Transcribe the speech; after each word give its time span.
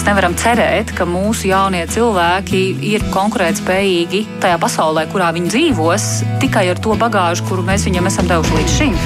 mēs 0.00 0.08
nevaram 0.08 0.32
cerēt, 0.32 0.94
ka 0.96 1.04
mūsu 1.04 1.50
jaunie 1.50 1.82
cilvēki 1.84 2.60
ir 2.88 3.02
konkurētspējīgi 3.12 4.22
tajā 4.40 4.56
pasaulē, 4.62 5.04
kurā 5.12 5.28
viņi 5.36 5.50
dzīvos, 5.52 6.06
tikai 6.40 6.70
ar 6.72 6.80
to 6.80 6.96
bagāžu, 6.96 7.44
kuru 7.50 7.66
mēs 7.66 7.84
viņam 7.84 8.08
esam 8.08 8.30
devuši 8.30 8.56
līdz 8.56 8.76
šim. 8.78 8.96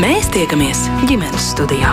Mēs 0.00 0.30
tiekamies 0.32 0.86
ģimenes 1.10 1.50
studijā. 1.52 1.92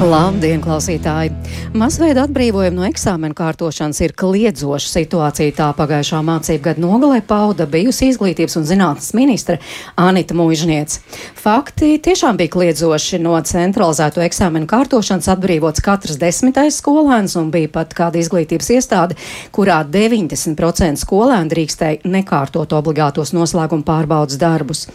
Labdien, 0.00 0.64
klausītāji! 0.64 1.39
Masveida 1.70 2.24
atbrīvojumi 2.26 2.74
no 2.74 2.82
eksāmenu 2.88 3.34
kārtošanas 3.38 4.00
ir 4.02 4.10
kliedzoša 4.18 4.88
situācija. 4.90 5.52
Tā 5.54 5.68
pagājušā 5.78 6.18
mācību 6.26 6.64
gada 6.64 6.82
nogalē 6.82 7.20
pauda 7.22 7.62
bijusi 7.70 8.08
izglītības 8.10 8.56
un 8.58 8.64
zinātnes 8.66 9.12
ministra 9.14 9.60
Anita 9.94 10.34
Mūžniec. 10.34 10.96
Fakti 11.38 11.92
tiešām 12.02 12.40
bija 12.40 12.50
kliedzoši. 12.56 13.20
No 13.22 13.36
centralizēto 13.46 14.22
eksāmenu 14.24 14.66
kārtošanas 14.66 15.28
atbrīvots 15.30 15.84
katrs 15.84 16.18
desmitais 16.18 16.80
skolēns 16.82 17.36
un 17.38 17.52
bija 17.54 17.70
pat 17.70 17.94
kāda 17.94 18.18
izglītības 18.18 18.72
iestāde, 18.74 19.18
kurā 19.54 19.84
90% 19.86 21.04
skolēnu 21.04 21.54
drīkstēja 21.54 22.02
nekārtot 22.10 22.74
obligātos 22.74 23.30
noslēguma 23.36 23.86
pārbaudas 23.86 24.40
darbus. 24.42 24.88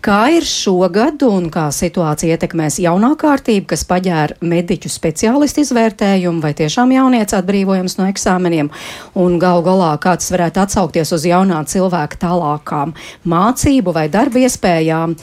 Kā 0.00 0.22
ir 0.38 0.48
šogad 0.48 1.20
un 1.28 1.50
kā 1.52 1.68
situācija 1.76 2.38
ietekmēs 2.38 2.80
jaunā 2.86 3.12
kārtība, 3.20 3.74
kas 3.74 3.84
paģēra 3.92 4.40
mediķu 4.40 4.88
speciālistu 4.96 5.66
izvērtējumu, 5.66 6.01
vai 6.42 6.52
tiešām 6.58 6.92
jaunieci 6.94 7.36
atbrīvojums 7.38 7.96
no 7.98 8.08
eksāmeniem, 8.10 8.70
un 9.14 9.38
gal 9.42 9.62
galā 9.64 9.92
kā 10.02 10.16
tas 10.18 10.32
varētu 10.34 10.62
atsaukties 10.64 11.14
uz 11.14 11.26
jaunā 11.28 11.62
cilvēka 11.70 12.20
tālākām 12.24 12.94
mācību 13.28 13.94
vai 13.94 14.08
darba 14.12 14.42
iespējām. 14.42 15.16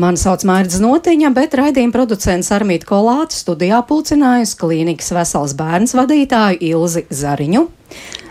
Mani 0.00 0.20
sauc 0.20 0.44
Mērķis 0.48 0.82
Notiņa, 0.84 1.32
bet 1.36 1.56
raidījuma 1.60 1.94
producents 1.94 2.52
Armīti 2.54 2.88
Kolāte 2.88 3.36
studijā 3.36 3.82
pulcinājusi 3.88 4.58
klīnikas 4.60 5.12
vesels 5.14 5.56
bērns 5.58 5.96
vadītāju 5.98 6.62
Ilzi 6.72 7.06
Zariņu. 7.12 7.68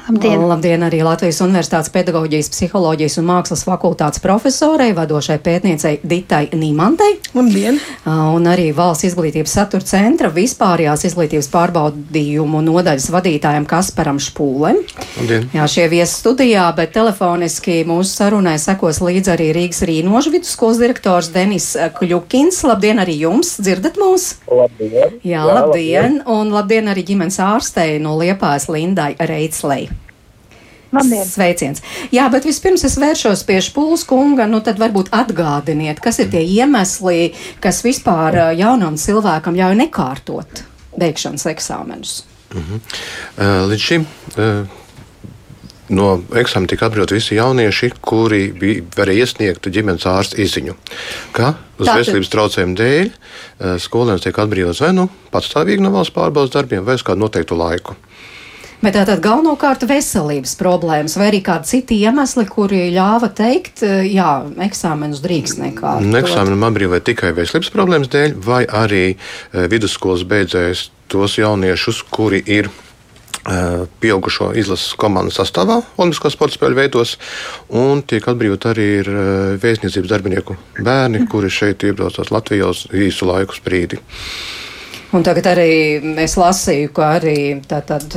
Labdien. 0.03 0.41
Labdien 0.43 0.83
arī 0.83 0.99
Latvijas 1.05 1.39
Universitātes 1.45 1.87
pedagoģijas, 1.93 2.49
psiholoģijas 2.51 3.15
un 3.21 3.27
mākslas 3.29 3.61
fakultātes 3.63 4.19
profesorei, 4.19 4.91
vadošai 4.95 5.37
pētniecei 5.39 6.01
Ditai 6.03 6.49
Nīmantei. 6.51 7.21
Labdien! 7.37 7.79
Un 8.03 8.49
arī 8.51 8.73
Valsts 8.75 9.07
izglītības 9.07 9.53
satura 9.55 9.87
centra 9.87 10.27
vispārējās 10.33 11.05
izglītības 11.07 11.47
pārbaudījumu 11.53 12.59
nodaļas 12.67 13.07
vadītājam 13.15 13.67
Kasparam 13.69 14.19
Špūlem. 14.19 14.81
Labdien. 15.21 15.47
Jā, 15.55 15.69
šie 15.71 15.87
viesi 15.93 16.19
studijā, 16.19 16.67
bet 16.75 16.91
telefoniski 16.97 17.79
mūsu 17.87 18.11
sarunai 18.11 18.57
sekos 18.59 18.99
līdz 19.03 19.31
arī 19.37 19.53
Rīgas 19.55 19.85
Rīnožu 19.87 20.35
vidusskolas 20.35 20.83
direktors 20.83 21.31
Denis 21.31 21.71
Kļukins. 22.01 22.59
Labdien 22.67 22.99
arī 22.99 23.21
jums! 23.23 23.55
Dzirdat 23.63 23.95
mūs? 24.03 24.33
Labdien! 24.51 25.15
Jā, 25.23 25.47
labdien! 25.47 26.19
Un 26.27 26.51
labdien 26.51 26.91
arī 26.91 27.07
ģimenes 27.07 27.39
ārstei 27.39 28.01
no 28.03 28.17
Liepājas 28.19 28.67
Lindai 28.67 29.13
Reitslei. 29.23 29.93
Labdien. 30.93 31.25
Sveiciens. 31.25 31.81
Jā, 32.13 32.27
bet 32.33 32.45
vispirms 32.45 32.83
es 32.85 32.97
vēršos 33.01 33.41
pie 33.47 33.57
Špūles 33.65 34.05
kunga. 34.09 34.45
Nu, 34.49 34.59
tad 34.65 34.77
varbūt 34.81 35.09
atgādiniet, 35.15 36.01
kas 36.03 36.19
ir 36.21 36.29
tie 36.33 36.43
iemesli, 36.45 37.31
kas 37.63 37.81
vispār 37.85 38.53
jaunam 38.59 38.99
cilvēkam 39.01 39.57
ļauj 39.57 39.79
nekārtot 39.81 40.63
beigšanas 40.99 41.47
eksāmenus. 41.49 42.21
Uh, 42.53 43.65
Līdz 43.65 43.81
šim 43.81 44.03
no 45.93 46.05
eksāmena 46.39 46.69
tika 46.69 46.87
atbrīvoti 46.87 47.17
visi 47.17 47.35
jaunieši, 47.37 47.89
kuri 48.01 48.43
bija, 48.57 48.83
varēja 48.95 49.25
iesniegt 49.25 49.67
ģimenes 49.73 50.05
ārsta 50.09 50.39
izziņu, 50.41 50.75
ka 51.35 51.55
uz 51.77 51.87
Tātad- 51.87 51.99
veselības 51.99 52.31
traucējumu 52.33 52.77
dēļ 52.79 53.11
skolēns 53.83 54.23
tiek 54.23 54.39
atbrīvots 54.45 54.81
vai 54.85 54.93
nu 54.95 55.09
patstāvīgi 55.33 55.83
no 55.83 55.91
valsts 55.93 56.15
pārbaudas 56.15 56.53
darbiem, 56.55 56.85
vai 56.85 56.95
uz 56.95 57.03
kādu 57.05 57.25
noteiktu 57.25 57.57
laiku. 57.59 57.97
Bet 58.83 58.97
tātad 58.97 59.21
galvenokārt 59.23 59.85
veselības 59.87 60.57
problēmas 60.59 61.13
vai 61.15 61.29
arī 61.29 61.39
kādi 61.45 61.69
citi 61.69 62.01
iemesli, 62.03 62.43
kuri 62.51 62.89
ļāva 62.91 63.29
teikt, 63.31 63.79
ā, 63.79 64.01
jā, 64.03 64.31
eksāmenus 64.65 65.21
drīkst 65.23 65.61
nekārtot. 65.61 66.17
Eksāmenam 66.19 66.65
atbrīvoja 66.67 67.05
tikai 67.07 67.31
veselības 67.37 67.71
problēmas 67.71 68.11
dēļ, 68.11 68.35
vai 68.43 68.65
arī 68.67 69.05
uh, 69.13 69.63
vidusskolas 69.71 70.25
beidzējs 70.27 70.89
tos 71.13 71.37
jauniešus, 71.39 72.01
kuri 72.11 72.43
ir 72.43 72.67
uh, 72.67 73.85
pieaugušo 74.03 74.51
izlases 74.59 74.97
komandas 74.99 75.39
sastāvā 75.39 75.79
Olimpiskā 75.95 76.33
sporta 76.35 76.59
spēļu 76.59 76.81
veidos, 76.83 77.15
un 77.71 78.03
tiek 78.03 78.27
atbrīvot 78.27 78.67
arī 78.73 78.89
ir, 78.99 79.13
vēstniecības 79.63 80.11
darbinieku 80.11 80.59
bērni, 80.83 81.23
kuri 81.31 81.47
šeit 81.47 81.87
iebraucās 81.87 82.35
Latvijā 82.35 82.67
uz 82.75 82.83
īsu 82.91 83.31
laiku 83.31 83.55
sprīdi. 83.55 84.03
Un 85.13 85.23
tagad 85.23 85.45
arī 85.51 85.73
es 86.23 86.33
lasīju, 86.41 86.89
ka 86.91 87.13
arī 87.21 87.37
tātad 87.69 88.11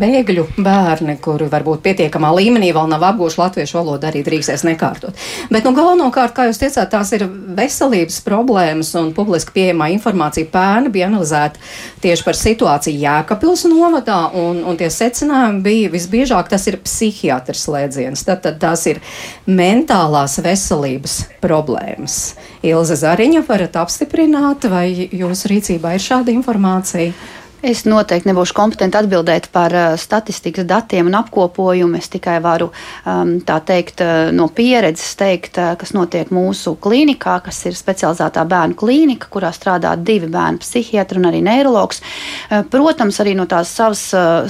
bēgļu 0.00 0.46
bērni, 0.58 1.16
kuri 1.22 1.48
varbūt 1.52 1.82
pietiekamā 1.84 2.30
līmenī 2.36 2.70
vēl 2.74 2.88
nav 2.90 3.04
apguvuši 3.10 3.40
latviešu 3.40 3.78
valodu, 3.78 4.08
arī 4.08 4.24
drīkstēs 4.26 4.64
nekārtot. 4.66 5.18
Bet, 5.52 5.66
nu, 5.66 5.74
galvenokārt, 5.76 6.34
kā 6.36 6.48
jūs 6.48 6.60
teicāt, 6.62 6.90
tās 6.92 7.12
ir 7.16 7.26
veselības 7.28 8.20
problēmas 8.26 8.94
un 9.00 9.12
publiski 9.16 9.54
pieejamā 9.54 9.90
informācija 9.94 10.48
pērni 10.52 10.92
bija 10.94 11.08
analizēta 11.10 11.62
tieši 12.04 12.26
par 12.26 12.38
situāciju 12.38 13.02
Jēkabils 13.04 13.66
novadā, 13.70 14.20
un, 14.38 14.62
un 14.66 14.80
tie 14.80 14.90
secinājumi 14.92 15.62
bija 15.64 15.92
visbiežāk 15.94 16.50
tas 16.52 16.66
ir 16.70 16.80
psihiatrs 16.84 17.66
slēdziens, 17.68 18.24
tad, 18.26 18.42
tad 18.44 18.58
tās 18.62 18.86
ir 18.90 19.00
mentālās 19.46 20.40
veselības 20.44 21.20
problēmas. 21.44 22.18
Ilze 22.64 22.98
Zariņa 22.98 23.44
varat 23.48 23.78
apstiprināt, 23.80 24.68
vai 24.72 24.88
jūsu 25.12 25.52
rīcībā 25.52 25.96
ir 25.96 26.04
šāda 26.04 26.34
informācija? 26.34 27.14
Es 27.64 27.86
noteikti 27.88 28.28
nebūšu 28.28 28.52
kompetenti 28.52 28.98
atbildēt 28.98 29.46
par 29.54 29.72
uh, 29.72 29.94
statistikas 29.96 30.66
datiem 30.68 31.06
un 31.08 31.14
apkopojumu. 31.16 31.96
Es 31.96 32.10
tikai 32.12 32.34
varu 32.44 32.66
um, 32.68 33.38
tā 33.40 33.54
teikt, 33.64 34.02
uh, 34.04 34.28
no 34.36 34.50
pieredzes 34.52 35.14
teikt, 35.16 35.56
uh, 35.56 35.70
kas 35.80 35.94
notiek 35.96 36.28
mūsu 36.34 36.74
klīnikā, 36.84 37.38
kas 37.46 37.62
ir 37.64 37.78
specializētā 37.78 38.44
bērnu 38.50 38.76
klīnika, 38.76 39.30
kurā 39.32 39.48
strādā 39.56 39.94
divi 39.96 40.28
bērnu 40.34 40.60
psihiatri 40.60 41.22
un 41.22 41.28
arī 41.30 41.40
neiroloģis. 41.46 42.02
Protams, 42.70 43.20
arī 43.22 43.32
no 43.38 43.46
tās 43.48 43.70
savas, 43.72 44.02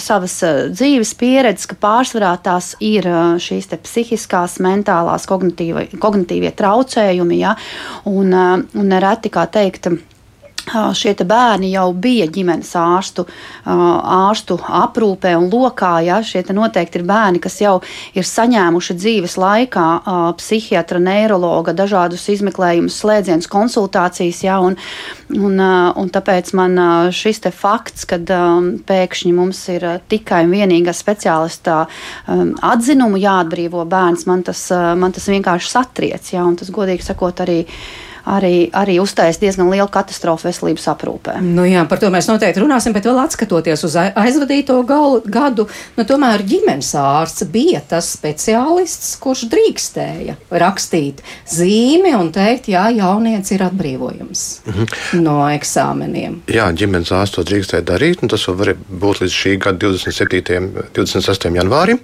savas 0.03 0.35
dzīves 0.75 1.15
pieredzes, 1.21 1.69
ka 1.71 1.79
pārsvarā 1.79 2.33
tās 2.43 2.73
ir 2.83 3.07
šīs 3.43 3.71
psihiskās, 3.85 4.59
mentālās, 4.65 5.29
kognitīvie, 5.31 6.51
traucējumi. 6.59 7.39
Ja? 7.45 7.55
Un, 8.11 8.35
un 8.35 8.91
nereti, 8.91 9.31
kā 9.35 9.47
teikt, 9.55 9.93
Šie 10.65 11.13
bērni 11.29 11.69
jau 11.75 11.91
bija 11.93 12.25
ģimenes 12.33 12.71
ārstu, 12.81 13.27
ārstu 13.69 14.57
aprūpē 14.65 15.35
un 15.37 15.51
lokā. 15.53 15.99
Ja? 16.07 16.21
Šie 16.25 16.41
te 16.47 16.57
noteikti 16.57 17.01
ir 17.01 17.05
bērni, 17.09 17.41
kas 17.43 17.59
jau 17.61 17.75
ir 18.17 18.25
saņēmuši 18.25 18.97
dzīves 18.97 19.37
laikā 19.41 19.87
psihiatra, 20.41 21.03
neiroloģa, 21.05 21.75
dažādus 21.77 22.25
izmeklējumus, 22.33 22.97
slēdzienus, 23.03 23.51
konsultācijas. 23.53 24.41
Ja? 24.47 24.57
Un, 24.65 24.79
un, 25.37 25.61
un 25.61 26.13
tāpēc 26.15 26.55
man 26.57 26.81
šis 27.13 27.45
fakts, 27.53 28.09
ka 28.09 28.19
pēkšņi 28.89 29.35
mums 29.37 29.61
ir 29.75 29.87
tikai 30.09 30.45
un 30.47 30.57
vienīgā 30.57 30.97
speciālistā 30.97 31.83
ā, 31.85 32.39
atzinumu 32.73 33.21
jāatbrīvo 33.21 33.85
bērns, 33.91 34.25
man 34.31 34.47
tas, 34.49 34.65
man 34.73 35.13
tas 35.13 35.29
vienkārši 35.29 35.71
satriec. 35.77 36.33
Ja? 36.33 36.49
Un 36.49 36.57
tas, 36.57 36.73
godīgi 36.73 37.05
sakot, 37.05 37.45
arī 37.45 37.61
arī, 38.27 38.71
arī 38.73 38.97
uztaisīt 39.03 39.41
diezgan 39.45 39.69
lielu 39.71 39.89
katastrofu 39.93 40.49
veselības 40.49 40.87
aprūpē. 40.95 41.35
Nu 41.45 41.65
jā, 41.69 41.83
par 41.89 41.99
to 42.01 42.09
mēs 42.13 42.29
noteikti 42.31 42.63
runāsim, 42.63 42.93
bet 42.97 43.05
vēl 43.05 43.21
atskatoties 43.25 43.85
uz 43.85 43.97
ai- 44.01 44.13
aizvadīto 44.25 44.79
gal, 44.89 45.21
gadu, 45.27 45.67
nu 45.97 46.05
tomēr 46.09 46.43
ģimenes 46.49 46.95
ārsts 46.97 47.45
bija 47.53 47.83
tas 47.89 48.09
speciālists, 48.17 49.15
kurš 49.21 49.45
drīkstēja 49.53 50.37
rakstīt 50.51 51.21
zīmi 51.51 52.15
un 52.19 52.33
teikt, 52.33 52.69
jā, 52.73 52.87
jaunieci 52.97 53.55
ir 53.59 53.67
atbrīvojums 53.69 54.45
Mhm. 54.67 55.23
no 55.23 55.39
eksāmeniem. 55.53 56.41
Jā, 56.47 56.73
ģimenes 56.73 57.13
ārsts 57.13 57.35
to 57.37 57.45
drīkstēja 57.45 57.83
darīt, 57.85 58.23
un 58.23 58.29
tas 58.29 58.47
var 58.49 58.75
būt 58.75 59.21
līdz 59.25 59.35
šī 59.43 59.59
gada 59.59 59.79
27. 59.79 60.57
un 60.57 60.73
26. 60.95 61.55
janvārim. 61.55 62.01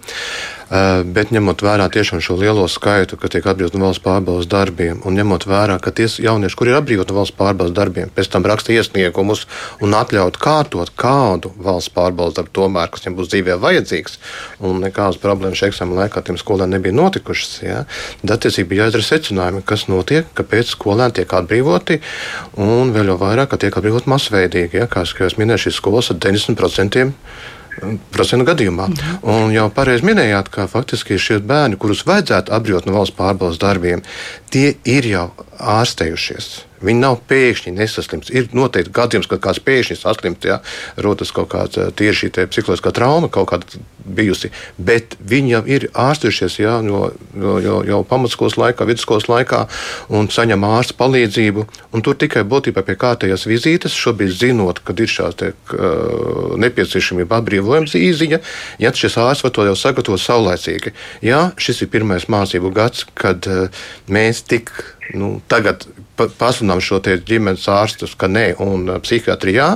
Uh, 0.70 1.00
Bet 1.04 1.32
ņemot 1.34 1.64
vērā 1.66 1.88
tiešām 1.90 2.20
šo 2.22 2.36
lielo 2.38 2.62
skaitu, 2.70 3.16
ka 3.18 3.26
tiek 3.32 3.46
atbrīvot 3.50 3.74
no 3.74 3.88
valsts 3.88 4.02
pārbaudas 4.04 4.46
darbiem, 4.46 5.00
un 5.02 5.16
ņemot 5.18 5.48
vērā, 5.50 5.80
ka 5.82 5.90
tie 5.90 6.06
jaunieši, 6.06 6.56
kuri 6.58 6.70
ir 6.70 6.78
atbrīvoti 6.78 7.10
no 7.10 7.18
valsts 7.18 7.34
pārbaudas 7.34 7.74
darbiem, 7.74 8.12
pēc 8.14 8.30
tam 8.30 8.46
raksta 8.46 8.76
iesniegumus 8.76 9.48
un 9.82 9.96
atļaut 9.98 10.38
kārtot 10.38 10.94
kādu 10.94 11.50
valsts 11.58 11.90
pārbaudas 11.96 12.38
darbu, 12.38 12.54
tomēr, 12.60 12.86
kas 12.94 13.02
viņam 13.02 13.18
būs 13.18 13.32
dzīvē 13.34 13.58
vajadzīgs, 13.66 14.18
un 14.62 14.78
nekādas 14.86 15.18
problēmas 15.18 15.58
šajā 15.58 15.74
eksāmena 15.74 16.04
laikā 16.04 16.22
tiem 16.28 16.38
skolēniem 16.38 16.78
nebija 16.78 17.00
notikušas. 17.02 17.60
Ja? 17.66 17.84
Tad 18.22 18.38
attiecīgi 18.38 18.70
bija 18.70 18.86
jāizdara 18.86 19.10
secinājumi, 19.10 19.66
kas 19.66 19.88
notiek, 19.90 20.30
kāpēc 20.38 20.76
skolēni 20.76 21.18
tiek 21.18 21.38
atbrīvoti, 21.40 21.98
un 22.62 22.94
vēl 22.94 23.10
jau 23.10 23.18
vairāk, 23.26 23.50
ka 23.50 23.64
tiek 23.66 23.74
atbrīvoti 23.74 24.14
masveidīgi. 24.14 24.84
Ja? 24.84 24.90
Kā 24.90 25.02
jau 25.02 25.26
es 25.26 25.40
minēju, 25.40 25.66
šīs 25.66 25.82
skolas 25.82 26.14
ar 26.14 26.22
90% 26.22 27.10
procentu 28.14 28.46
gadījumā. 28.48 28.88
Un 29.26 29.54
jau 29.54 29.68
pareizi 29.74 30.06
minējāt, 30.08 30.50
ka 30.52 30.66
faktiski 30.70 31.18
šie 31.20 31.40
bērni, 31.44 31.78
kurus 31.80 32.04
vajadzētu 32.08 32.54
atbrīvot 32.56 32.88
no 32.88 32.96
valsts 32.98 33.16
pārbaudas 33.18 33.60
darbiem, 33.62 34.04
tie 34.52 34.74
ir 34.88 35.08
jau 35.10 35.28
ārstējušies. 35.58 36.69
Viņi 36.80 37.02
nav 37.02 37.18
pēkšņi 37.28 37.74
nesaslimts. 37.76 38.32
Ir 38.32 38.48
noteikti 38.56 38.94
gadījums, 38.96 39.28
kad 39.30 39.42
kāds 39.44 39.60
pēkšņi 39.64 39.98
saslimst, 40.00 40.46
ja 40.48 40.60
rodas 40.96 41.32
kaut 41.36 41.50
kāda 41.52 41.90
tieši 41.96 42.32
psiholoģiskā 42.32 42.92
trauma, 42.96 43.28
kaut 43.32 43.50
kāda 43.52 43.82
bijusi. 44.04 44.50
Bet 44.80 45.16
viņi 45.20 45.52
jau 45.52 45.60
ir 45.68 45.86
ārstējušies 45.92 46.58
ja, 46.62 46.78
jau, 46.84 47.60
jau, 47.64 47.76
jau 47.86 48.00
pamatskolas 48.08 48.56
laikā, 48.60 48.86
vidusskolas 48.88 49.28
laikā 49.30 49.64
un 50.16 50.30
saņem 50.32 50.64
ārsta 50.66 50.96
palīdzību. 51.00 51.66
Un 51.94 52.04
tur 52.06 52.16
tikai 52.20 52.46
būtībā 52.48 52.84
pie 52.86 52.96
kārtējās 53.00 53.46
vizītes, 53.50 53.96
šobrīd 53.96 54.32
zinot, 54.40 54.82
kad 54.86 55.00
ir 55.00 55.10
šāds 55.10 55.50
uh, 55.50 56.56
nepieciešamība 56.60 57.40
atbrīvojums 57.40 57.96
īziņa, 58.00 58.40
ja 58.82 58.94
šis 58.96 59.18
ārsts 59.20 59.46
var 59.46 59.54
to 59.56 59.68
jau 59.68 59.76
sagatavot 59.78 60.22
saulēcīgi. 60.22 60.94
Jā, 61.26 61.50
šis 61.60 61.84
ir 61.84 61.92
pirmais 61.92 62.28
mācību 62.32 62.72
gads, 62.76 63.06
kad 63.18 63.46
uh, 63.50 63.84
mēs 64.08 64.44
tik 64.48 64.72
nu, 65.14 65.38
tagad 65.50 65.86
pasludinām 66.40 66.82
šo 66.84 67.00
ģimenes 67.02 67.66
ārstus, 67.72 68.14
ka 68.18 68.28
nē, 68.28 68.54
un 68.60 68.88
psihiatrijā, 69.04 69.70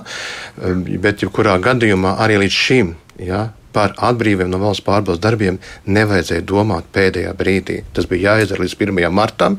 bet 1.01 1.25
jebkurā 1.25 1.59
gadījumā 1.63 2.17
arī 2.25 2.41
līdz 2.45 2.59
šim. 2.67 2.95
Ja, 3.23 3.49
par 3.75 3.95
atbrīvojumu 4.09 4.55
no 4.55 4.61
valsts 4.63 4.85
pārbaudas 4.87 5.23
darbiem 5.23 5.59
nevajadzēja 5.87 6.45
domāt 6.47 6.89
pēdējā 6.95 7.35
brīdī. 7.39 7.81
Tas 7.95 8.07
bija 8.11 8.35
jāizdara 8.35 8.65
līdz 8.65 8.77
1. 8.79 9.01
martam. 9.15 9.59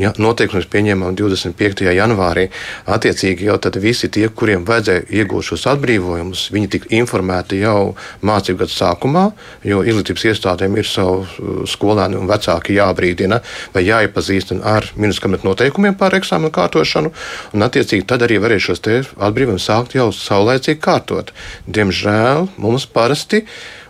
Ja, 0.00 0.12
noteikums 0.22 0.68
pieņēmām 0.72 1.16
25. 1.18 1.86
janvārī. 1.96 2.48
Attiecīgi 2.86 3.48
jau 3.48 3.58
tad 3.62 3.78
visi 3.82 4.10
tie, 4.12 4.28
kuriem 4.28 4.64
vajadzēja 4.68 5.06
iegūt 5.20 5.50
šos 5.50 5.66
atbrīvojumus, 5.74 6.46
viņi 6.54 6.70
tika 6.76 6.92
informēti 6.96 7.60
jau 7.62 7.96
mācību 8.26 8.62
gadu 8.64 8.74
sākumā, 8.74 9.26
jo 9.66 9.82
izglītības 9.86 10.26
iestādēm 10.30 10.78
ir 10.78 10.88
savu 10.88 11.24
uh, 11.24 11.62
skolēnu 11.68 12.20
un 12.22 12.30
vecāki 12.30 12.76
jābrīdina 12.78 13.40
vai 13.74 13.84
jāiepazīstina 13.86 14.64
ar 14.76 14.90
minuskametu 14.96 15.48
noteikumiem 15.48 15.96
par 15.98 16.14
eksāmenu 16.16 16.52
kārtošanu, 16.54 17.12
un 17.54 17.66
attiecīgi 17.66 18.06
tad 18.08 18.24
arī 18.26 18.38
varēja 18.42 18.68
šos 18.68 18.84
atbrīvojumus 18.86 19.66
sākt 19.66 19.96
jau 19.96 20.08
saulēcīgi 20.14 20.80
kārtot. 20.82 21.32
Diemžēl 21.66 22.46
mums 22.62 22.86
parasti 22.86 23.42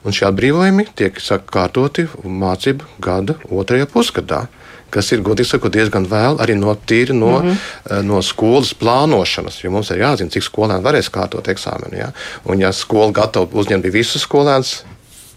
Un 0.06 0.14
šie 0.14 0.28
atbrīvojumi 0.28 0.86
tiek 0.94 1.18
sakārtoti 1.22 2.06
mācību 2.22 2.86
gada 3.02 3.34
otrajā 3.50 3.88
pusgadā 3.90 4.46
kas 4.96 5.10
ir 5.12 5.22
godīgi 5.26 5.50
sakot, 5.50 5.74
diezgan 5.74 6.06
vēl 6.08 6.38
arī 6.42 6.54
no 6.58 6.72
tīri 6.88 7.14
no, 7.16 7.32
mm 7.40 7.48
-hmm. 7.50 8.02
no 8.06 8.22
skolas 8.22 8.72
plānošanas. 8.74 9.58
Jo 9.64 9.70
mums 9.74 9.90
ir 9.90 10.02
jāzina, 10.04 10.30
cik 10.30 10.46
skolēni 10.46 10.84
varēs 10.84 11.10
kārtot 11.12 11.48
eksāmenu. 11.52 11.98
Ja? 11.98 12.12
Un, 12.44 12.60
ja 12.60 12.72
skola 12.72 13.12
gatava 13.12 13.46
uzņemt 13.52 13.90
visus 13.92 14.22
skolēnus, 14.22 14.84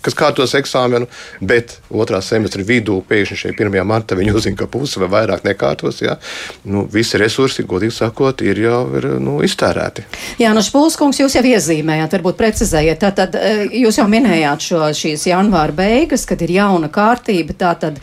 kas 0.06 0.16
kārtos 0.18 0.56
eksāmenu, 0.58 1.08
bet 1.42 1.78
otrā 1.92 2.22
semestra 2.24 2.64
vidū 2.66 3.00
pēkšņi 3.10 3.40
šeit 3.44 3.60
1. 3.60 3.80
martā 3.88 4.18
viņi 4.20 4.36
uzzina, 4.36 4.58
ka 4.60 4.70
puse 4.72 5.02
vai 5.02 5.10
vairāk 5.14 5.46
nekārtos. 5.48 6.02
Ja? 6.04 6.18
Nu, 6.64 6.86
visi 6.92 7.20
resursi, 7.22 7.66
godīgi 7.68 7.96
sakot, 8.00 8.44
ir 8.46 8.62
jau 8.64 8.84
ir, 9.00 9.10
nu, 9.24 9.40
iztērēti. 9.46 10.06
Jā, 10.42 10.54
nu, 10.56 10.64
Špulskungs, 10.66 11.20
jūs 11.24 11.36
jau 11.40 11.46
iezīmējāt, 11.46 12.16
varbūt 12.20 12.40
precizējiet. 12.40 13.02
Tātad 13.02 13.36
eh, 13.40 13.66
jūs 13.84 14.00
jau 14.02 14.08
minējāt 14.12 14.70
šo, 14.70 14.86
šīs 14.96 15.28
janvāra 15.32 15.76
beigas, 15.76 16.28
kad 16.30 16.42
ir 16.46 16.56
jauna 16.60 16.92
kārtība, 16.94 17.58
tātad 17.60 18.00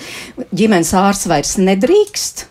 ģimenes 0.52 0.92
ārsts 0.96 1.30
vairs 1.30 1.56
nedrīkst 1.62 2.46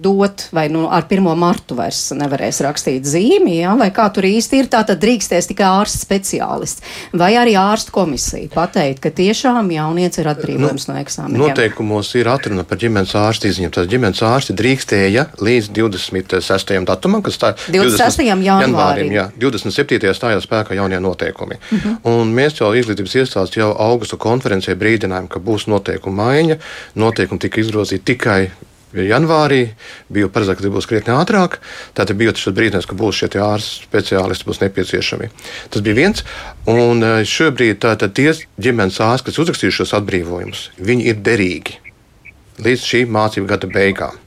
dot, 0.00 0.48
vai 0.52 0.68
nu, 0.68 0.88
ar 0.90 1.06
1. 1.08 1.22
martu 1.38 1.76
vairs 1.78 2.08
nevarēs 2.16 2.60
rakstīt 2.64 3.06
zīmi, 3.06 3.58
ja, 3.60 3.74
vai 3.78 3.90
kā 3.94 4.08
tur 4.14 4.26
īsti 4.26 4.62
ir. 4.62 4.70
Tā 4.72 4.82
tad 4.88 4.98
drīkstēs 5.02 5.48
tikai 5.50 5.68
ārsts 5.80 6.02
speciālists, 6.02 6.82
vai 7.14 7.34
arī 7.38 7.54
ārstu 7.58 7.94
komisija 7.94 8.50
pateikt, 8.54 9.02
ka 9.04 9.12
tiešām 9.14 9.70
jaunieci 9.74 10.22
ir 10.22 10.30
atbrīvojums 10.32 10.88
nu, 10.88 10.94
no 10.94 11.02
eksāmeniem. 11.02 11.44
Noteikumos 11.44 12.10
ir 12.18 12.30
atruna 12.32 12.66
par 12.66 12.80
ģimenes 12.82 13.14
ārstu 13.20 13.50
izņem. 13.50 13.72
Tas 13.74 13.88
ģimenes 13.90 14.24
ārsti 14.26 14.56
drīkstēja 14.58 15.28
līdz 15.38 15.70
26. 15.76 16.74
datumam, 16.90 17.22
kas 17.24 17.38
tā 17.38 17.54
26. 17.68 18.26
janvārim. 18.42 19.14
Jā, 19.14 19.28
27. 19.38 20.12
stājās 20.18 20.48
spēkā 20.48 20.74
jaunie 20.80 21.00
noteikumi. 21.02 21.60
Uh 21.60 21.78
mhm. 21.78 21.96
-huh. 22.04 22.20
Un 22.24 22.34
mēs 22.34 22.60
jau 22.60 22.74
izglītības 22.74 23.16
iestādes 23.22 23.56
jau 23.56 23.70
augusta 23.78 24.16
konferencē 24.16 24.74
brīdinājām, 24.74 25.28
ka 25.28 25.40
būs 25.40 25.68
noteikuma 25.70 26.24
maiņa. 26.24 26.58
Noteikumi 26.94 27.40
tika 27.40 27.60
izgrozīti 27.60 28.04
tikai 28.14 28.50
janvārī, 28.94 29.60
bija 30.12 30.30
paredzēts, 30.32 30.62
ka 30.62 30.72
būs 30.74 30.88
krietni 30.90 31.14
ātrāk. 31.16 31.58
Tātad 31.98 32.18
bija 32.20 32.34
šis 32.38 32.54
brīdis, 32.56 32.88
ka 32.88 32.96
būs 32.98 33.22
šie 33.22 33.30
ārsti 33.42 33.88
speciālisti 33.88 34.48
būs 34.48 34.62
nepieciešami. 34.62 35.30
Tas 35.74 35.84
bija 35.84 35.98
viens. 35.98 36.24
Un 36.70 37.02
e, 37.02 37.14
šobrīd 37.28 37.82
tātad 37.84 38.14
tie 38.16 38.32
ģimenes 38.60 39.00
ārsti, 39.02 39.30
kas 39.30 39.40
uzrakstījušos 39.44 39.96
atbrīvojumus, 40.00 40.68
viņi 40.78 41.08
ir 41.10 41.24
derīgi 41.26 41.80
līdz 42.62 42.84
šī 42.86 43.06
mācību 43.10 43.50
gada 43.50 43.70
beigām. 43.70 44.23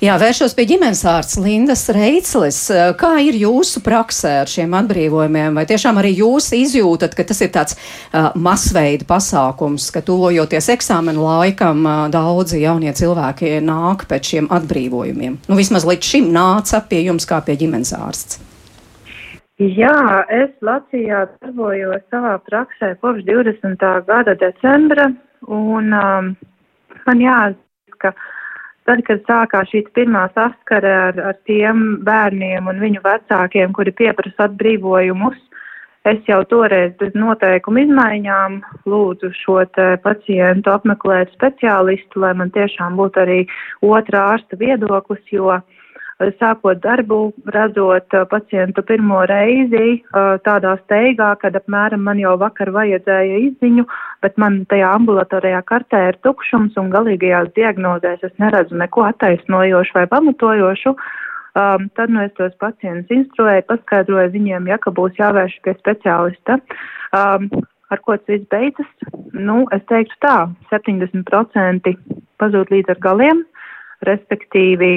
Jā, 0.00 0.14
vēršos 0.16 0.54
pie 0.56 0.64
ģimenes 0.64 1.02
ārsts 1.04 1.36
Lindas 1.36 1.82
Reitsles. 1.92 2.58
Kā 2.96 3.10
ir 3.20 3.36
jūsu 3.36 3.82
praksē 3.84 4.30
ar 4.40 4.48
šiem 4.48 4.72
atbrīvojumiem? 4.78 5.58
Vai 5.60 5.66
tiešām 5.68 6.00
arī 6.00 6.14
jūs 6.22 6.46
izjūtat, 6.56 7.12
ka 7.18 7.26
tas 7.28 7.42
ir 7.44 7.50
tāds 7.52 7.76
uh, 7.76 8.30
masveida 8.32 9.04
pasākums, 9.04 9.90
ka 9.92 10.00
tuvojoties 10.06 10.70
eksāmenu 10.72 11.26
laikam, 11.26 11.84
uh, 11.84 12.06
daudzi 12.08 12.62
jaunie 12.62 12.94
cilvēki 12.96 13.58
nāk 13.60 14.06
pēc 14.08 14.32
šiem 14.32 14.48
atbrīvojumiem? 14.56 15.36
Nu, 15.52 15.60
vismaz 15.60 15.84
līdz 15.84 16.12
šim 16.14 16.32
nāca 16.32 16.80
pie 16.80 17.04
jums 17.04 17.28
kā 17.28 17.44
pie 17.44 17.60
ģimenes 17.60 17.92
ārsts. 18.00 18.40
Jā, 19.60 20.24
es 20.32 20.56
Latvijā 20.64 21.26
darbojos 21.42 22.08
savā 22.08 22.38
praksē 22.48 22.94
kopš 23.04 23.28
20. 23.28 23.88
gada 24.08 24.40
decembra, 24.48 25.10
un 25.44 25.92
um, 25.92 26.36
man 27.04 27.26
jāatzīst, 27.28 28.00
ka 28.00 28.16
Tad, 28.90 29.04
kad 29.06 29.20
sākās 29.22 29.68
šī 29.70 29.84
pirmā 29.94 30.24
saskare 30.34 30.90
ar, 30.90 31.18
ar 31.30 31.36
tiem 31.46 32.00
bērniem 32.02 32.66
un 32.66 32.80
viņu 32.82 33.04
vecākiem, 33.04 33.70
kuri 33.76 33.92
pieprasa 33.94 34.48
atbrīvojumus, 34.48 35.36
es 36.10 36.18
jau 36.26 36.40
toreiz 36.50 36.96
bez 36.98 37.14
noteikumu 37.14 37.84
izmaiņām 37.84 38.56
lūdzu 38.90 39.30
šo 39.38 39.60
pacientu 40.02 40.74
apmeklēt 40.74 41.30
speciālistu, 41.36 42.24
lai 42.24 42.32
man 42.40 42.50
tiešām 42.50 42.98
būtu 42.98 43.22
arī 43.22 43.38
otrā 43.86 44.24
ārsta 44.32 44.58
viedoklis, 44.58 45.22
jo 45.30 45.54
sākot 46.40 46.80
darbu, 46.84 47.32
redzot 47.54 48.16
uh, 48.16 48.26
pacientu 48.28 48.82
pirmo 48.86 49.22
reizi 49.28 50.00
uh, 50.00 50.36
tādā 50.44 50.76
steigā, 50.82 51.32
kad 51.40 51.56
apmēram 51.56 52.04
man 52.04 52.20
jau 52.20 52.36
vakar 52.40 52.72
vajadzēja 52.74 53.38
izziņu, 53.46 53.86
bet 54.24 54.36
man 54.40 54.60
tajā 54.70 54.92
ambulatorijā 54.98 55.62
kartē 55.68 56.02
ir 56.10 56.20
tukšums 56.26 56.76
un 56.80 56.92
galīgajās 56.92 57.50
diagnozēs 57.56 58.28
es 58.28 58.36
neredzu 58.42 58.76
neko 58.76 59.08
attaisnojošu 59.08 59.96
vai 59.96 60.06
pamatojošu. 60.12 60.94
Um, 61.58 61.88
tad 61.98 62.12
nu 62.14 62.22
es 62.22 62.30
tos 62.38 62.52
pacientus 62.62 63.10
instruēju, 63.10 63.66
paskaidroju 63.66 64.30
viņiem, 64.36 64.68
ja 64.70 64.78
ka 64.78 64.92
būs 64.94 65.16
jāvērš 65.18 65.56
pie 65.64 65.74
speciālista. 65.80 66.60
Um, 67.16 67.48
ar 67.90 68.02
ko 68.04 68.14
tas 68.14 68.30
viss 68.30 68.46
beidzas? 68.52 68.90
Nu, 69.34 69.64
es 69.74 69.82
teiktu 69.90 70.14
tā, 70.22 70.36
70% 70.70 71.90
pazūd 72.38 72.70
līdz 72.70 72.94
ar 72.94 73.00
galiem, 73.02 73.42
respektīvi 74.08 74.92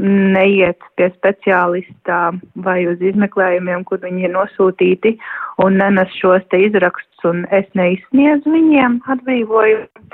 neiet 0.00 0.84
pie 0.96 1.08
speciālistā 1.14 2.20
vai 2.64 2.78
uz 2.88 3.02
izmeklējumiem, 3.04 3.84
kur 3.88 4.00
viņi 4.04 4.28
ir 4.28 4.32
nosūtīti 4.36 5.16
un 5.64 5.76
nenes 5.80 6.12
šos 6.20 6.44
te 6.52 6.60
izrakstus 6.68 7.28
un 7.28 7.44
es 7.56 7.68
neizsniedzu 7.78 8.52
viņiem 8.52 9.00
atbrīvojumu. 9.16 10.08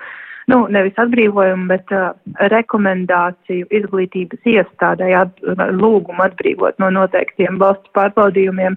Nu, 0.50 0.64
nevis 0.74 0.96
atbrīvojumu, 0.98 1.68
bet 1.70 1.92
uh, 1.94 2.10
rekomendāciju 2.50 3.68
izglītības 3.70 4.50
iestādē 4.50 5.12
at, 5.20 5.38
lūgumu 5.78 6.24
atbrīvot 6.24 6.82
no 6.82 6.90
noteiktiem 6.90 7.60
valsts 7.62 7.92
pārbaudījumiem. 7.94 8.76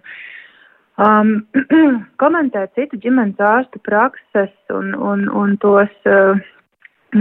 Um, 1.02 1.34
komentēt 2.22 2.78
citu 2.78 3.02
ģimenes 3.02 3.42
ārstu 3.42 3.82
prakses 3.84 4.54
un, 4.72 4.94
un, 4.94 5.26
un 5.34 5.58
tos 5.60 5.92
uh, 6.06 6.38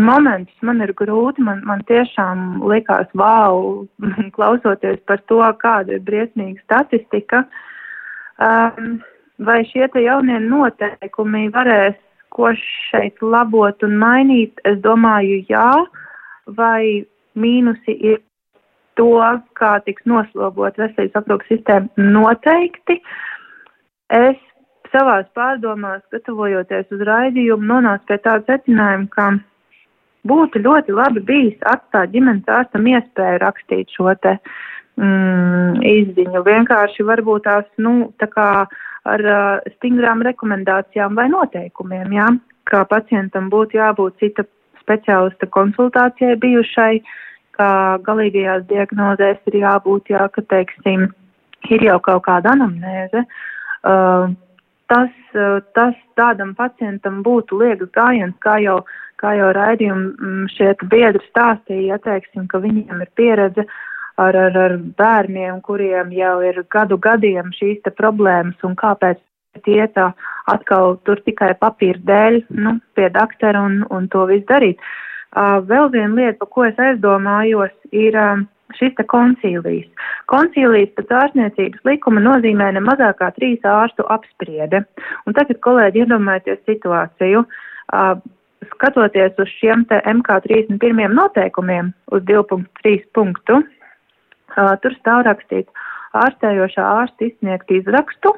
momentus 0.03 0.67
man 0.67 0.83
ir 0.85 0.95
grūti. 0.99 1.43
Man, 1.45 1.63
man 1.69 1.83
tiešām 1.89 2.63
likās, 2.71 3.11
wow, 3.19 3.85
klausoties 4.37 5.01
par 5.09 5.23
to, 5.31 5.41
kāda 5.63 5.99
ir 5.99 6.07
briesmīga 6.07 6.63
statistika. 6.65 7.45
Um, 8.43 8.99
vai 9.39 9.63
šie 9.71 9.87
jaunie 10.03 10.41
noteikumi 10.43 11.49
varēs 11.55 11.99
ko 12.35 12.51
šeit 12.91 13.23
labot 13.23 13.83
un 13.87 13.99
mainīt? 14.01 14.59
Es 14.67 14.81
domāju, 14.83 15.43
jā, 15.49 15.71
vai 16.59 17.05
mīnusi 17.39 17.95
ir 18.11 18.23
to, 18.99 19.19
kā 19.59 19.77
tiks 19.87 20.07
noslogot 20.07 20.79
veselības 20.79 21.21
aprūpas 21.21 21.51
sistēma 21.51 22.11
noteikti. 22.17 22.99
Es 24.15 24.39
savās 24.93 25.27
pārdomās, 25.35 26.03
gatavojoties 26.15 26.93
uz 26.95 27.03
raidījumu, 27.09 27.67
nonācu 27.71 28.07
pie 28.11 28.21
tāda 28.23 28.45
secinājuma, 28.53 29.09
ka 29.15 29.31
būtu 30.29 30.63
ļoti 30.65 30.95
labi 30.97 31.23
bijis 31.25 31.67
atstāt 31.71 32.13
ģimenes 32.15 32.49
ārstam 32.49 32.87
iespēju 32.89 33.41
rakstīt 33.43 33.93
šo 33.97 34.15
te 34.23 34.37
mm, 35.01 35.83
izziņu. 35.85 36.45
Vienkārši 36.47 37.07
varbūt 37.07 37.47
tās, 37.49 37.69
nu, 37.79 38.13
tā 38.21 38.29
kā 38.33 38.49
ar 39.05 39.25
uh, 39.29 39.73
stingrām 39.77 40.25
rekomendācijām 40.25 41.17
vai 41.19 41.29
noteikumiem, 41.33 42.15
jā, 42.17 42.29
kā 42.71 42.85
pacientam 42.89 43.51
būtu 43.53 43.79
jābūt 43.81 44.23
cita 44.23 44.47
speciālista 44.81 45.49
konsultācijai 45.53 46.39
bijušai, 46.41 46.95
ka 47.57 47.69
galīgajās 48.07 48.65
diagnozēs 48.71 49.53
ir 49.53 49.61
jābūt, 49.61 50.11
jā, 50.15 50.25
ka, 50.33 50.45
teiksim, 50.51 51.07
ir 51.71 51.85
jau 51.85 52.01
kaut 52.05 52.25
kāda 52.27 52.57
anamnēze. 52.57 53.25
Uh, 53.85 54.33
tas, 54.93 55.11
uh, 55.35 55.61
tas 55.77 55.97
tādam 56.19 56.55
pacientam 56.59 57.23
būtu 57.27 57.59
liekas 57.63 57.91
gājiens, 57.97 58.37
kā 58.45 58.59
jau, 58.63 58.81
kā 59.21 59.35
jau 59.39 59.51
raidījumi 59.57 60.49
šie 60.55 60.75
biedri 60.91 61.23
stāstīja, 61.31 61.95
ja 61.95 61.99
teiksim, 62.03 62.47
ka 62.51 62.61
viņiem 62.63 63.03
ir 63.05 63.11
pieredze 63.19 63.67
ar, 64.17 64.37
ar, 64.37 64.59
ar 64.67 64.77
bērniem, 64.99 65.61
kuriem 65.67 66.13
jau 66.15 66.37
ir 66.47 66.63
gadu 66.71 66.99
gadiem 66.99 67.53
šīs 67.57 67.83
te 67.85 67.95
problēmas 67.95 68.67
un 68.67 68.77
kāpēc 68.79 69.23
tie 69.65 69.87
tā 69.95 70.11
atkal 70.51 70.99
tur 71.07 71.21
tikai 71.27 71.55
papīra 71.59 72.01
dēļ, 72.09 72.41
nu, 72.59 72.79
pie 72.95 73.09
doktora 73.15 73.63
un, 73.65 73.83
un 73.91 74.09
to 74.11 74.27
visu 74.31 74.47
darīt. 74.51 74.83
Uh, 75.35 75.59
vēl 75.67 75.91
viena 75.91 76.15
lieta, 76.15 76.39
par 76.43 76.51
ko 76.55 76.65
es 76.69 76.77
aizdomājos, 76.79 77.73
ir 77.91 78.15
uh, 78.19 78.43
šis 78.79 78.95
te 78.99 79.05
koncīlijas. 79.11 79.89
Koncīlijas 80.33 80.95
pēc 80.97 81.13
ārstniecības 81.21 81.85
likuma 81.89 82.23
nozīmē 82.25 82.71
ne 82.75 82.83
mazāk 82.85 83.19
kā 83.21 83.31
trīs 83.37 83.65
ārstu 83.69 84.07
apspriede. 84.13 84.85
Un 85.27 85.37
tagad, 85.37 85.61
kolēģi, 85.65 86.05
iedomājieties 86.05 86.65
situāciju. 86.69 87.45
Uh, 87.93 88.15
skatoties 88.73 89.37
uz 89.39 89.51
šiem 89.61 89.85
te 89.91 90.01
MK31 90.09 91.13
noteikumiem, 91.15 91.93
uz 92.17 92.25
2.3 92.31 93.05
punktu, 93.17 93.61
uh, 93.61 94.75
tur 94.83 94.97
stāv 95.01 95.25
rakstīts 95.29 95.85
ārstējošā 96.15 96.85
ārsta 97.03 97.29
izsniegt 97.29 97.71
izrakstu, 97.75 98.33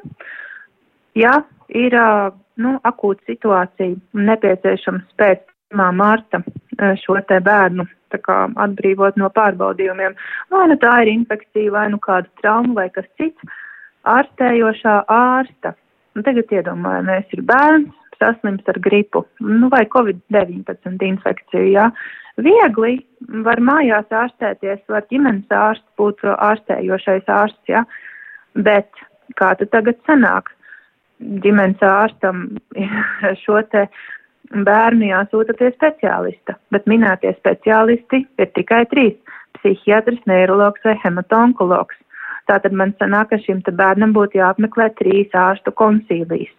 ja 1.17 1.41
ir 1.69 1.95
uh, 1.97 2.33
nu, 2.61 2.77
akūta 2.87 3.23
situācija 3.29 3.95
un 4.17 4.27
nepieciešams 4.31 5.05
pēc 5.19 5.45
1. 5.73 5.95
mārta 5.95 6.41
šo 7.03 7.19
te 7.27 7.39
bērnu 7.43 7.87
kā, 8.23 8.37
atbrīvot 8.55 9.17
no 9.19 9.29
pārbaudījumiem. 9.35 10.15
Vai 10.53 10.67
nu 10.71 10.77
tā 10.79 10.93
ir 11.03 11.11
infekcija, 11.11 11.71
vai 11.71 11.87
nu 11.91 11.99
kāda 11.99 12.29
trauma, 12.41 12.73
vai 12.81 12.89
kas 12.89 13.07
cits. 13.19 13.55
Ārstējošā 14.07 15.01
ārsta. 15.11 15.73
Un 16.15 16.23
tagad 16.23 16.51
iedomājamies, 16.55 17.27
ir 17.35 17.43
bērns, 17.45 17.91
saslims 18.17 18.63
ar 18.71 18.79
gripu 18.81 19.25
nu, 19.43 19.67
vai 19.69 19.83
covid-19 19.93 21.03
infekciju. 21.09 21.67
Jā. 21.75 21.89
Viegli 22.41 22.99
var 23.45 23.59
mājās 23.59 24.09
ārstēties, 24.13 24.85
var 24.89 25.05
ģimenes 25.11 25.51
ārsts 25.53 25.87
būt 25.99 26.23
ārstējošais 26.33 27.29
ārsts, 27.33 27.63
jā. 27.69 27.83
bet 28.55 28.89
kā 29.37 29.53
tad 29.59 29.73
tagad 29.73 29.99
sanāk? 30.07 30.53
Ģimenes 31.17 31.81
ārstam 31.81 32.45
šo 33.43 33.61
te 33.73 33.87
bērnu 34.51 35.09
jāsūta 35.09 35.55
pie 35.57 35.71
speciālista, 35.75 36.55
bet 36.71 36.87
minētie 36.87 37.33
speciālisti 37.37 38.23
ir 38.39 38.51
tikai 38.55 38.85
trīs- 38.91 39.15
psihiatrs, 39.57 40.21
neiroloģis 40.25 40.85
vai 40.85 40.99
hematonkologs. 41.03 41.95
Tātad 42.47 42.71
man 42.71 42.93
sanāk, 43.01 43.29
ka 43.29 43.37
šim 43.37 43.61
bērnam 43.61 44.13
būtu 44.13 44.39
jāapmeklē 44.39 44.93
trīs 44.95 45.27
ārstu 45.35 45.71
koncīlijas. 45.71 46.53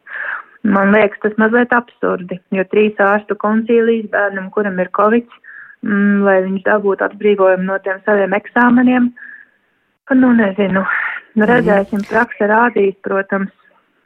Man 0.63 0.93
liekas, 0.93 1.21
tas 1.23 1.33
mazliet 1.39 1.73
absurdi, 1.73 2.41
jo 2.51 2.65
trīs 2.65 2.97
ārstu 2.99 3.37
koncīlijas 3.37 4.11
bērnam, 4.11 4.51
kuram 4.51 4.79
ir 4.79 4.91
covid, 4.93 5.27
mm, 5.83 6.25
lai 6.25 6.43
viņš 6.43 6.63
dabūtu 6.67 7.07
atbrīvojumu 7.09 7.65
no 7.65 7.79
tiem 7.79 8.03
saviem 8.05 8.35
eksāmeniem, 8.37 9.13
nu 10.19 10.33
nezinu, 10.33 10.85
nu, 11.37 11.47
redzēsim, 11.47 12.05
praksa 12.09 12.49
rādīs, 12.51 12.97
protams, 13.03 13.53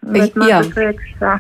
bet 0.03 0.37
man 0.37 0.49
tas 0.49 0.77
liekas 0.77 1.12
tā 1.19 1.37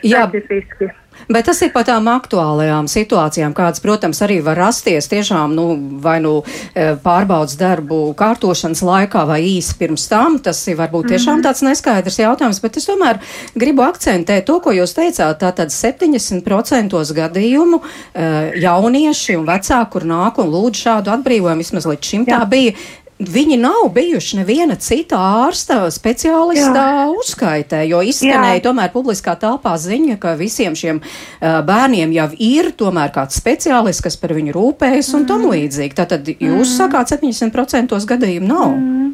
specifiski. 0.00 0.90
Bet 1.28 1.48
tas 1.48 1.60
ir 1.64 1.72
par 1.74 1.84
tām 1.88 2.06
aktuālajām 2.08 2.86
situācijām, 2.88 3.52
kādas, 3.56 3.82
protams, 3.84 4.20
arī 4.24 4.38
var 4.44 4.58
rasties 4.60 5.10
tiešām, 5.10 5.54
nu, 5.56 5.66
vai 6.02 6.18
nu 6.24 6.38
e, 6.44 6.94
pārbaudas 7.02 7.58
darbu 7.60 8.14
kārtošanas 8.18 8.80
laikā 8.86 9.24
vai 9.28 9.40
īsi 9.50 9.76
pirms 9.80 10.06
tam. 10.08 10.38
Tas 10.44 10.62
ir 10.70 10.78
varbūt 10.78 11.10
tiešām 11.12 11.38
mhm. 11.40 11.46
tāds 11.48 11.64
neskaidrs 11.66 12.20
jautājums, 12.22 12.62
bet 12.64 12.78
es 12.80 12.88
tomēr 12.88 13.20
gribu 13.58 13.84
akcentēt 13.86 14.46
to, 14.48 14.60
ko 14.64 14.72
jūs 14.76 14.96
teicāt. 14.96 15.40
Tātad 15.42 15.74
70% 15.74 17.02
gadījumu 17.18 17.82
e, 17.82 18.30
jaunieši 18.62 19.36
un 19.40 19.46
vecāki, 19.48 19.92
kur 19.92 20.08
nāk 20.08 20.40
un 20.42 20.50
lūdz 20.54 20.86
šādu 20.86 21.12
atbrīvojumu, 21.18 21.64
vismaz 21.64 21.88
līdz 21.88 22.12
šim 22.12 22.26
Jā. 22.28 22.38
tā 22.38 22.48
bija, 22.50 22.74
Viņi 23.18 23.56
nav 23.58 23.88
bijuši 23.96 24.36
neviena 24.38 24.76
cita 24.78 25.18
ārsta 25.42 25.80
speciālistā 25.90 26.84
Jā. 26.86 27.06
uzskaitē, 27.18 27.80
jo 27.90 27.98
izskanēja 28.06 28.60
Jā. 28.60 28.64
tomēr 28.68 28.92
publiskā 28.94 29.34
telpā 29.34 29.72
ziņa, 29.74 30.20
ka 30.22 30.36
visiem 30.38 30.76
šiem 30.78 31.00
uh, 31.02 31.58
bērniem 31.66 32.12
jau 32.14 32.28
ir 32.38 32.70
tomēr 32.78 33.10
kāds 33.14 33.40
speciālists, 33.42 34.04
kas 34.06 34.14
par 34.22 34.36
viņu 34.38 34.54
rūpējas 34.54 35.10
un 35.16 35.24
mm. 35.24 35.28
tam 35.32 35.48
līdzīgi. 35.50 35.96
Tātad 35.98 36.30
jūs 36.30 36.68
mm. 36.70 36.76
sakāt 36.76 37.10
70% 37.10 37.98
gadījumu 38.12 38.52
nav. 38.52 38.76
Mm. 38.78 39.08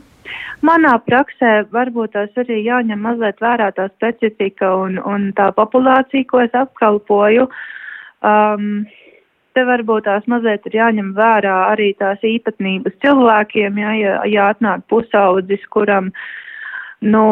Manā 0.64 0.92
praksē 1.04 1.54
varbūt 1.72 2.12
tās 2.12 2.36
arī 2.40 2.60
jāņem 2.64 3.00
mazliet 3.08 3.40
vērā 3.40 3.70
tā 3.76 3.88
specifika 3.94 4.68
un, 4.84 5.00
un 5.00 5.30
tā 5.36 5.48
populācija, 5.56 6.28
ko 6.28 6.44
es 6.44 6.52
apkalpoju. 6.56 7.48
Um, 8.24 8.84
te 9.54 9.64
varbūt 9.66 10.08
tās 10.08 10.24
mazliet 10.30 10.66
ir 10.68 10.78
jāņem 10.80 11.12
vērā 11.16 11.56
arī 11.72 11.92
tās 11.98 12.22
īpatnības 12.26 12.96
cilvēkiem, 13.04 13.78
ja, 13.82 13.92
ja, 13.98 14.16
ja 14.30 14.48
atnāk 14.54 14.84
pusaudzis, 14.90 15.62
kuram, 15.74 16.10
nu, 17.04 17.24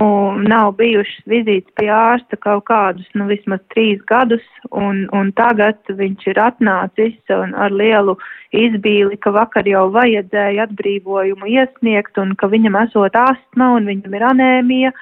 nav 0.44 0.74
bijušas 0.78 1.24
vizītes 1.32 1.72
pie 1.78 1.88
ārsta 1.94 2.36
kaut 2.44 2.66
kādus, 2.68 3.08
nu, 3.18 3.26
vismaz 3.30 3.62
trīs 3.74 4.02
gadus, 4.10 4.44
un, 4.70 5.06
un 5.16 5.32
tagad 5.38 5.80
viņš 5.88 6.28
ir 6.34 6.42
atnācis 6.42 7.34
un 7.36 7.56
ar 7.56 7.72
lielu 7.72 8.16
izbīli, 8.52 9.16
ka 9.22 9.32
vakar 9.34 9.68
jau 9.68 9.86
vajadzēja 9.94 10.68
atbrīvojumu 10.68 11.48
iesniegt, 11.56 12.20
un 12.20 12.36
ka 12.36 12.50
viņam 12.52 12.78
esot 12.84 13.16
astma 13.18 13.72
un 13.78 13.88
viņam 13.88 14.18
ir 14.18 14.28
anēmija, 14.34 14.94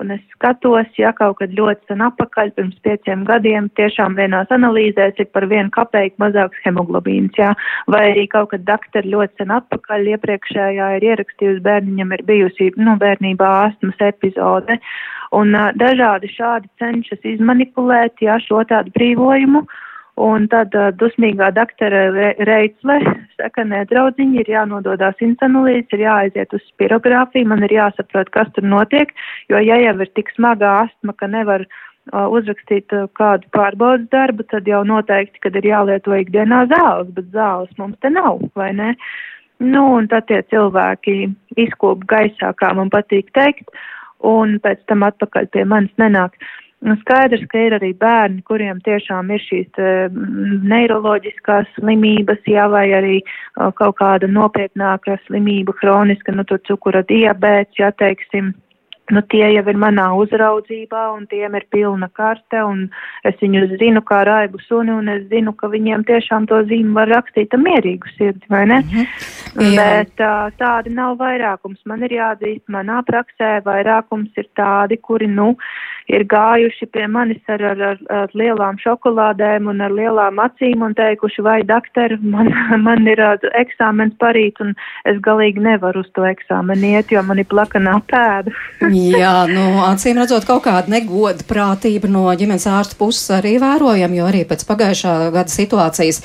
Un 0.00 0.14
es 0.14 0.20
skatos, 0.32 0.88
ja 0.96 1.10
kaut 1.16 1.36
kad 1.40 1.52
ļoti 1.56 1.90
sen 1.90 2.00
apakaļ, 2.06 2.54
pirms 2.56 2.78
pieciem 2.86 3.26
gadiem, 3.28 3.68
tiešām 3.76 4.16
vienās 4.16 4.48
analīzēs 4.54 5.20
ir 5.20 5.28
par 5.34 5.44
vienu 5.50 5.68
kapeiku 5.74 6.22
mazāks 6.24 6.62
hemoglobīns, 6.64 7.36
jā, 7.36 7.50
vai 7.92 8.06
arī 8.14 8.24
kaut 8.32 8.54
kad 8.54 8.64
doktori 8.68 9.12
ļoti 9.12 9.42
sen 9.42 9.52
atpakaļ 9.58 10.08
iepriekšējā 10.14 10.88
ir 10.96 11.06
ierakstījusi 11.10 11.64
bērniņam 11.68 12.16
ir 12.16 12.24
bijusi, 12.32 12.70
nu, 12.80 12.96
bērnībā 13.02 13.52
astmas 13.66 14.00
epizode. 14.08 14.80
Un 15.36 15.52
uh, 15.54 15.68
dažādi 15.78 16.32
šādi 16.32 16.72
cenšas 16.80 17.28
izmanipulēt, 17.36 18.16
jā, 18.24 18.40
šo 18.48 18.64
tādu 18.72 18.90
brīvojumu. 18.96 19.66
Uh, 19.66 19.86
Un 20.20 20.44
tad 20.52 20.74
uh, 20.76 20.90
dusmīgā 21.00 21.48
doktora 21.56 22.00
Reitzle 22.44 22.98
saka, 23.38 23.64
nedraudziņi, 23.64 24.42
ir 24.42 24.50
jānododās 24.52 25.22
instanulīts, 25.24 25.94
ir 25.96 26.02
jāaiziet 26.04 26.52
uz 26.56 26.64
spirogrāfiju, 26.74 27.48
man 27.48 27.64
ir 27.64 27.72
jāsaprot, 27.78 28.28
kas 28.34 28.50
tur 28.56 28.66
notiek, 28.68 29.14
jo 29.48 29.62
ja 29.64 29.78
jau 29.80 29.94
ir 30.04 30.12
tik 30.18 30.28
smagā 30.36 30.74
astma, 30.82 31.14
ka 31.16 31.30
nevar 31.30 31.64
uh, 31.64 32.26
uzrakstīt 32.28 32.92
uh, 32.92 33.08
kādu 33.16 33.48
pārbaudas 33.56 34.10
darbu, 34.12 34.44
tad 34.52 34.68
jau 34.68 34.82
noteikti, 34.84 35.40
kad 35.46 35.56
ir 35.56 35.70
jālieto 35.72 36.12
ikdienā 36.18 36.66
zāles, 36.74 37.08
bet 37.16 37.32
zāles 37.32 37.72
mums 37.80 37.96
te 38.04 38.12
nav, 38.12 38.44
vai 38.60 38.74
ne? 38.76 38.92
Nu, 39.60 39.86
un 39.96 40.08
tad 40.08 40.28
tie 40.28 40.42
cilvēki 40.52 41.30
izkop 41.60 42.04
gaisā, 42.12 42.52
kā 42.60 42.74
man 42.76 42.92
patīk 42.92 43.32
teikt, 43.36 43.72
un 44.20 44.58
pēc 44.60 44.84
tam 44.88 45.06
atpakaļ 45.08 45.48
pie 45.54 45.64
manis 45.68 45.96
nenāk. 46.00 46.36
Uh, 46.36 46.69
Nu, 46.80 46.94
skaidrs, 47.02 47.42
ka 47.52 47.60
ir 47.60 47.74
arī 47.76 47.90
bērni, 48.00 48.40
kuriem 48.48 48.78
tiešām 48.80 49.28
ir 49.34 49.42
šīs 49.44 49.80
neiroloģiskās 50.72 51.68
slimības, 51.76 52.40
jā, 52.48 52.64
vai 52.72 52.86
arī 52.96 53.18
uh, 53.20 53.68
kaut 53.76 53.98
kāda 53.98 54.30
nopietnāka 54.30 55.18
slimība, 55.26 55.76
kroniska, 55.76 56.32
nu, 56.32 56.46
tur 56.48 56.62
cukura 56.64 57.04
diabēts, 57.10 57.76
jā, 57.82 57.92
teiksim, 58.00 58.54
nu, 59.12 59.22
tie 59.28 59.42
jau 59.52 59.64
ir 59.72 59.78
manā 59.80 60.06
uzraudzībā, 60.16 61.02
un 61.16 61.26
tiem 61.30 61.58
ir 61.58 61.66
pilna 61.74 62.08
karte, 62.16 62.62
un 62.64 62.86
es 63.28 63.36
viņus 63.42 63.76
zinu 63.80 64.02
kā 64.06 64.22
raibu 64.26 64.60
suni, 64.64 64.94
un 64.94 65.10
es 65.12 65.26
zinu, 65.28 65.52
ka 65.58 65.68
viņiem 65.72 66.06
tiešām 66.08 66.48
to 66.50 66.62
zīmi 66.70 66.94
var 66.96 67.10
rakstīt 67.12 67.54
ar 67.56 67.62
mierīgu 67.64 68.14
sirdi, 68.16 68.46
vai 68.48 68.64
ne? 68.70 68.80
Mm 68.80 69.04
-hmm. 69.04 69.76
Bet 69.76 70.16
tā, 70.16 70.50
tādi 70.56 70.94
nav 70.94 71.18
vairākums. 71.18 71.80
Man 71.84 72.02
ir 72.02 72.12
jāatzīst, 72.16 72.64
manā 72.68 73.02
praksē 73.02 73.60
vairākums 73.66 74.30
ir 74.36 74.46
tādi, 74.56 74.96
kuri, 74.96 75.26
nu, 75.26 75.56
ir 76.08 76.24
gājuši 76.30 76.88
pie 76.94 77.06
manis 77.10 77.40
ar, 77.50 77.62
ar, 77.72 77.82
ar, 77.90 78.00
ar 78.22 78.34
lielām 78.36 78.78
šokolādēm 78.82 79.68
un 79.70 79.82
ar 79.84 79.94
lielām 79.94 80.40
acīm 80.42 80.84
un 80.86 80.94
teikuši, 80.98 81.44
vai 81.44 81.58
doktor, 81.66 82.16
man, 82.22 82.50
man 82.86 83.06
ir 83.10 83.22
eksāmens 83.58 84.16
parīt, 84.20 84.60
un 84.64 84.74
es 85.08 85.20
galīgi 85.24 85.62
nevaru 85.64 86.04
uz 86.04 86.10
to 86.16 86.24
eksāmenu 86.28 86.94
iet, 86.94 87.12
jo 87.14 87.22
man 87.26 87.42
ir 87.42 87.48
plakanā 87.50 87.98
pēda. 88.10 88.54
Jā, 89.20 89.34
nu, 89.50 89.66
acīm 89.86 90.20
redzot, 90.20 90.46
kaut 90.48 90.64
kāda 90.66 90.92
negoda 90.92 91.46
prātība 91.48 92.10
no 92.10 92.26
ģimenes 92.38 92.68
ārsta 92.70 92.98
puses 93.00 93.28
arī 93.36 93.56
vērojama, 93.62 94.18
jo 94.18 94.28
arī 94.30 94.44
pēc 94.48 94.64
pagājušā 94.68 95.16
gada 95.34 95.52
situācijas 95.52 96.22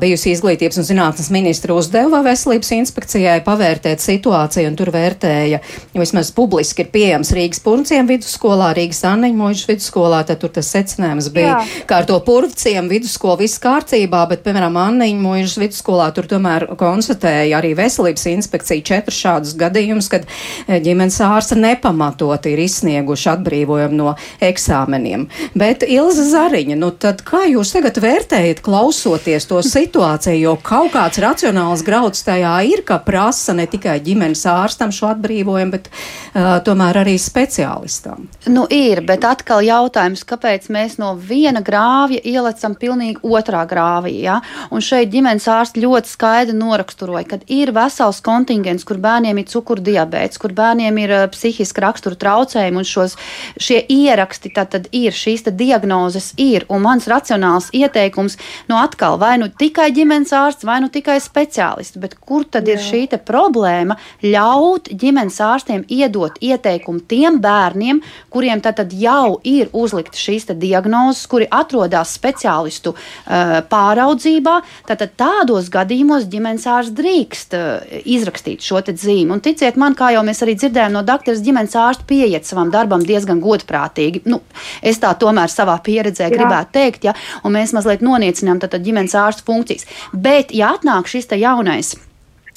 bijusi 0.00 0.32
izglītības 0.36 0.80
un 0.80 0.88
zinātnes 0.88 1.30
ministra 1.34 1.76
uzdeva 1.76 2.22
veselības 2.24 2.72
inspekcijai 2.78 3.40
pavērtēt 3.46 4.02
situāciju, 4.02 4.70
un 4.70 4.78
tur 4.78 4.92
vērtēja, 4.94 5.60
ja 5.92 6.02
vismaz 6.02 6.32
publiski 6.34 6.84
ir 6.84 6.92
pieejams 6.94 7.32
Rīgas 7.36 7.62
Purnciem 7.64 8.08
vidusskolā, 8.08 8.72
Rīgas 8.76 9.01
Mūžas 9.02 9.66
vidusskolā, 9.68 10.22
tad 10.26 10.40
tur 10.42 10.52
tas 10.54 10.68
secinājums 10.72 11.30
bija, 11.34 11.58
Jā. 11.58 11.84
ka 11.88 12.00
ar 12.02 12.08
to 12.08 12.18
purvciem 12.24 12.88
vidusskolu 12.90 13.42
viss 13.42 13.60
kārtībā, 13.62 14.24
bet, 14.30 14.44
piemēram, 14.46 14.78
Mūžas 15.22 15.58
vidusskolā 15.60 16.10
tur 16.14 16.28
tomēr 16.30 16.66
konstatēja 16.78 17.58
arī 17.58 17.72
veselības 17.78 18.26
inspekcija 18.32 18.84
četrus 18.86 19.20
šādus 19.22 19.54
gadījumus, 19.58 20.08
kad 20.12 20.26
eh, 20.26 20.78
ģimenes 20.82 21.18
ārsta 21.24 21.58
nepamatot 21.58 22.46
ir 22.50 22.62
izsnieguši 22.64 23.30
atbrīvojumu 23.34 23.98
no 23.98 24.14
eksāmeniem. 24.42 25.28
Bet 25.58 25.86
Ilza 25.86 26.24
Zariņa, 26.30 26.76
nu 26.78 26.92
tad 26.92 27.22
kā 27.26 27.44
jūs 27.50 27.74
tagad 27.76 27.98
vērtējat, 28.02 28.62
klausoties 28.64 29.48
to 29.50 29.62
situāciju, 29.66 30.40
jo 30.42 30.56
kaut 30.62 30.92
kāds 30.94 31.20
racionāls 31.22 31.84
grauds 31.86 32.24
tajā 32.26 32.54
ir, 32.68 32.84
ka 32.86 32.98
prasa 33.02 33.54
ne 33.56 33.66
tikai 33.70 33.98
ģimenes 34.04 34.44
ārstam 34.50 34.92
šo 34.94 35.12
atbrīvojumu, 35.12 35.72
bet 35.72 35.88
uh, 35.88 36.58
tomēr 36.66 37.02
arī 37.04 37.16
speciālistam? 37.20 38.26
Nu, 38.52 38.66
ir, 38.70 38.91
bet 39.00 39.24
atkal 39.24 39.62
jautājums, 39.64 40.24
kāpēc 40.28 40.68
mēs 40.74 40.98
no 41.00 41.14
viena 41.16 41.62
grāvja 41.64 42.20
ielecam 42.28 42.74
pilnīgi 42.76 43.22
otrā 43.24 43.62
grāvī. 43.70 44.18
Ja? 44.26 44.40
Un 44.70 44.84
šeit 44.84 45.12
ģimenes 45.12 45.48
ārsts 45.48 45.80
ļoti 45.80 46.10
skaidri 46.12 46.56
noraksturoja, 46.58 47.24
ka 47.30 47.38
ir 47.48 47.72
vesels 47.72 48.20
kontingents, 48.24 48.84
kur 48.84 49.00
bērniem 49.02 49.40
ir 49.40 49.48
cukurdiabēts, 49.48 50.40
kur 50.42 50.52
bērniem 50.56 51.00
ir 51.02 51.14
uh, 51.16 51.24
psihiska 51.32 51.86
rakstura 51.86 52.18
traucējumi, 52.20 52.82
un 52.82 52.88
šos, 52.88 53.16
šie 53.56 53.80
ieraksti 53.88 54.52
tad, 54.52 54.72
tad 54.74 54.90
ir, 54.92 55.16
šīs 55.16 55.46
diagnozes 55.48 56.32
ir. 56.40 56.66
Un 56.72 56.84
mans 56.84 57.08
racionāls 57.10 57.70
ieteikums, 57.76 58.38
nu 58.68 58.78
atkal, 58.80 59.18
vai 59.22 59.36
nu 59.40 59.48
tikai 59.48 59.90
ģimenes 59.94 60.34
ārsts, 60.36 60.66
vai 60.68 60.80
nu 60.84 60.90
tikai 60.92 61.18
speciālists, 61.22 62.00
bet 62.02 62.18
kur 62.20 62.44
tad 62.44 62.68
Jā. 62.68 62.76
ir 62.76 62.84
šī 62.84 63.02
problēma 63.22 63.96
ļaut 64.24 64.90
ģimenes 64.98 65.38
ārstiem 65.42 65.84
iedot 65.92 66.38
ieteikumu 66.42 67.02
tiem 67.08 67.40
bērniem, 67.42 68.02
kuriem 68.32 68.62
tad 68.64 68.81
jau 68.90 69.38
ir 69.46 69.70
uzlikta 69.72 70.18
šīs 70.18 70.48
diagnozes, 70.58 71.26
kuri 71.30 71.46
atrodas 71.50 72.14
speciālistu 72.18 72.94
uh, 72.94 73.60
pāraudzībā. 73.70 74.58
Tātad 74.88 75.14
tādos 75.20 75.70
gadījumos 75.72 76.26
ģimenes 76.32 76.66
ārsts 76.66 76.96
drīkst 76.98 77.56
uh, 77.58 77.96
izrakstīt 78.02 78.64
šo 78.66 78.82
zīmi. 78.82 79.30
Un 79.32 79.40
ticiet 79.44 79.78
man, 79.78 79.94
kā 79.94 80.10
jau 80.16 80.24
mēs 80.26 80.42
arī 80.42 80.56
dzirdējām 80.58 80.96
no 80.96 81.04
doktora, 81.06 81.38
ģimenes 81.38 81.76
ārsts 81.78 82.06
pieiet 82.08 82.48
savam 82.48 82.72
darbam 82.74 83.04
diezgan 83.06 83.40
godprātīgi. 83.42 84.24
Nu, 84.26 84.42
es 84.82 85.00
tā 85.02 85.12
tomēr 85.18 85.52
savā 85.52 85.78
pieredzē 85.84 86.28
Jā. 86.28 86.34
gribētu 86.34 86.74
teikt, 86.78 87.04
ja, 87.08 87.16
un 87.44 87.54
mēs 87.56 87.74
mazliet 87.76 88.02
noniecinām 88.04 88.60
ģimenes 88.62 89.14
ārsta 89.18 89.46
funkcijas. 89.46 89.86
Bet, 90.12 90.54
ja 90.56 90.74
atnāk 90.76 91.10
šis 91.10 91.30
jaunais, 91.38 91.94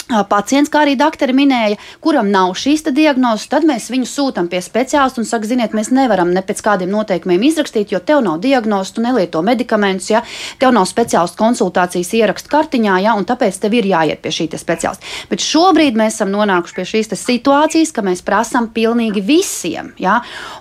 Pacients, 0.06 0.70
kā 0.70 0.84
arī 0.84 0.94
doktori 1.00 1.34
minēja, 1.34 1.80
kuram 2.04 2.28
nav 2.30 2.52
šīs 2.62 2.84
diagnozes, 2.94 3.48
tad 3.50 3.64
mēs 3.66 3.88
viņu 3.90 4.06
sūtām 4.06 4.46
pie 4.52 4.60
speciālista 4.62 5.18
un 5.18 5.26
sakām, 5.26 5.48
ziniet, 5.50 5.74
mēs 5.74 5.90
nevaram 5.90 6.30
ne 6.30 6.44
pēc 6.46 6.60
kādiem 6.62 6.92
noteikumiem 6.94 7.42
izrakstīt, 7.48 7.90
jo 7.90 7.98
tev 8.06 8.22
nav 8.22 8.38
diagnozes, 8.44 8.94
tu 8.94 9.02
nelieto 9.02 9.42
medikamentus, 9.42 10.12
ja 10.12 10.22
tev 10.62 10.76
nav 10.78 10.86
speciālistu 10.86 11.40
konsultācijas 11.40 12.14
ierakstu 12.20 12.52
kartiņā, 12.54 13.00
ja, 13.02 13.16
un 13.18 13.26
tāpēc 13.26 13.58
tev 13.64 13.74
ir 13.80 13.88
jāiet 13.90 14.22
pie 14.22 14.34
šī 14.36 14.46
speciālista. 14.54 15.10
Bet 15.32 15.42
šobrīd 15.42 15.98
mēs 15.98 16.20
esam 16.20 16.30
nonākuši 16.36 16.78
pie 16.78 16.86
šīs 16.92 17.10
situācijas, 17.24 17.94
ka 17.96 18.04
mēs 18.06 18.22
prasām 18.26 18.70
pilnīgi 18.76 19.24
visiem. 19.26 19.90
Ja, 19.98 20.20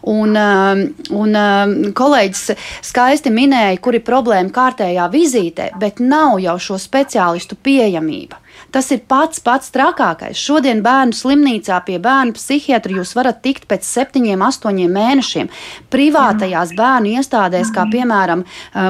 un, 0.09 0.39
un 1.13 1.93
kolēģis 1.93 2.47
skaisti 2.89 3.35
minēja, 3.35 3.77
kur 3.85 4.01
ir 4.01 4.07
problēma 4.09 4.49
kārtējā 4.57 5.11
vizītē, 5.13 5.69
bet 5.77 6.01
nav 6.01 6.41
jau 6.41 6.57
šo 6.71 6.81
speciālistu 6.81 7.61
pieejamība. 7.61 8.41
Tas 8.75 8.91
ir 8.95 9.03
pats 9.09 9.43
pats 9.45 9.71
trakākais. 9.75 10.39
Šodien 10.39 10.83
bērnu 10.85 11.17
slimnīcā 11.17 11.81
pie 11.87 11.99
bērnu 12.03 12.35
psihiatra 12.39 12.97
jūs 12.99 13.15
varat 13.19 13.43
tikt 13.45 13.69
pēc 13.71 13.87
septiņiem, 13.87 14.43
astoņiem 14.49 14.97
mēnešiem. 14.99 15.53
Privātajās 15.95 16.75
bērnu 16.79 17.15
iestādēs, 17.19 17.71
kā 17.75 17.87
piemēram 17.93 18.43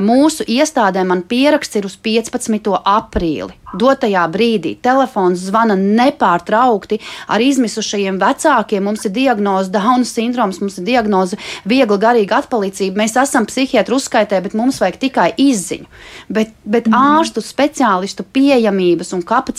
mūsu 0.04 0.46
iestādē, 0.48 1.04
man 1.04 1.26
pieraksts 1.28 1.80
ir 1.80 1.90
uz 1.90 1.98
15. 2.00 2.72
aprīli 2.80 3.58
dotajā 3.74 4.22
brīdī. 4.30 4.74
Telefons 4.82 5.42
zvana 5.48 5.76
nepārtraukti 5.78 7.00
ar 7.30 7.42
izmisušajiem 7.42 8.20
vecākiem. 8.22 8.84
Mums 8.86 9.04
ir 9.08 9.14
diagnoze 9.16 9.72
Dauna 9.74 10.06
sindroms, 10.08 10.60
mums 10.62 10.78
ir 10.78 10.86
diagnoze 10.86 11.38
viegla 11.68 11.98
garīga 12.06 12.40
atpalicība. 12.42 13.02
Mēs 13.02 13.16
esam 13.20 13.48
psihiatru 13.50 13.98
uzskaitē, 13.98 14.40
bet 14.44 14.54
mums 14.58 14.80
vajag 14.82 15.00
tikai 15.02 15.28
izziņu. 15.40 15.88
Bet, 16.28 16.54
bet 16.62 16.88
mm. 16.90 17.18
ārstu 17.18 17.42
speciālistu 17.44 18.26
pieejamības 18.34 19.12
un 19.16 19.24
kapacitātes 19.26 19.53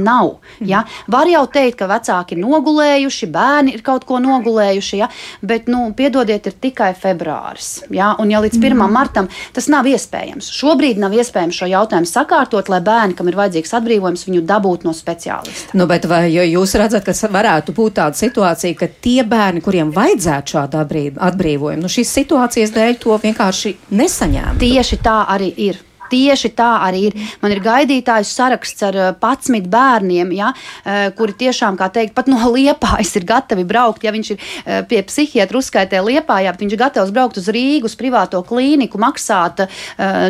nav. 0.00 0.36
Mm. 0.58 0.68
Ja? 0.70 0.82
Var 1.12 1.30
jau 1.30 1.44
teikt, 1.52 1.78
ka 1.80 1.88
vecāki 1.90 2.36
ir 2.36 2.42
nogulējuši, 2.42 3.28
bērni 3.32 3.76
ir 3.76 3.84
kaut 3.86 4.06
ko 4.08 4.20
nogulējuši, 4.22 5.00
ja? 5.00 5.08
bet, 5.42 5.70
nu, 5.72 5.90
piedodiet, 5.96 6.46
ir 6.46 6.56
tikai 6.60 6.92
februāris. 6.98 7.84
Ja? 7.90 8.14
Un 8.22 8.32
ja 8.32 8.40
līdz 8.44 8.58
1. 8.60 8.76
Mm. 8.76 8.92
martam 8.92 9.30
tas 9.56 9.68
nav 9.72 9.88
iespējams. 9.90 10.50
Šobrīd 10.56 11.00
nav 11.02 11.14
iespējams 11.16 11.60
šo 11.60 11.70
jautājumu 11.70 12.10
sakārtot, 12.10 12.70
lai 12.72 12.80
bērni, 12.84 13.16
kam 13.18 13.30
ir 13.30 13.38
vajadzīgs, 13.38 13.74
atbrīvojums, 13.78 14.26
viņu 14.28 14.44
dabūt 14.46 14.86
no 14.86 14.94
speciālista. 14.96 15.76
Nu, 15.76 15.88
bet 15.90 16.08
vai 16.10 16.26
jūs 16.32 16.76
redzat, 16.78 17.06
ka 17.06 17.14
varētu 17.32 17.74
būt 17.76 17.98
tāda 18.00 18.18
situācija, 18.18 18.78
ka 18.78 18.88
tie 19.02 19.22
bērni, 19.26 19.62
kuriem 19.64 19.92
vajadzētu 19.94 20.56
šādu 20.56 20.82
atbrīvojumu, 21.28 21.82
nu, 21.84 21.92
šīs 21.92 22.14
situācijas 22.20 22.74
dēļ 22.76 23.00
to 23.02 23.18
vienkārši 23.22 23.76
nesaņēma? 23.96 24.58
Tieši 24.62 25.02
tā 25.04 25.22
arī 25.32 25.52
ir. 25.68 25.85
Tieši 26.10 26.52
tā 26.56 26.68
arī 26.86 27.06
ir. 27.08 27.16
Man 27.42 27.54
ir 27.54 27.62
gaidītājs 27.64 28.32
saraksts 28.36 28.84
ar 28.86 28.98
11 29.16 29.58
eh, 29.58 29.68
bērniem, 29.72 30.32
ja, 30.36 30.52
eh, 30.84 31.08
kuri 31.16 31.36
tiešām, 31.40 31.78
kā 31.78 31.90
teikt, 31.92 32.14
pat 32.16 32.30
no 32.30 32.38
liepājas 32.56 33.14
ir 33.18 33.26
gatavi 33.28 33.66
braukt. 33.68 34.06
Ja 34.06 34.14
viņš 34.14 34.32
ir 34.34 34.38
eh, 34.40 34.82
pie 34.88 35.02
psihiatra 35.06 35.60
uzskaitē 35.60 36.02
liepājā, 36.06 36.52
bet 36.52 36.64
viņš 36.64 36.76
ir 36.76 36.82
gatavs 36.84 37.14
braukt 37.14 37.40
uz 37.40 37.50
Rīgu, 37.52 37.90
uz 37.90 37.96
privāto 37.98 38.42
klīniku, 38.46 38.98
maksāt 39.00 39.62
uh, 39.64 39.68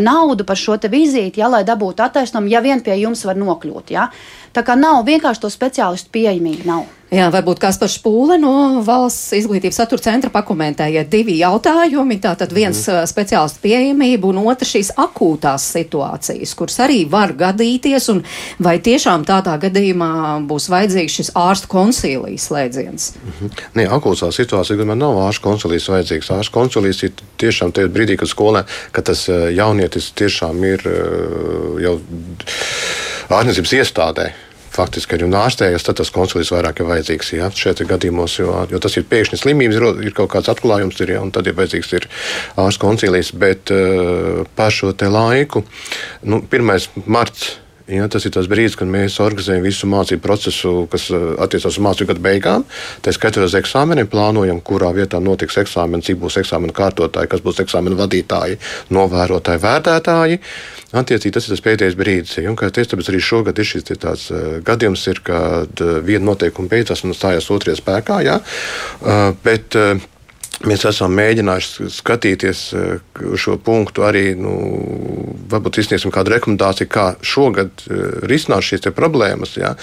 naudu 0.02 0.44
par 0.46 0.58
šo 0.60 0.76
vizīti, 0.90 1.40
ja, 1.40 1.48
lai 1.50 1.62
dabūtu 1.66 2.04
attaisnojumu, 2.04 2.52
ja 2.52 2.60
vien 2.64 2.82
pie 2.84 2.98
jums 3.00 3.24
var 3.26 3.38
nokļūt. 3.40 3.92
Ja. 3.94 4.10
Tā 4.56 4.64
kā 4.66 4.76
nav 4.78 5.02
vienkārši 5.08 5.42
to 5.42 5.50
speciālistu 5.52 6.12
pieejamība. 6.14 6.68
Nav. 6.68 6.84
Jā, 7.16 7.26
varbūt 7.32 7.60
kāds 7.62 7.78
par 7.80 7.88
spūle 7.88 8.36
no 8.40 8.82
valsts 8.84 9.32
izglītības 9.38 9.78
satura 9.80 10.02
centra 10.04 10.28
pakomentēja 10.34 11.06
divi 11.08 11.38
jautājumi. 11.38 12.18
Tātad 12.20 12.52
viens 12.52 12.82
mm. 12.82 13.08
speciālistu 13.08 13.62
pieejamība 13.62 14.28
un 14.28 14.42
otrs 14.42 14.74
šīs 14.74 14.90
akūtās 15.00 15.64
situācijas, 15.76 16.52
kuras 16.58 16.76
arī 16.84 16.98
var 17.08 17.32
gadīties, 17.38 18.10
un 18.12 18.20
vai 18.60 18.76
tiešām 18.84 19.24
tādā 19.28 19.56
gadījumā 19.62 20.10
būs 20.50 20.68
vajadzīgs 20.72 21.18
šis 21.20 21.32
ārstu 21.40 21.70
konsilijas 21.72 22.50
slēdziens? 22.50 23.10
Mm 23.16 23.36
-hmm. 23.38 23.64
Nē, 23.80 23.88
akūtā 23.96 24.28
situācija, 24.32 24.76
kad 24.76 24.86
man 24.92 25.00
nav 25.00 25.16
ārstu 25.24 25.48
konsilijas 25.48 25.88
vajadzīgs. 25.88 26.32
Ārstu 26.36 26.52
konsilijas 26.52 27.02
ir 27.02 27.12
tiešām 27.40 27.72
tajā 27.72 27.88
brīdī, 27.88 28.18
kad 28.20 28.28
skolē, 28.28 28.66
kad 28.92 29.04
tas 29.04 29.28
jaunietis 29.56 30.12
tiešām 30.12 30.64
ir 30.64 30.84
jau 31.80 32.00
ārstniecības 33.30 33.72
iestādē 33.80 34.32
faktiski 34.76 35.16
arī 35.16 35.28
ārstējas, 35.40 35.86
tad 35.86 35.98
tas 36.00 36.12
konsulīs 36.14 36.52
vairāk 36.54 36.82
ir 36.82 36.90
vajadzīgs. 36.90 37.32
Jā, 37.38 37.50
šeit 37.56 37.82
ir 37.82 37.90
gadījumos, 37.90 38.38
jo, 38.40 38.54
jo 38.70 38.80
tas 38.82 38.96
ir 38.98 39.06
pēkšņi 39.10 39.40
slimības, 39.42 39.80
ir, 39.80 39.88
ir 40.08 40.16
kaut 40.16 40.32
kāds 40.36 40.52
atklājums, 40.52 41.00
ir, 41.02 41.16
jā, 41.16 41.22
un 41.24 41.32
tad 41.34 41.48
ir 41.48 41.56
vajadzīgs 41.58 41.94
ir 41.98 42.08
ārsts 42.62 42.82
konsulīs. 42.82 43.32
Bet 43.36 43.72
uh, 43.74 44.44
par 44.58 44.74
šo 44.74 44.94
laiku, 44.96 45.64
nu, 46.28 46.42
1. 46.50 47.06
marts. 47.06 47.54
Ja, 47.86 48.08
tas 48.10 48.24
ir 48.26 48.32
tas 48.34 48.48
brīdis, 48.50 48.74
kad 48.74 48.88
mēs 48.90 49.20
organizējam 49.22 49.62
visu 49.62 49.86
mācību 49.86 50.22
procesu, 50.24 50.70
kas 50.90 51.04
uh, 51.14 51.36
attiecās 51.44 51.76
uz 51.76 51.82
mācību 51.86 52.10
gadu 52.10 52.24
beigām. 52.24 52.64
Tā 53.06 53.12
skaitā 53.14 53.44
uz 53.46 53.54
eksāmeniem, 53.54 54.08
plānojam, 54.10 54.58
kurā 54.66 54.90
vietā 54.96 55.20
notiks 55.22 55.60
eksāmenis, 55.62 56.08
cik 56.08 56.18
būs 56.18 56.40
eksāmena 56.42 56.74
kārtotāji, 56.74 57.30
kas 57.30 57.44
būs 57.44 57.62
eksāmena 57.62 57.98
vadītāji, 58.00 58.58
novērotāji, 58.90 59.62
vērtētāji. 59.62 60.40
Attiecīgi 60.98 61.36
tas 61.36 61.46
ir 61.46 61.54
tas 61.54 61.62
pēdējais 61.62 61.98
brīdis. 62.00 62.34
Ja, 62.40 62.50
un, 62.50 62.58
kā 62.58 62.72
teicu, 62.74 62.96
tāpēc 62.96 63.12
arī 63.12 63.22
šogad 63.22 63.62
ir 63.62 63.70
šis 63.70 63.86
tāds 63.92 64.26
uh, 64.34 64.58
gadījums, 64.66 65.06
ir, 65.12 65.22
kad 65.30 65.86
viena 66.02 66.32
noteikuma 66.32 66.74
beidzās 66.74 67.06
un 67.06 67.14
stājās 67.14 67.46
otrajā 67.54 67.78
spēkā. 67.78 68.18
Ja, 68.26 68.40
uh, 68.42 69.30
bet, 69.46 69.78
uh, 69.78 70.02
Mēs 70.64 70.86
esam 70.88 71.12
mēģinājuši 71.12 71.86
skatīties 71.92 72.60
eh, 72.72 73.00
uz 73.28 73.42
šo 73.42 73.58
punktu 73.60 74.06
arī, 74.08 74.30
nu, 74.40 74.54
varbūt 75.52 75.82
izsniegsim 75.82 76.12
kādu 76.14 76.32
rekomendāciju, 76.32 76.88
kā 76.88 77.04
šogad 77.20 77.84
eh, 77.84 77.98
risināt 78.30 78.64
šīs 78.64 78.88
problēmas. 78.96 79.52
Ja? 79.60 79.74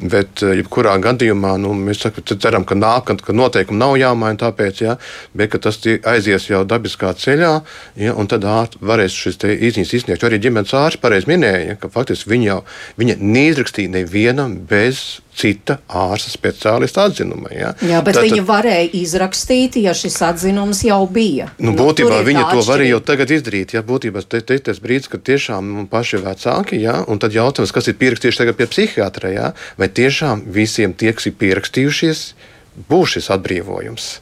Bet, 0.00 0.40
eh, 0.40 0.54
jebkurā 0.62 0.94
gadījumā, 1.04 1.52
nu, 1.60 1.74
mēs 1.76 2.00
saka, 2.06 2.24
ceram, 2.32 2.64
ka 2.64 2.78
nākamā 2.78 3.20
ka 3.26 3.36
noteikumi 3.36 3.82
nav 3.82 3.98
jāmaina, 4.00 4.40
tāpēc, 4.46 4.80
ja? 4.86 4.96
bet 5.36 5.58
tas 5.60 5.82
aizies 5.84 6.48
jau 6.48 6.62
dabiskā 6.64 7.12
ceļā, 7.12 7.52
ja? 8.00 8.16
un 8.16 8.30
tad 8.30 8.48
varēs 8.80 9.12
šis 9.12 9.36
izņas 9.52 9.92
izsniegt. 10.00 10.24
Arī 10.24 10.40
ģimenes 10.40 10.72
ārsts 10.80 11.02
pareizi 11.02 11.28
minēja, 11.28 11.74
ja? 11.74 11.76
ka 11.76 11.92
faktiski 11.92 12.32
viņa 12.32 12.48
jau 12.48 12.62
viņa 13.02 13.20
neizrakstīja 13.20 13.98
nevienam 14.00 14.56
bez 14.68 15.20
cita 15.36 15.78
ārsta 15.88 16.30
speciālista 16.32 17.06
atzinuma. 17.08 17.50
Ja? 17.54 17.72
Jā, 17.80 18.00
bet 18.04 18.18
Tātad, 18.18 18.28
viņa 18.28 18.44
varēja 18.48 18.88
izrakstīt, 18.98 19.78
ja 19.82 19.94
šis 19.96 20.18
atzinums 20.26 20.82
jau 20.86 21.00
bija. 21.10 21.48
Nu, 21.62 21.74
būtībā 21.78 22.20
nu, 22.20 22.26
viņa 22.28 22.46
to 22.50 22.64
varēja 22.68 22.96
jau 22.96 23.02
tagad 23.12 23.32
izdarīt. 23.38 23.76
Ja? 23.76 23.84
Būtībā 23.86 24.22
tas 24.22 24.52
ir 24.52 24.64
tas 24.66 24.82
brīdis, 24.82 25.10
kad 25.12 25.24
tiešām 25.26 25.72
nu, 25.76 25.86
paši 25.90 26.20
vecāki, 26.24 26.80
ja? 26.84 27.00
un 27.08 27.22
tad 27.22 27.36
jautājums, 27.36 27.72
kas 27.74 27.88
ir 27.88 27.98
pierakstījuši 28.00 28.42
tagad 28.42 28.60
pie 28.60 28.68
psihiatra, 28.70 29.32
ja? 29.32 29.52
vai 29.80 29.88
tiešām 29.88 30.44
visiem 30.52 30.92
tie, 30.92 31.14
kas 31.16 31.30
ir 31.30 31.38
pierakstījušies, 31.40 32.26
būs 32.92 33.16
šis 33.16 33.32
atbrīvojums. 33.36 34.12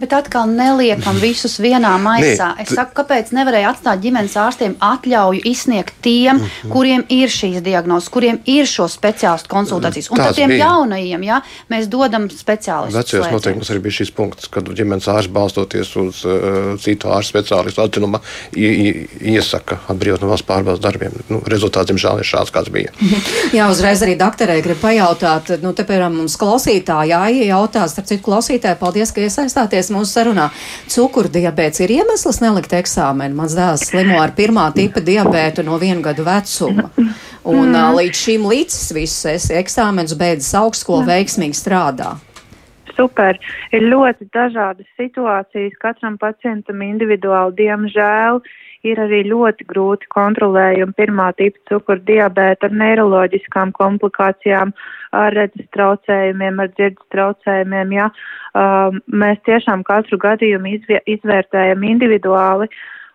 Bet 0.00 0.12
atkal 0.16 0.48
neliekam 0.50 1.18
visus 1.22 1.56
vienā 1.62 1.94
maisā. 2.02 2.50
Nē, 2.54 2.64
es 2.64 2.74
saku, 2.74 2.96
kāpēc 2.98 3.30
nevarēja 3.36 3.70
atstāt 3.74 4.02
ģimenes 4.02 4.34
ārstiem 4.40 4.74
atļauju 4.82 5.44
izsniegt 5.46 5.94
tiem, 6.02 6.36
mm 6.36 6.46
-hmm. 6.46 6.72
kuriem 6.74 7.04
ir 7.08 7.30
šīs 7.30 7.62
diagnozes, 7.64 8.08
kuriem 8.08 8.40
ir 8.44 8.66
šo 8.66 8.88
speciālistu 8.90 9.48
konsultācijas. 9.48 10.10
Un 10.10 10.22
tad 10.22 10.34
tiem 10.34 10.50
bija. 10.50 10.66
jaunajiem, 10.66 11.22
ja 11.22 11.40
mēs 11.70 11.86
dodam 11.88 12.28
speciālistus. 12.30 12.98
Vecajos 12.98 13.30
noteikumos 13.32 13.70
arī 13.70 13.84
bija 13.86 13.98
šis 14.00 14.10
punkts, 14.10 14.48
kad 14.48 14.68
ģimenes 14.68 15.08
ārsts 15.08 15.32
balstoties 15.32 15.96
uz 15.96 16.24
uh, 16.24 16.74
citu 16.80 17.08
ārstu 17.08 17.38
speciālistu 17.38 17.82
atzinuma 17.84 18.20
iesaka 18.56 19.78
atbrīvot 19.88 20.22
no 20.22 20.30
valsts 20.32 20.46
pārbaudas 20.48 20.82
darbiem. 20.82 21.12
Nu, 21.28 21.40
rezultāts, 21.50 21.90
diemžēl, 21.90 22.20
ir 22.22 22.28
šāds, 22.28 22.52
kāds 22.54 22.72
bija. 22.74 22.92
Jā, 23.56 23.68
uzreiz 23.70 24.02
arī 24.04 24.16
doktorē 24.18 24.58
grib 24.64 24.80
pajautāt, 24.82 25.54
nu, 25.62 25.72
te, 25.72 25.86
piemēram, 25.86 26.18
mums 26.22 26.36
klausītāji, 26.40 27.12
jā, 27.12 27.22
jautās, 27.50 27.94
starp 27.94 28.08
citu 28.10 28.24
klausītāji, 28.26 28.78
paldies, 28.80 29.12
ka 29.14 29.24
iesaistāties 29.24 29.83
mūsu 29.92 30.12
sarunā. 30.12 30.48
Cukurdiabēts 30.92 31.82
ir 31.84 31.96
iemesls 31.98 32.40
nelikt 32.44 32.76
eksāmenu. 32.76 33.36
Mans 33.36 33.56
dēls 33.58 33.88
slimo 33.90 34.20
ar 34.22 34.34
pirmā 34.36 34.70
tipa 34.76 35.02
diabētu 35.04 35.66
no 35.66 35.78
viena 35.82 36.00
gada 36.04 36.24
vecuma. 36.26 36.90
Un 37.44 37.74
mm. 37.74 37.96
līdz 37.98 38.20
šim 38.26 38.46
līdzs 38.48 38.94
viss 38.96 39.26
esi 39.28 39.58
eksāmenus 39.58 40.16
beidzis 40.16 40.54
augstskolu 40.56 41.04
veiksmīgi 41.10 41.58
strādā 41.58 42.14
super. 42.96 43.38
Ir 43.74 43.88
ļoti 43.90 44.28
dažādas 44.34 44.86
situācijas, 44.98 45.74
katram 45.82 46.18
pacientam 46.20 46.82
individuāli, 46.84 47.56
diemžēl. 47.64 48.40
Ir 48.84 49.00
arī 49.00 49.22
ļoti 49.30 49.64
grūti 49.70 50.08
kontrolējumi 50.12 50.92
pirmā 50.98 51.30
tipa 51.38 51.60
cukuru 51.70 52.02
diabēta 52.04 52.68
ar 52.68 52.74
neiroloģiskām 52.82 53.72
komplikācijām, 53.78 54.74
ar 55.16 55.36
redzes 55.36 55.70
traucējumiem, 55.76 56.60
ar 56.60 56.72
dzirdes 56.74 57.12
traucējumiem. 57.14 57.94
Ja. 57.96 58.10
Um, 58.54 59.00
mēs 59.08 59.40
tiešām 59.48 59.86
katru 59.88 60.20
gadījumu 60.20 60.76
izvērtējam 61.16 61.88
individuāli. 61.94 62.68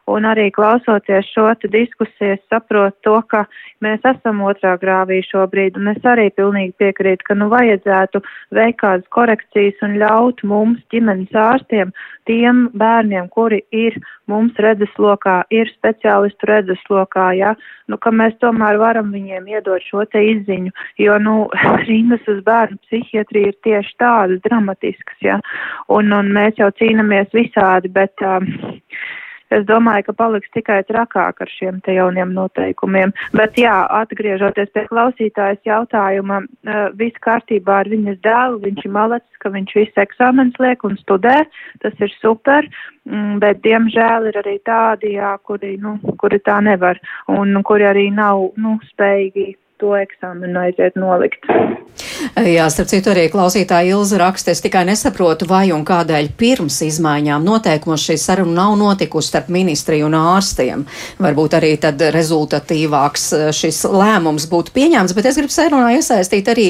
Un 0.10 0.26
arī 0.26 0.48
klausoties 0.50 1.28
šo 1.30 1.52
diskusiju, 1.69 2.34
es 2.34 2.41
saprotu 2.50 2.98
to, 3.06 3.17
ka 3.30 3.43
mēs 3.86 4.02
esam 4.10 4.41
otrā 4.41 4.74
grāvī 4.82 5.19
šobrīd, 5.28 5.78
un 5.78 5.91
es 5.93 6.02
arī 6.08 6.30
pilnīgi 6.34 6.74
piekrītu, 6.82 7.28
ka 7.28 7.38
nu 7.38 7.50
vajadzētu 7.52 8.22
veikt 8.58 8.80
kādas 8.82 9.06
korekcijas 9.13 9.84
un 9.86 10.00
ļaut 10.02 10.41
mums, 10.43 10.82
ģimenes 10.93 11.36
ārstiem, 11.36 11.93
tiem 12.26 12.65
bērniem, 12.74 13.30
kuri 13.30 13.62
ir 13.69 14.00
mums 14.30 14.58
redzeslokā, 14.58 15.43
ir 15.54 15.69
speciālistu 15.76 16.50
redzeslokā, 16.50 17.30
ja, 17.38 17.54
nu, 17.89 18.02
ka 18.02 18.10
mēs 18.10 18.34
tomēr 18.41 18.82
varam 18.82 19.13
viņiem 19.13 19.45
iedot 19.54 19.86
šo 19.86 20.08
te 20.10 20.26
izziņu, 20.32 20.74
jo, 21.06 21.22
nu, 21.22 21.38
rindas 21.89 22.26
uz 22.34 22.41
bērnu 22.50 22.82
psihiatriju 22.88 23.54
ir 23.54 23.62
tieši 23.65 23.98
tādas 24.02 24.41
dramatiskas, 24.50 25.22
ja, 25.22 25.39
un, 25.88 26.13
un 26.17 26.34
mēs 26.34 26.58
jau 26.58 26.74
cīnamies 26.82 27.30
visādi, 27.38 27.93
bet. 27.93 28.17
Um, 28.26 28.54
es 29.56 29.66
domāju, 29.70 30.08
ka 30.10 30.16
paliks 30.22 30.52
tikai 30.56 30.80
trakāk 30.88 31.42
ar 31.44 31.52
šiem 31.52 31.80
te 31.86 31.96
jauniem 31.98 32.34
noteikumiem. 32.36 33.14
Bet 33.36 33.58
jā, 33.60 33.76
atgriežoties 34.02 34.72
pie 34.76 34.86
klausītājas 34.90 35.62
jautājuma, 35.68 36.42
uh, 36.46 36.82
viss 37.00 37.20
kārtībā 37.26 37.82
ar 37.84 37.92
viņas 37.92 38.22
dēlu, 38.26 38.62
viņš 38.66 38.86
ir 38.86 38.96
malacis, 38.96 39.42
ka 39.44 39.54
viņš 39.54 39.76
visu 39.80 40.04
eksāmenis 40.06 40.60
liek 40.62 40.86
un 40.88 40.98
studē, 41.02 41.38
tas 41.84 42.04
ir 42.04 42.14
super, 42.20 42.68
mm, 43.10 43.40
bet 43.44 43.64
diemžēl 43.66 44.30
ir 44.32 44.42
arī 44.44 44.60
tādi, 44.68 45.16
jā, 45.18 45.36
kuri, 45.44 45.78
nu, 45.82 45.98
kuri 46.22 46.42
tā 46.46 46.60
nevar 46.66 47.00
un 47.32 47.58
kuri 47.64 47.90
arī 47.90 48.10
nav, 48.14 48.52
nu, 48.60 48.78
spējīgi 48.92 49.52
to 49.80 49.96
eksāmenu 49.98 50.60
aiziet 50.60 50.98
nolikt. 51.00 51.48
Jā, 52.39 52.65
starp 52.72 52.89
citu, 52.92 53.12
arī 53.12 53.26
klausītāja 53.32 53.96
Ilza 53.96 54.20
raksta, 54.22 54.54
es 54.54 54.62
tikai 54.63 54.86
nesaprotu, 54.88 55.48
vai 55.50 55.70
un 55.76 55.84
kādēļ 55.88 56.30
pirms 56.39 56.80
izmaiņām 56.86 57.44
noteikumos 57.48 58.06
šī 58.08 58.15
saruna 58.22 58.56
nav 58.62 58.76
notikusi 58.80 59.32
starp 59.32 59.50
ministriju 59.54 60.08
un 60.08 60.18
ārstiem. 60.20 60.86
Varbūt 61.20 61.58
arī 61.60 61.74
tad 61.82 62.02
rezultatīvāks 62.15 63.26
eh, 63.38 63.46
šis 63.56 63.82
lēmums 63.92 64.48
būtu 64.52 64.76
pieņemts, 64.76 65.15
bet 65.18 65.32
es 65.32 65.39
gribu 65.42 65.56
sarunā 65.56 65.92
iesaistīt 65.98 66.52
arī 66.54 66.70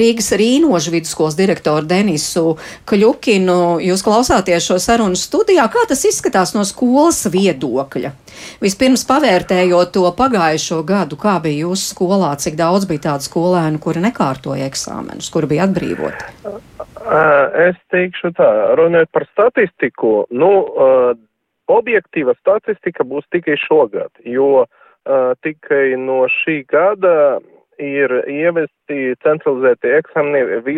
Rīgas 0.00 0.32
Rīnožu 0.38 0.94
vidusskolas 0.94 1.38
direktoru 1.38 1.86
Denisu 1.90 2.56
Kļukinu. 2.90 3.78
Jūs 3.84 4.04
klausāties 4.06 4.70
šo 4.70 4.80
sarunu 4.82 5.18
studijā, 5.18 5.68
kā 5.70 5.86
tas 5.90 6.06
izskatās 6.08 6.56
no 6.56 6.66
skolas 6.66 7.24
viedokļa? 7.30 8.14
Vispirms 8.64 9.04
pavērtējot 9.08 9.92
to 9.96 10.04
pagājušo 10.18 10.80
gadu, 10.86 11.18
kā 11.20 11.36
bija 11.44 11.66
jūsu 11.66 11.94
skolā, 11.94 12.32
cik 12.40 12.56
daudz 12.60 12.88
bija 12.90 13.10
tādu 13.10 13.28
skolēnu, 13.28 13.80
kuri 13.82 14.02
nekārtoja 14.04 14.68
eksāmenus, 14.70 15.30
kuri 15.34 15.50
bija 15.54 15.68
atbrīvoti? 15.68 16.30
Es 17.64 17.76
teikšu 17.92 18.32
tā, 18.38 18.50
runājot 18.80 19.10
par 19.12 19.26
statistiku, 19.32 20.24
nu, 20.32 20.50
objektīva 21.70 22.34
statistika 22.38 23.04
būs 23.08 23.26
tikai 23.32 23.56
šogad, 23.60 24.10
jo 24.24 24.64
tikai 25.44 25.96
no 26.00 26.24
šī 26.32 26.62
gada 26.68 27.40
ir 27.82 28.12
ievesti 28.30 29.14
centralizēti 29.24 29.90
eksāmeni 29.98 30.60
vi, 30.64 30.76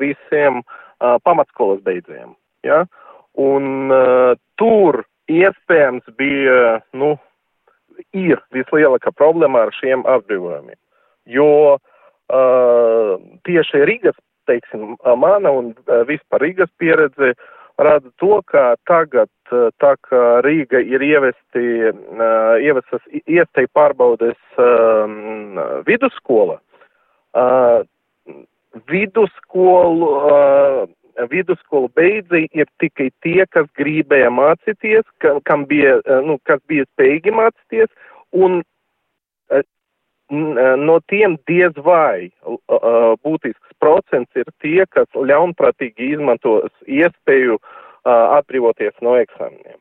visiem 0.00 0.62
pamatskolas 0.98 1.82
beidzējiem. 1.86 2.32
Ja? 2.66 2.84
Un 3.36 3.92
tur 4.58 5.04
iespējams 5.32 6.06
bija, 6.18 6.80
nu, 6.96 7.16
ir 8.16 8.40
vislielākā 8.54 9.12
problēma 9.16 9.66
ar 9.66 9.74
šiem 9.76 10.04
atbrīvojumiem. 10.08 10.78
Jo 11.26 11.50
uh, 11.76 13.12
tieši 13.48 13.82
Rīgas, 13.88 14.16
teiksim, 14.46 14.94
mana 15.18 15.50
un 15.50 15.72
vispār 16.06 16.44
Rīgas 16.44 16.70
pieredze 16.78 17.34
rada 17.82 18.10
to, 18.20 18.40
ka 18.48 18.76
tagad, 18.88 19.30
tā 19.50 19.92
kā 20.06 20.22
Rīga 20.46 20.80
ir 20.80 21.02
ievesti, 21.02 21.64
uh, 21.90 22.54
ievestas 22.62 23.02
iespēja 23.26 23.72
pārbaudes 23.76 24.38
uh, 24.60 25.82
vidusskola, 25.88 26.60
uh, 27.36 27.82
vidusskolu 28.86 30.08
uh, 30.12 30.80
vidusskolu 31.30 31.88
beidzēji 31.96 32.48
ir 32.52 32.68
tikai 32.82 33.08
tie, 33.24 33.46
kas 33.50 33.68
gribēja 33.78 34.30
mācīties, 34.34 35.06
ka, 35.22 35.36
kam 35.48 35.64
bija, 35.68 35.98
eh, 36.04 36.20
nu, 36.26 36.38
kas 36.44 36.60
bija 36.68 36.84
spējīgi 36.92 37.32
mācīties, 37.36 37.88
un 38.32 38.60
eh, 39.50 39.62
eh, 39.62 40.76
no 40.76 40.98
tiem 41.08 41.38
diez 41.48 41.72
vai 41.76 42.30
būtisks 43.24 43.78
procents 43.80 44.30
ir 44.36 44.50
tie, 44.60 44.84
kas 44.90 45.08
ļaunprātīgi 45.14 46.12
izmantos 46.16 46.72
iespēju 46.86 47.58
atbrīvoties 48.06 48.94
no 49.02 49.16
eksāmeniem. 49.18 49.80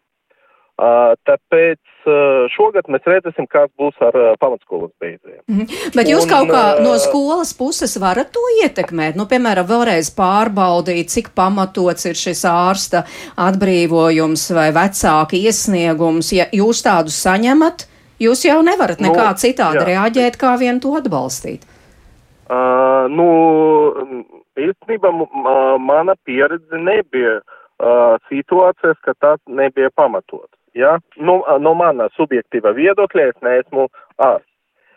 Tāpēc 0.75 2.07
šogad 2.51 2.89
mēs 2.91 3.05
redzēsim, 3.07 3.47
kāds 3.47 3.71
būs 3.79 3.95
ar 4.03 4.35
pamatskolas 4.41 4.91
beidzējiem. 4.99 5.41
-hmm. 5.47 5.93
Bet 5.95 6.09
jūs 6.11 6.25
un, 6.25 6.29
kaut 6.29 6.49
kā 6.51 6.63
no 6.83 6.97
skolas 6.99 7.53
puses 7.55 7.95
varat 7.95 8.33
to 8.35 8.43
ietekmēt? 8.61 9.15
Nu, 9.15 9.23
piemēram, 9.25 9.65
vēlreiz 9.65 10.11
pārbaudīt, 10.11 11.07
cik 11.15 11.31
pamatots 11.35 12.05
ir 12.05 12.19
šis 12.19 12.43
ārsta 12.43 13.05
atbrīvojums 13.39 14.51
vai 14.51 14.69
vecāka 14.75 15.39
iesniegums. 15.39 16.33
Ja 16.35 16.45
jūs 16.51 16.83
tādu 16.83 17.09
saņemat, 17.09 17.87
jūs 18.19 18.43
jau 18.45 18.59
nevarat 18.61 18.99
nekā 18.99 19.29
nu, 19.31 19.39
citādi 19.39 19.79
jā. 19.79 19.85
reaģēt, 19.85 20.35
kā 20.37 20.57
vien 20.59 20.79
to 20.83 20.91
atbalstīt. 20.99 21.63
Uh, 22.45 23.07
nu, 23.09 23.25
īstenībā 24.59 25.09
mana 25.79 26.13
pieredze 26.27 26.77
nebija 26.77 27.39
uh, 27.39 28.19
situācijas, 28.29 28.99
ka 29.01 29.15
tas 29.19 29.39
nebija 29.47 29.89
pamatots. 29.95 30.51
Ja? 30.75 30.97
Nu, 31.15 31.39
no 31.59 31.73
mana 31.77 32.09
subjektīva 32.15 32.75
viedokļa 32.75 33.29
es 33.31 33.41
neesmu 33.45 33.87
ārsts. 34.19 34.51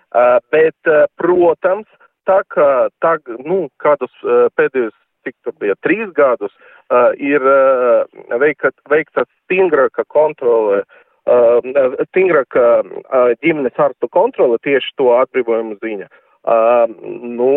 Uh, 0.09 0.39
bet, 0.53 0.77
uh, 0.89 1.05
protams, 1.21 1.87
tā 2.29 2.41
kā 2.49 2.89
tā, 3.05 3.19
nu, 3.45 3.67
kādus 3.83 4.13
uh, 4.25 4.47
pēdējos, 4.57 4.95
cik 5.27 5.35
tur 5.45 5.53
bija, 5.61 5.75
trīs 5.85 6.09
gadus, 6.17 6.55
uh, 6.89 7.11
ir 7.21 7.45
uh, 7.45 8.07
veikta, 8.41 8.73
veikta 8.89 9.27
stingrāka 9.29 10.07
kontrole, 10.09 10.81
uh, 11.29 11.61
stingrāka 12.09 12.65
uh, 12.81 13.35
ģimenes 13.45 13.77
ārstu 13.77 14.09
kontrole 14.09 14.57
tieši 14.65 14.97
to 14.97 15.13
atbrīvojumu 15.19 15.77
ziņa. 15.85 16.09
Uh, 16.49 16.89
nu, 17.21 17.53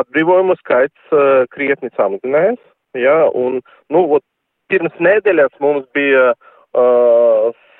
atbrīvojumu 0.00 0.56
skaits 0.62 1.12
uh, 1.12 1.44
krietni 1.52 1.92
samazinājās, 1.92 2.62
ja, 2.96 3.18
un, 3.36 3.60
nu, 3.92 4.06
ot, 4.16 4.24
pirms 4.72 4.96
nedēļas 4.96 5.60
mums 5.60 5.84
bija 5.92 6.30
uh, 6.32 6.52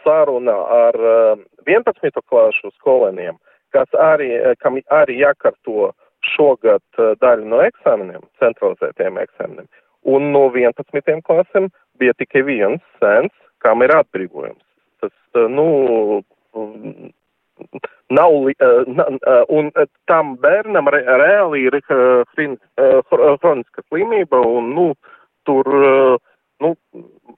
saruna 0.07 0.57
ar 0.71 0.95
uh, 0.95 1.39
11. 1.67 2.21
klašu 2.31 2.71
skolēniem, 2.77 3.39
kas 3.75 3.91
arī, 3.99 4.31
kam 4.63 4.79
arī 4.95 5.19
jākārto 5.21 5.91
šogad 6.27 7.01
daļa 7.23 7.45
no 7.51 7.61
eksāmeniem, 7.63 8.23
centralizētiem 8.43 9.19
eksāmeniem. 9.23 9.67
Un 10.07 10.31
no 10.33 10.47
11. 10.55 11.21
klasēm 11.27 11.69
bija 11.99 12.15
tikai 12.21 12.45
viens 12.47 12.83
sens, 13.03 13.35
kam 13.65 13.83
ir 13.83 13.95
atbrīvojums. 13.99 14.63
Tas, 15.03 15.15
uh, 15.35 15.51
nu, 15.51 15.67
nav, 18.15 18.39
uh, 18.55 19.43
un 19.59 19.73
tam 20.07 20.37
bērnam 20.43 20.89
re, 20.95 21.03
reāli 21.23 21.67
ir 21.67 21.81
hroniska 21.91 23.83
slimība, 23.89 24.41
un, 24.41 24.73
nu, 24.79 24.87
tur 25.47 25.67
nu, 26.61 26.75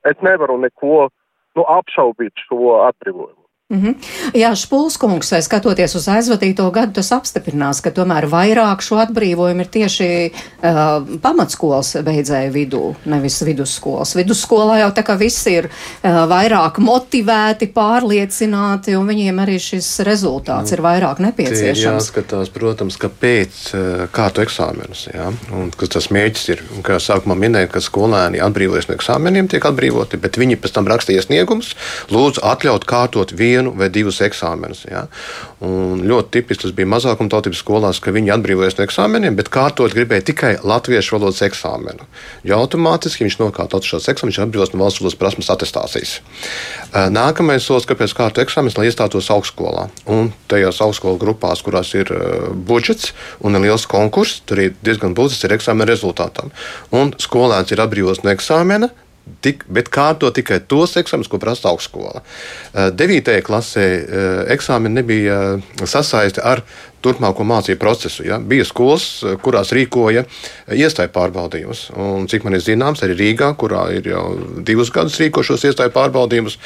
es 0.09 0.21
nevaru 0.25 0.59
neko 0.63 1.09
nu, 1.57 1.65
apšaubīt 1.79 2.45
šo 2.47 2.79
atbrīvojumu. 2.89 3.48
Mm 3.73 3.83
-hmm. 3.85 3.95
Jā, 4.35 4.55
Špulskungs, 4.57 5.33
skatoties 5.41 5.95
uz 5.95 6.09
aizvadīto 6.09 6.71
gadu, 6.71 6.93
tas 6.93 7.13
apstiprinās, 7.13 7.83
ka 7.85 7.91
tomēr 7.91 8.25
vairāk 8.25 8.81
šo 8.81 8.97
atbrīvojumu 8.97 9.61
ir 9.61 9.67
tieši 9.67 10.31
uh, 10.33 11.19
pamatskolas 11.23 11.97
beidzēju 12.05 12.53
vidū, 12.53 12.95
nevis 13.05 13.43
vidusskolas. 13.43 14.15
Vidusskolā 14.17 14.79
jau 14.79 14.89
tā 14.91 15.05
kā 15.05 15.19
viss 15.19 15.47
ir 15.47 15.69
uh, 15.69 16.11
vairāk 16.31 16.79
motivēti, 16.79 17.69
pārliecināti, 17.75 18.97
un 18.97 19.07
viņiem 19.07 19.39
arī 19.39 19.59
šis 19.61 20.01
rezultāts 20.01 20.71
nu, 20.71 20.77
ir 20.77 20.83
vairāk 20.83 21.21
nepieciešams. 21.21 22.09
Jāskatās, 22.09 22.49
protams, 22.49 22.97
ka 22.97 23.09
pēc 23.09 23.75
uh, 23.75 24.09
kārtu 24.11 24.41
eksāmenus, 24.41 25.09
jā, 25.13 25.29
un 25.53 25.71
kas 25.77 25.89
tas 25.89 26.09
mērķis 26.09 26.49
ir, 26.49 26.65
un 26.77 26.83
kā 26.83 26.97
sākumā 26.97 27.37
minēja, 27.37 27.69
ka 27.69 27.81
skolēni 27.81 28.41
atbrīvojas 28.41 28.89
no 28.89 28.95
eksāmeniem, 28.95 29.49
tiek 29.49 29.65
atbrīvoti, 29.65 30.17
bet 30.17 30.41
viņi 30.41 30.57
pēc 30.57 30.73
tam 30.73 30.89
raksta 30.89 31.13
iesniegums, 31.13 31.75
lūdzu 32.09 32.41
atļaut 32.43 32.85
kārtot 32.89 33.37
vienu 33.37 33.58
vienu 33.59 33.75
vai 33.77 33.91
divus 33.93 34.23
eksāmenus. 34.25 34.85
Ja? 34.89 35.05
Un 35.65 36.05
ļoti 36.07 36.39
tipisks 36.39 36.69
tas 36.69 36.75
bija 36.77 36.89
mazākumtautības 36.95 37.61
skolās, 37.63 38.01
ka 38.03 38.15
viņi 38.15 38.33
atbrīvojas 38.35 38.79
no 38.79 38.87
eksāmeniem, 38.87 39.37
bet 39.39 39.51
kārtot 39.53 39.95
gribēja 39.95 40.27
tikai 40.31 40.53
latviešu 40.63 41.17
valodas 41.17 41.43
eksāmenu. 41.47 42.07
Jo 42.47 42.61
automātiski 42.63 43.27
viņš 43.27 43.39
nokārtot 43.43 43.87
šos 43.87 44.09
eksāmenus, 44.13 44.39
viņš 44.39 44.45
atbrīvos 44.47 44.75
no 44.75 44.83
valsts 44.83 45.03
valodas 45.03 45.19
prasmes 45.19 45.51
attestācijas. 45.53 46.15
Nākamais 47.15 47.67
solis, 47.67 47.89
kāpēc 47.89 48.15
kārtot 48.17 48.43
eksāmenus, 48.45 48.79
lai 48.79 48.89
iestātos 48.89 49.31
augstskolā. 49.35 49.89
Un 50.11 50.33
tajās 50.51 50.81
augstskolu 50.85 51.21
grupās, 51.21 51.63
kurās 51.67 51.93
ir 51.99 52.13
budžets 52.69 53.13
un 53.45 53.59
ir 53.59 53.67
liels 53.69 53.89
konkurss, 53.91 54.43
tur 54.47 54.63
ir 54.63 54.77
diezgan 54.87 55.17
būtisks 55.19 55.51
eksāmena 55.59 55.91
rezultātam. 55.91 56.53
Un 56.95 57.15
skolēns 57.19 57.75
ir 57.75 57.83
atbrīvots 57.83 58.23
no 58.25 58.33
eksāmena, 58.35 58.91
tik, 59.45 59.65
bet 59.73 59.91
kārto 59.93 60.31
tikai 60.35 60.61
tos 60.69 60.97
eksāmenus, 61.01 61.31
ko 61.31 61.41
prasa 61.43 61.71
augstskola. 61.73 62.23
9. 62.75 63.33
klasē 63.47 63.87
eksāmeni 64.55 65.01
nebija 65.01 65.39
sasaisti 65.85 66.43
ar 66.45 66.65
turpmāko 67.05 67.47
mācību 67.47 67.81
procesu. 67.81 68.25
Ja? 68.27 68.39
Bija 68.39 68.67
skolas, 68.67 69.07
kurās 69.45 69.73
rīkoja 69.77 70.25
iestāju 70.75 71.13
pārbaudījumus. 71.15 71.85
Un, 71.99 72.29
cik 72.31 72.47
man 72.47 72.59
ir 72.59 72.65
zināms, 72.65 73.03
arī 73.07 73.17
Rīgā, 73.19 73.53
kurā 73.59 73.87
ir 73.97 74.11
jau 74.11 74.25
divus 74.67 74.93
gadus 74.95 75.19
rīkošos 75.23 75.67
iestāju 75.71 75.95
pārbaudījumus, 75.95 76.59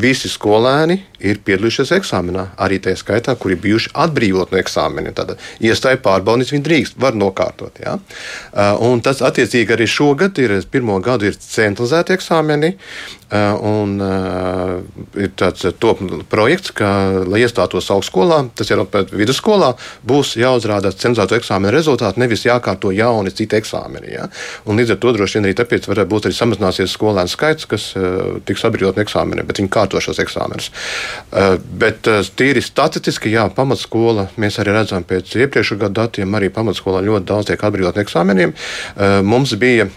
visi 0.00 0.30
skolēni 0.30 1.00
ir 1.20 1.42
piedalījušies 1.44 1.94
eksāmenā. 1.98 2.46
Arī 2.60 2.80
tajā 2.82 3.00
skaitā, 3.02 3.36
kuri 3.40 3.58
bijuši 3.60 3.94
atbrīvot 4.06 4.54
no 4.54 4.60
eksāmeniem. 4.60 5.14
Tad 5.16 5.36
iestāju 5.60 6.02
pārbaudījums 6.04 6.54
viņi 6.54 6.66
drīkst, 6.66 6.98
var 7.00 7.18
nokārtot. 7.18 7.82
Ja? 7.82 7.98
Un 8.84 9.02
tas 9.04 9.22
attiecīgi 9.26 9.76
arī 9.76 9.88
šogad 9.90 10.38
ir 10.42 10.58
pirmo 10.70 10.98
gadu 11.04 11.28
ir 11.28 11.38
centralizēti 11.40 12.16
eksāmeni. 12.16 12.74
Un 13.30 13.92
ir 15.22 15.30
tāds 15.38 15.68
top 15.78 16.00
projekts, 16.32 16.72
ka, 16.74 16.88
lai 17.30 17.44
iestātos 17.44 17.90
augstskolā, 17.94 18.40
tas 18.58 18.72
ir 18.72 18.82
vidusskolā, 19.14 19.74
būs 20.06 20.34
jāuzrāda 20.40 20.92
cenzūrātu 20.94 21.38
eksāmenu 21.38 21.72
rezultāti, 21.74 22.20
nevis 22.22 22.46
jākārto 22.46 22.92
jauni 22.94 23.32
citi 23.34 23.58
eksāmeni. 23.58 24.14
Ja? 24.14 24.28
Un 24.66 24.80
līdz 24.80 24.94
ar 24.94 25.00
to 25.02 25.14
droši 25.16 25.38
vien 25.38 25.48
arī 25.48 25.56
tāpēc 25.58 25.88
varētu 25.90 26.12
būt 26.12 26.28
arī 26.28 26.38
samazināsies 26.38 26.94
skolēnu 26.96 27.32
skaits, 27.32 27.68
kas 27.70 27.90
uh, 27.98 28.38
tiks 28.46 28.64
atbrīvot 28.68 28.98
no 28.98 29.04
eksāmeniem, 29.04 29.48
bet 29.48 29.62
viņi 29.62 29.72
kārto 29.72 30.02
šos 30.02 30.22
eksāmenus. 30.22 30.70
Uh, 31.30 31.56
bet 31.82 32.10
uh, 32.10 32.22
tīri 32.36 32.62
statistiski, 32.64 33.32
jā, 33.34 33.48
pamatskola, 33.54 34.28
mēs 34.40 34.60
arī 34.62 34.76
redzam 34.76 35.06
pēc 35.06 35.36
iepriekšējā 35.46 35.84
gada 35.84 36.04
datiem, 36.04 36.34
arī 36.38 36.52
pamatskolā 36.54 37.02
ļoti 37.06 37.30
daudz 37.30 37.50
tiek 37.50 37.68
atbrīvot 37.68 37.98
no 37.98 38.06
eksāmeniem. 38.06 38.54
Uh, 38.96 39.20
mums 39.26 39.56
bija 39.60 39.90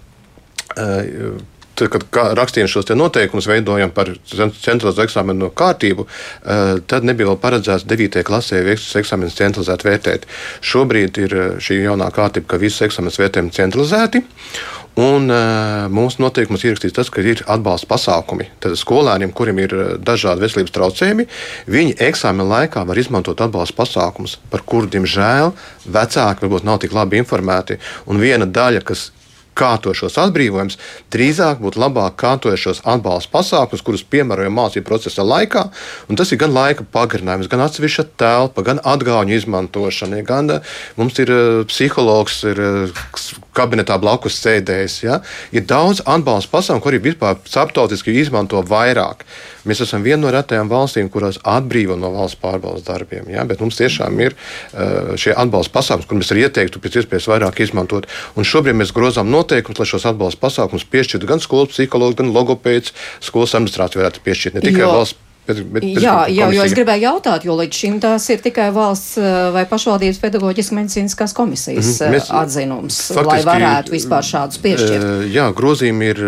tad, 1.80 1.90
kad 1.94 2.36
rakstījām 2.40 2.70
šos 2.72 2.92
noteikumus, 2.98 3.48
veidojam 3.50 3.92
par 3.94 4.12
centralizētu 4.28 5.06
eksāmenu 5.08 5.50
kārtību, 5.58 6.06
eh, 6.06 6.76
tad 6.88 7.08
nebija 7.08 7.32
vēl 7.32 7.40
paredzēts 7.42 7.88
9. 7.90 8.24
klasē 8.28 8.64
visus 8.66 8.96
eksāmenus 9.02 9.38
centralizēt 9.40 9.86
vērtēt. 9.88 10.30
Šobrīd 10.62 11.20
ir 11.26 11.36
eh, 11.40 11.50
šī 11.64 11.84
jaunā 11.84 12.12
kārtība, 12.14 12.54
ka 12.54 12.62
visus 12.62 12.88
eksāmenus 12.88 13.20
vērtējam 13.22 13.52
centralizēti. 13.54 14.24
Un 14.94 15.26
uh, 15.34 15.88
mūsu 15.90 16.22
noteikumos 16.22 16.62
ierakstīts 16.68 16.94
tas, 16.94 17.10
ka 17.10 17.24
ir 17.26 17.40
atbalsta 17.50 17.88
pasākumi. 17.90 18.46
Tad 18.62 18.76
skolēniem, 18.78 19.32
kuriem 19.34 19.64
ir 19.64 19.74
dažādi 19.98 20.46
veselības 20.46 20.76
traucējumi, 20.76 21.26
viņi 21.74 21.96
eksāmena 22.12 22.46
laikā 22.52 22.84
var 22.86 23.02
izmantot 23.02 23.42
atbalsta 23.42 23.74
pasākumus, 23.80 24.38
par 24.54 24.62
kuriem, 24.70 24.92
diemžēl, 24.94 25.50
vecāki 25.90 26.46
varbūt 26.46 26.70
nav 26.70 26.78
tik 26.84 26.94
labi 26.94 27.18
informēti. 27.24 27.80
Un 28.06 28.22
viena 28.22 28.46
daļa, 28.46 28.86
kas 28.86 29.08
kārtošos 29.58 30.18
atbrīvojumus, 30.22 30.80
drīzāk 31.14 31.62
būtu 31.64 31.82
labāk 31.82 32.18
kārtojušos 32.22 32.84
atbalsta 32.90 33.32
pasākumus, 33.34 33.84
kurus 33.86 34.06
piemērojam 34.10 34.56
mācību 34.58 34.88
procesa 34.88 35.26
laikā. 35.26 35.66
Tas 36.18 36.32
ir 36.32 36.42
gan 36.42 36.54
laika 36.56 36.86
pagarinājums, 36.94 37.50
gan 37.52 37.66
atsevišķa 37.66 38.06
telpa, 38.22 38.66
gan 38.66 38.82
atgāņu 38.84 39.38
izmantošana. 39.38 40.22
Gan 40.28 40.58
eh, 40.58 40.76
mums 41.00 41.20
ir 41.24 41.32
eh, 41.34 41.62
psihologs, 41.70 42.44
ir 42.52 42.62
eh, 42.64 43.04
kabinetā 43.56 43.98
blakus 44.02 44.38
sēdējis. 44.42 44.98
Ja? 45.06 45.20
Ir 45.56 45.66
daudz 45.70 46.04
atbalsta 46.06 46.52
pasākumu, 46.54 46.84
kuri 46.84 47.02
vispār 47.04 47.40
starptautiski 47.48 48.16
izmanto 48.22 48.62
vairāk. 48.68 49.24
Mēs 49.70 49.84
esam 49.86 50.04
viena 50.04 50.26
no 50.26 50.34
retajām 50.34 50.72
valstīm, 50.72 51.10
kurās 51.14 51.40
atbrīvo 51.48 51.96
no 52.00 52.12
valsts 52.16 52.40
pārbaudas 52.42 52.86
darbiem. 52.88 53.30
Ja? 53.32 53.46
Bet 53.50 53.64
mums 53.64 53.80
tiešām 53.80 54.20
ir 54.26 54.36
uh, 54.36 55.14
šie 55.20 55.36
atbalsta 55.38 55.74
pasākumi, 55.78 56.10
kur 56.10 56.22
mēs 56.22 56.34
arī 56.36 56.48
ieteiktu 56.48 56.84
pēc 56.84 57.02
iespējas 57.04 57.30
vairāk 57.32 57.64
izmantot. 57.64 58.10
Un 58.36 58.48
šobrīd 58.48 58.78
mēs 58.80 58.96
grozām 58.96 59.32
noteikumus, 59.34 59.82
lai 59.82 59.90
šos 59.90 60.10
atbalsta 60.12 60.44
pasākumus 60.44 60.88
piešķirtu 60.90 61.30
gan 61.30 61.44
skolas 61.44 61.74
psihologs, 61.74 62.20
gan 62.20 62.34
logopēds, 62.36 62.96
skolas 63.24 63.56
administrācija 63.58 64.04
varētu 64.04 64.26
piešķirt 64.26 64.60
ne 64.60 64.66
tikai 64.68 64.86
jo. 64.86 64.96
valsts 64.98 65.22
Bet, 65.44 65.60
bet, 65.76 65.84
Jā, 66.00 66.24
jau, 66.32 66.46
jo 66.56 66.64
es 66.64 66.72
gribēju 66.72 67.04
jautāt, 67.04 67.44
jo 67.44 67.58
līdz 67.60 67.76
šim 67.76 67.98
tās 68.04 68.30
ir 68.32 68.40
tikai 68.40 68.70
valsts 68.72 69.18
eh, 69.20 69.32
vai 69.52 69.66
pašvaldības 69.68 70.22
pedagoģiskas 70.22 70.76
medicīniskās 70.78 71.34
komisijas 71.36 71.90
mm 71.90 71.96
-hmm. 71.98 72.14
Mēs, 72.16 72.30
atzinums, 72.32 73.00
faktiski, 73.12 73.28
lai 73.28 73.42
varētu 73.50 73.92
vispār 73.92 74.24
šādus 74.24 74.62
piešķirt. 74.64 75.04
Eh, 75.04 75.26
jā, 75.36 75.50
grozījumi 75.58 76.10
ir 76.14 76.22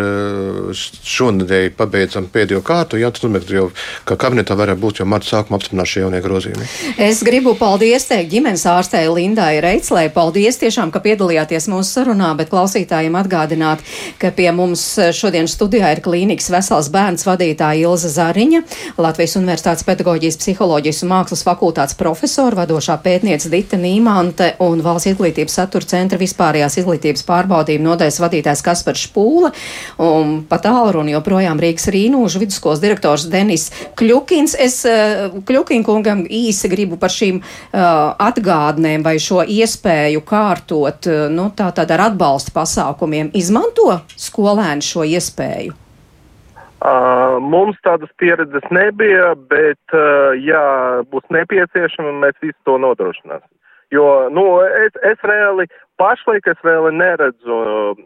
šonadēļ 1.15 1.69
pabeidzam 1.77 2.27
pēdējo 2.33 2.59
kārtu, 2.61 2.99
jā, 2.99 3.11
tas 3.11 3.23
nozīmē, 3.23 3.39
ka 3.47 3.55
jau 3.55 3.69
kā 4.05 4.17
kabinetā 4.19 4.57
varētu 4.59 4.83
būt 4.83 4.99
jau 4.99 5.07
marta 5.07 5.31
sākumā 5.31 5.61
apstiprināt 5.61 5.87
šie 5.87 6.03
jaunie 6.03 6.21
grozījumi. 6.21 6.67
Es 6.97 7.23
gribu 7.23 7.55
paldies 7.55 8.09
teikt 8.11 8.31
ģimenes 8.33 8.65
ārstei 8.67 9.07
Lindai 9.07 9.61
Reitslē, 9.63 10.09
paldies 10.11 10.59
tiešām, 10.59 10.91
ka 10.91 10.99
piedalījāties 10.99 11.69
mūsu 11.71 12.01
sarunā, 12.01 12.33
bet 12.35 12.51
klausītājiem 12.51 13.15
atgādināt, 13.15 13.79
ka 14.19 14.31
pie 14.35 14.51
mums 14.51 14.83
šodien 15.15 15.47
studijā 15.47 15.95
ir 15.95 16.03
klīnikas 16.03 16.51
vesels 16.51 16.91
bērns 16.91 17.23
vadītāja 17.23 17.87
Ilza 17.87 18.11
Zariņa. 18.11 18.63
Latvijas 19.05 19.35
Universitātes 19.37 19.85
pedagoģijas, 19.85 20.37
psiholoģijas 20.41 21.03
un 21.05 21.11
mākslas 21.11 21.43
fakultātes 21.45 21.97
profesora, 21.99 22.57
vadošā 22.63 22.95
pētniece 23.03 23.51
Dita 23.53 23.77
Nīmante 23.77 24.53
un 24.65 24.81
Valsts 24.85 25.11
izglītības 25.11 25.57
satura 25.59 25.85
centra 25.89 26.17
vispārējās 26.21 26.79
izglītības 26.81 27.25
pārbaudījuma 27.27 27.91
nodaļas 27.91 28.17
vadītājs 28.23 28.63
Kaspars 28.65 29.05
Špūle 29.05 29.51
un 30.01 30.33
pat 30.49 30.65
tālruni 30.65 31.13
joprojām 31.13 31.61
Rīgas 31.61 31.89
Rīnūža 31.93 32.41
vidusskolas 32.41 32.81
direktors 32.81 33.27
Denis 33.29 33.67
Kļukins. 33.99 34.57
Es 34.65 34.81
uh, 34.89 35.29
Kļukinkungam 35.45 36.25
īsi 36.25 36.71
gribu 36.71 36.97
par 37.01 37.13
šīm 37.13 37.43
uh, 37.43 37.85
atgādnēm 38.25 39.05
vai 39.05 39.17
šo 39.21 39.43
iespēju 39.45 40.25
kārtot, 40.25 41.11
uh, 41.11 41.25
nu, 41.29 41.51
tā 41.53 41.69
tad 41.77 41.93
ar 41.93 42.09
atbalsta 42.09 42.55
pasākumiem 42.57 43.33
izmanto 43.37 43.99
skolēni 44.17 44.85
šo 44.85 45.05
iespēju. 45.13 45.84
Uh, 46.85 47.39
mums 47.41 47.77
tādas 47.81 48.11
pieredzes 48.21 48.65
nebija, 48.69 49.31
bet, 49.49 49.81
uh, 49.95 50.35
ja 50.37 51.01
būs 51.09 51.25
nepieciešama, 51.33 52.11
mēs 52.21 52.35
visu 52.43 52.57
to 52.67 52.75
nodrošināsim. 52.77 53.49
Jo, 53.95 54.27
nu, 54.29 54.43
es, 54.83 54.93
es 55.07 55.23
reāli, 55.25 55.65
pašlaik 55.97 56.45
es 56.51 56.61
vēl 56.65 56.91
neredzu 56.93 57.57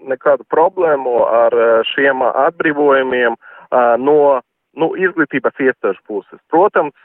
nekādu 0.08 0.48
problēmu 0.54 1.18
ar 1.28 1.56
šiem 1.92 2.24
atbrīvojumiem 2.30 3.36
uh, 3.36 3.98
no, 4.00 4.40
nu, 4.80 4.92
izglītības 4.96 5.60
iestāžu 5.66 6.00
puses. 6.08 6.40
Protams, 6.54 6.96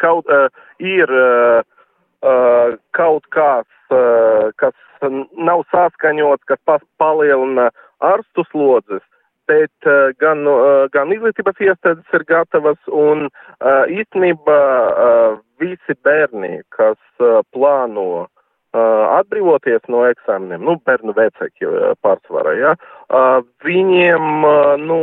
kaut 0.00 0.28
ir 0.80 1.12
kaut 2.96 3.26
uh, 3.92 4.48
kas 4.56 4.74
nav 5.36 5.62
saskaņots, 5.74 6.48
kas 6.48 6.82
palielina 6.98 7.68
arstu 8.00 8.44
slodzes, 8.50 9.04
bet 9.48 9.88
uh, 9.88 10.10
gan, 10.20 10.44
uh, 10.46 10.86
gan 10.92 11.12
izglītības 11.14 11.60
iestādes 11.64 12.16
ir 12.16 12.24
gatavas 12.28 12.80
un 12.92 13.28
uh, 13.28 13.84
īstenībā 13.88 14.62
uh, 14.88 15.38
visi 15.60 15.96
bērni, 16.04 16.60
kas 16.74 17.00
uh, 17.22 17.40
plāno 17.54 18.08
uh, 18.24 18.28
atbrīvoties 19.18 19.88
no 19.88 20.04
eksāmeniem, 20.08 20.64
nu, 20.68 20.76
bērnu 20.86 21.14
vecāki 21.16 21.68
pārsvarā, 22.04 22.54
ja, 22.60 22.72
viņiem, 23.64 24.44
nu, 24.84 24.98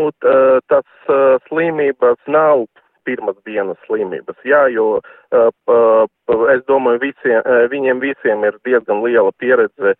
tas 0.69 1.13
slimības 1.47 2.19
nav 2.29 2.67
pirmas 3.05 3.37
dienas 3.45 3.77
slimības, 3.87 4.37
jā, 4.45 4.67
jo 4.73 4.99
es 5.33 6.61
domāju, 6.69 7.01
visiem, 7.01 7.41
viņiem 7.73 8.01
visiem 8.01 8.45
ir 8.45 8.57
diezgan 8.65 9.01
liela 9.01 9.33
pieredze 9.41 9.95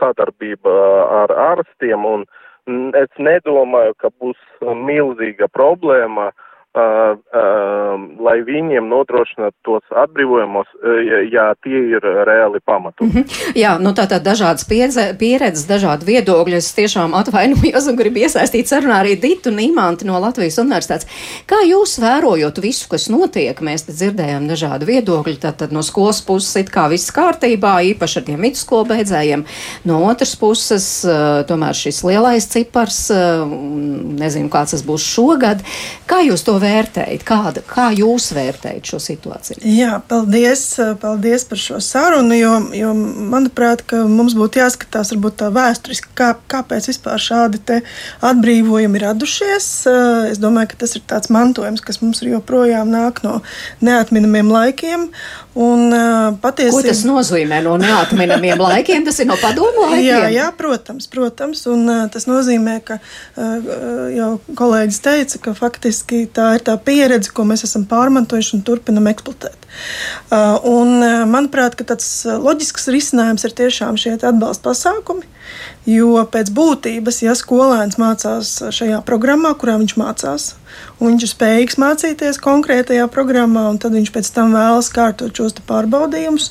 sadarbība 0.00 0.74
ar 1.22 1.34
ārstiem 1.54 2.06
un 2.10 2.26
uh, 2.26 2.43
es 2.66 3.10
nedomāju, 3.18 3.94
ka 4.00 4.10
būs 4.20 4.40
milzīga 4.60 5.48
problēma 5.52 6.30
uh, 6.74 7.14
Uh, 7.34 7.94
lai 8.22 8.40
viņiem 8.46 8.86
nodrošinātu 8.90 9.54
tos 9.66 9.96
atbrīvojumus, 10.04 10.68
uh, 10.78 11.08
ja 11.30 11.48
tie 11.62 11.80
ir 11.94 12.02
reāli 12.26 12.58
pamatoti. 12.66 13.06
Mm 13.06 13.10
-hmm. 13.22 13.54
Jā, 13.58 13.72
nu 13.78 13.90
tā 13.90 14.06
tad 14.10 14.22
dažādas 14.22 14.66
pieredze, 14.68 15.14
pieredzes, 15.18 15.66
dažādi 15.66 16.06
viedokļi. 16.06 16.56
Es 16.56 16.74
tiešām 16.74 17.14
atvainojos 17.14 17.86
un 17.90 17.96
gribu 17.96 18.18
iesaistīt 18.18 18.66
sarunā 18.66 19.02
arī 19.02 19.14
Ditu 19.20 19.50
Nīmanti 19.50 20.04
no 20.04 20.18
Latvijas 20.20 20.58
universitātes. 20.58 21.06
Kā 21.46 21.58
jūs 21.66 21.98
vērojot 21.98 22.58
visu, 22.62 22.88
kas 22.88 23.08
notiek? 23.08 23.60
Mēs 23.60 23.86
te 23.86 23.92
dzirdējām 23.92 24.48
dažādu 24.48 24.86
viedokļu, 24.86 25.38
tātad 25.38 25.72
no 25.72 25.82
skolas 25.82 26.22
puses 26.22 26.56
it 26.56 26.70
kā 26.70 26.88
viss 26.90 27.10
kārtībā, 27.10 27.82
īpaši 27.94 28.18
ar 28.18 28.24
tiem 28.24 28.40
vidusskolu 28.40 28.84
beidzējiem. 28.84 29.44
No 29.84 30.04
otras 30.06 30.36
puses, 30.36 31.06
tomēr 31.46 31.74
šis 31.74 32.04
lielais 32.04 32.46
cipars, 32.46 33.10
nezinu, 34.22 34.48
kāds 34.48 34.70
tas 34.70 34.82
būs 34.82 35.02
šogad. 35.14 35.58
Kā 36.06 36.22
jūs 36.22 36.44
to 36.44 36.63
vērtējat? 36.64 37.24
Kāda, 37.28 37.62
kā 37.68 37.90
jūs 37.94 38.30
vērtējat 38.34 38.90
šo 38.90 39.00
situāciju? 39.02 39.60
Jā, 39.68 39.98
paldies, 40.08 40.64
paldies 41.02 41.46
par 41.50 41.60
šo 41.60 41.80
sarunu, 41.84 42.34
jo, 42.38 42.54
jo 42.74 42.90
manuprāt, 43.34 43.84
mums 44.10 44.36
būtu 44.38 44.62
jāskatās 44.62 45.12
varbūt 45.14 45.38
tā 45.44 45.50
vēsturiski, 45.54 46.10
kā, 46.18 46.32
kāpēc 46.50 46.88
vispār 46.90 47.22
šādi 47.22 47.80
atbrīvojumi 48.24 49.00
ir 49.00 49.06
radušies. 49.08 49.70
Es 50.32 50.42
domāju, 50.42 50.72
ka 50.72 50.82
tas 50.84 50.96
ir 50.98 51.04
tāds 51.10 51.30
mantojums, 51.34 51.84
kas 51.84 52.00
mums 52.02 52.24
joprojām 52.24 52.90
nāk 52.92 53.22
no 53.26 53.40
neatminamiem 53.84 54.52
laikiem. 54.52 55.08
Un, 55.54 55.92
patiesi, 56.42 56.74
Ko 56.74 56.82
tas 56.82 57.04
nozīmē 57.06 57.60
no 57.62 57.76
neatminamiem 57.78 58.58
laikiem? 58.58 59.04
Tas 59.06 59.20
ir 59.22 59.28
no 59.28 59.36
padomu 59.38 59.84
laikiem. 59.86 60.06
Jā, 60.08 60.30
jā 60.34 60.46
protams, 60.58 61.06
protams. 61.10 61.62
Un, 61.70 61.86
tas 62.10 62.26
nozīmē, 62.26 62.80
ka 62.86 62.98
jau 64.16 64.30
kolēģis 64.58 64.98
teica, 65.04 65.42
ka 65.46 65.54
faktiski 65.58 66.24
tā 66.34 66.48
ir 66.58 66.64
tā 66.66 66.74
pieredze, 66.82 67.30
ko 67.34 67.46
mēs 67.46 67.62
esam 67.68 67.86
pārmantojuši 67.90 68.56
un 68.58 68.64
turpinam 68.66 69.06
eksploatēt. 69.12 69.68
Un, 70.74 70.96
manuprāt, 71.30 71.78
tāds 71.86 72.10
loģisks 72.26 72.90
risinājums 72.90 73.46
ir 73.46 73.54
tiešām 73.62 74.00
šie 74.00 74.16
atbalsta 74.18 74.72
pasākumi. 74.72 75.30
Jo 75.88 76.22
pēc 76.32 76.48
būtības, 76.56 77.20
ja 77.26 77.34
skolēns 77.36 77.98
mācās 78.00 78.54
šajā 78.72 79.02
programmā, 79.04 79.52
kurā 79.60 79.76
viņš 79.82 79.94
mācās, 80.00 80.46
un 80.96 81.12
viņš 81.12 81.26
ir 81.26 81.32
spējīgs 81.34 81.78
mācīties 81.82 82.40
konkrētajā 82.44 83.04
programmā, 83.12 83.66
un 83.72 83.78
tad 83.82 83.92
viņš 83.96 84.12
pēc 84.14 84.32
tam 84.32 84.56
vēlas 84.56 84.88
kārtot 84.94 85.36
šos 85.36 85.58
pārbaudījumus, 85.68 86.50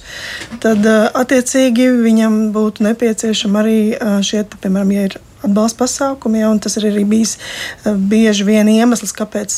tad 0.64 0.86
attiecīgi 0.86 1.90
viņam 2.04 2.40
būtu 2.54 2.86
nepieciešama 2.90 3.64
arī 3.64 3.78
šie, 4.26 4.46
piemēram, 4.62 4.94
ja 4.94 5.08
ir 5.10 5.20
atbalsta 5.44 5.84
pasākumi. 5.84 6.42
Ja, 6.44 6.52
tas 6.62 6.78
ir 6.80 6.88
arī 6.92 7.04
bijis 7.08 7.36
bieži 7.84 8.48
vien 8.48 8.70
iemesls, 8.72 9.14
kāpēc 9.18 9.56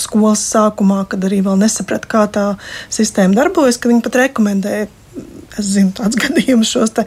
skolas 0.00 0.44
sākumā, 0.52 1.02
kad 1.10 1.24
arī 1.28 1.40
vēl 1.46 1.60
nesaprata, 1.62 2.10
kā 2.10 2.26
tā 2.32 2.46
sistēma 2.92 3.38
darbojas, 3.38 3.80
ka 3.80 3.92
viņi 3.92 4.04
pat 4.06 4.24
rekomendēja 4.26 4.90
es 5.58 5.70
zinu 5.74 5.92
tādus 5.96 6.20
gadījumus, 6.24 6.70
šos 6.74 6.94
te, 6.96 7.04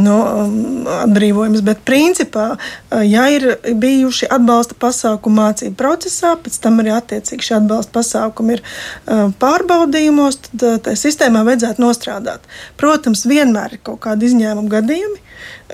no, 0.00 0.18
um, 0.44 0.86
atbrīvojumus. 1.02 1.64
Bet, 1.66 1.82
principā, 1.88 2.52
uh, 2.56 3.02
ja 3.06 3.26
ir 3.32 3.48
bijuši 3.82 4.30
atbalsta 4.32 4.78
pasākumi 4.82 5.40
mācību 5.40 5.78
procesā, 5.78 6.34
pēc 6.40 6.60
tam 6.64 6.80
arī 6.82 6.94
attiecīgi 6.96 7.48
šie 7.48 7.58
atbalsta 7.60 7.96
pasākumi 7.98 8.58
ir 8.58 8.64
uh, 8.64 9.28
pārbaudījumos, 9.42 10.40
tad 10.48 10.68
uh, 10.68 10.78
tā 10.86 10.96
sistēmā 10.98 11.44
vajadzētu 11.48 11.84
nostrādāt. 11.84 12.48
Protams, 12.80 13.26
vienmēr 13.28 13.78
ir 13.78 13.84
kaut 13.86 14.02
kādi 14.06 14.30
izņēmumi 14.30 14.72
gadījumi 14.72 15.21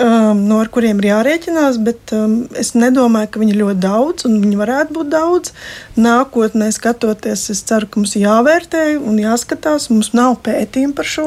um, 0.02 0.42
no 0.48 0.58
ar 0.62 0.70
kuriem 0.72 1.00
ir 1.02 1.08
jārēķinās, 1.10 1.78
bet 1.84 2.12
um, 2.16 2.36
es 2.58 2.74
nedomāju, 2.78 3.30
ka 3.32 3.42
viņi 3.42 3.54
ir 3.54 3.60
ļoti 3.62 3.82
daudz, 3.82 4.26
un 4.28 4.38
viņi 4.42 4.60
varētu 4.60 4.96
būt 4.98 5.10
daudz. 5.12 5.54
Nākotnē 5.98 6.70
skatoties, 6.74 7.48
es 7.54 7.64
ceru, 7.68 7.88
ka 7.88 8.02
mums 8.02 8.14
jāvērtē 8.18 8.84
un 8.98 9.18
jāskatās. 9.22 9.88
Mums 9.92 10.12
nav 10.16 10.38
pētījumu 10.46 10.96
par 10.98 11.08
šo. 11.08 11.26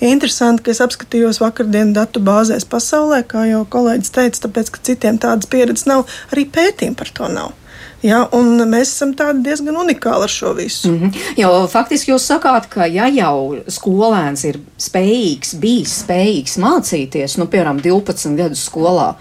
Interesanti, 0.00 0.64
ka 0.66 0.74
es 0.74 0.82
apskatījos 0.84 1.42
vakardienas 1.44 1.96
datu 2.00 2.24
bāzēs 2.24 2.66
pasaulē, 2.68 3.22
kā 3.28 3.46
jau 3.50 3.64
kolēģis 3.70 4.14
teica, 4.18 4.44
tāpēc, 4.48 4.74
ka 4.74 4.84
citiem 4.90 5.22
tādas 5.22 5.50
pieredzes 5.50 5.88
nav, 5.90 6.06
arī 6.32 6.48
pētījumu 6.58 6.98
par 6.98 7.14
to 7.14 7.32
nav. 7.32 7.56
Ja, 8.02 8.20
mēs 8.30 8.92
esam 8.92 9.12
diezgan 9.42 9.74
unikāli 9.80 10.28
ar 10.28 10.30
šo 10.30 10.52
visu. 10.54 10.88
Mm 10.88 10.98
-hmm. 11.00 11.14
Jo, 11.36 11.66
faktiski 11.66 12.12
jūs 12.12 12.26
sakāt, 12.30 12.68
ka 12.70 12.86
ja 12.86 13.08
jau 13.08 13.56
skolēns 13.66 14.44
ir 14.46 14.60
spējīgs, 14.78 15.56
bijis 15.58 16.04
spējīgs 16.04 16.58
mācīties, 16.62 17.38
nu, 17.38 17.46
piemēram, 17.46 17.80
12 17.82 18.36
gadus 18.36 18.62
skolā, 18.70 19.14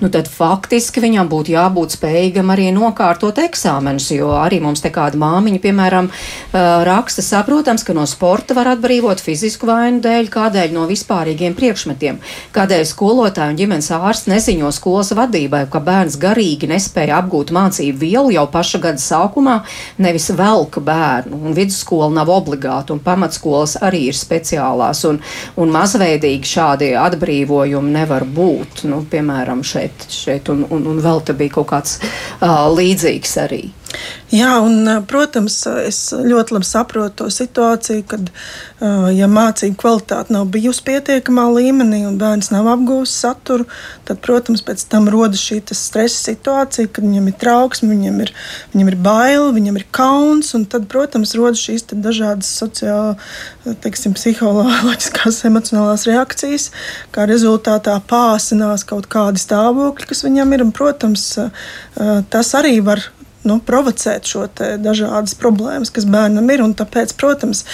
nu, 0.00 0.08
tad 0.08 0.28
faktiski 0.28 1.00
viņam 1.00 1.28
būtu 1.28 1.52
jābūt 1.52 1.90
spējīgam 1.96 2.50
arī 2.50 2.72
nokārtot 2.72 3.38
eksāmenus. 3.38 4.10
Jo 4.10 4.30
arī 4.30 4.60
mums 4.60 4.80
te 4.80 4.88
kāda 4.90 5.16
māmiņa, 5.16 5.60
piemēram, 5.60 6.08
raksta, 6.84 7.22
saprotams, 7.22 7.84
ka 7.84 7.92
no 7.92 8.06
sporta 8.06 8.54
var 8.54 8.68
atbrīvot 8.68 9.20
fizisku 9.20 9.66
vainu 9.66 10.00
dēļ, 10.00 10.28
kādēļ 10.28 10.72
no 10.72 10.86
vispārīgiem 10.86 11.54
priekšmetiem, 11.54 12.18
kādēļ 12.52 12.84
skolotāji 12.84 13.50
un 13.50 13.56
ģimenes 13.56 13.90
ārsts 13.90 14.26
neziņo 14.26 14.72
skolas 14.72 15.12
vadībai, 15.12 15.70
ka 15.70 15.80
bērns 15.80 16.16
garīgi 16.16 16.66
nespēja 16.66 17.18
apgūt 17.18 17.50
mācību 17.50 17.98
vielu 17.98 18.21
lielu 18.22 18.36
jau 18.36 18.46
paša 18.50 18.78
gada 18.78 19.00
sākumā, 19.00 19.62
nevis 19.98 20.30
velka 20.36 20.80
bērnu. 20.80 21.38
Un 21.46 21.56
vidusskola 21.56 22.10
nav 22.12 22.30
obligāta, 22.30 22.92
un 22.92 23.00
pamatskolas 23.00 23.78
arī 23.82 24.08
ir 24.10 24.16
speciālās, 24.16 25.04
un, 25.08 25.20
un 25.56 25.72
mazveidīgi 25.72 26.46
šādi 26.46 26.92
atbrīvojumi 26.98 27.92
nevar 27.92 28.24
būt. 28.24 28.84
Nu, 28.90 29.02
piemēram, 29.10 29.62
šeit, 29.62 30.08
šeit 30.10 30.48
un, 30.52 30.66
un, 30.70 30.86
un 30.86 31.02
vēl 31.02 31.22
te 31.26 31.36
bija 31.36 31.58
kaut 31.58 31.70
kāds 31.72 31.98
uh, 32.02 32.68
līdzīgs 32.72 33.38
arī. 33.42 33.64
Jā, 34.32 34.54
un, 34.64 34.88
protams, 35.04 35.58
es 35.84 35.98
ļoti 36.16 36.54
labi 36.56 36.64
saprotu 36.64 37.18
to 37.20 37.26
situāciju, 37.32 38.04
kad, 38.08 38.30
ja 39.12 39.28
mācību 39.28 39.76
kvalitāte 39.82 40.32
nav 40.32 40.46
bijusi 40.54 40.86
pietiekamā 40.86 41.44
līmenī 41.52 42.00
un 42.08 42.16
bērns 42.20 42.48
nav 42.54 42.70
apgūlis 42.72 43.12
saturu, 43.12 43.66
tad, 44.08 44.22
protams, 44.24 44.64
pēc 44.64 44.86
tam 44.88 45.10
rodas 45.12 45.42
šī 45.44 45.60
stresa 45.76 46.30
situācija, 46.30 46.88
kad 46.88 47.04
viņam 47.04 47.28
ir 47.28 47.38
trauksme, 47.44 47.90
viņam 47.92 48.24
ir, 48.24 48.32
viņam 48.72 48.92
ir 48.94 48.98
bail, 49.04 49.50
viņam 49.52 49.80
ir 49.82 49.86
kauns, 50.00 50.54
un 50.56 50.64
tad, 50.64 50.88
protams, 50.92 51.36
rodas 51.36 51.60
šīs 51.60 51.90
dažādas 51.92 52.48
sociālās, 52.56 53.20
psiholoģiskās, 54.16 55.44
emocionālās 55.52 56.08
reakcijas, 56.08 56.70
kā 57.12 57.28
rezultātā 57.28 58.00
pāsinās 58.08 58.88
kaut 58.88 59.12
kādi 59.12 59.44
stāvokļi, 59.44 60.08
kas 60.08 60.24
viņam 60.24 60.56
ir, 60.56 60.64
un, 60.64 60.72
protams, 60.72 61.34
tas 62.32 62.56
arī 62.56 62.78
var 62.80 63.10
nu, 63.48 63.58
provocēt 63.66 64.28
šo 64.28 64.46
dažādas 64.82 65.34
problēmas, 65.38 65.90
kas 65.94 66.06
bērnam 66.08 66.50
ir. 66.50 66.62
Tāpēc, 66.78 67.14
protams, 67.18 67.64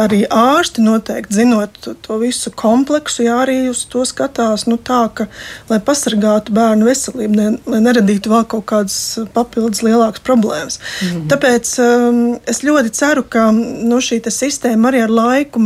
arī 0.00 0.24
ārsti 0.26 0.82
noteikti 0.82 1.36
zinot 1.36 1.76
to, 1.84 1.94
to 2.02 2.18
visu 2.18 2.50
kompleksu, 2.58 3.22
jā, 3.28 3.36
arī 3.44 3.56
uz 3.70 3.84
to 3.90 4.02
skatās 4.08 4.66
nu, 4.66 4.78
tā, 4.82 5.04
ka, 5.14 5.28
lai 5.70 5.78
pasargātu 5.84 6.54
bērnu 6.56 6.88
veselību, 6.88 7.38
ne, 7.38 7.48
lai 7.70 7.80
neradītu 7.84 8.32
vēl 8.32 8.46
kaut 8.50 8.66
kādas 8.72 8.96
papildus 9.34 9.84
lielākas 9.86 10.24
problēmas. 10.26 10.78
Mm 10.78 11.08
-hmm. 11.08 11.28
Tāpēc 11.30 11.72
um, 11.86 12.20
es 12.46 12.62
ļoti 12.66 12.90
ceru, 12.90 13.22
ka 13.22 13.50
nu, 13.52 14.00
šī 14.02 14.20
sistēma 14.30 14.90
arī 14.90 15.04
ar 15.04 15.10
laiku 15.10 15.60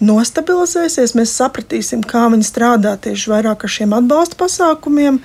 nostabilizēsies. 0.00 1.14
Mēs 1.14 1.36
sapratīsim, 1.36 2.04
kā 2.04 2.28
viņi 2.32 2.48
strādā 2.48 2.96
tieši 2.96 3.30
vairāk 3.30 3.64
ar 3.64 3.70
šiem 3.76 3.92
atbalsta 3.92 4.36
pasākumiem 4.40 5.20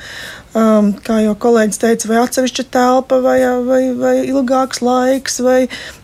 um, 0.57 0.91
kā 1.05 1.19
jau 1.23 1.35
kolēģis 1.39 1.81
teica, 1.81 2.09
vai 2.09 2.19
atsevišķa 2.23 2.65
telpa, 2.73 3.19
vai, 3.23 3.37
vai, 3.65 3.81
vai 3.97 4.13
ilgāks 4.27 4.81
laiks, 4.85 5.39
vai 5.45 5.59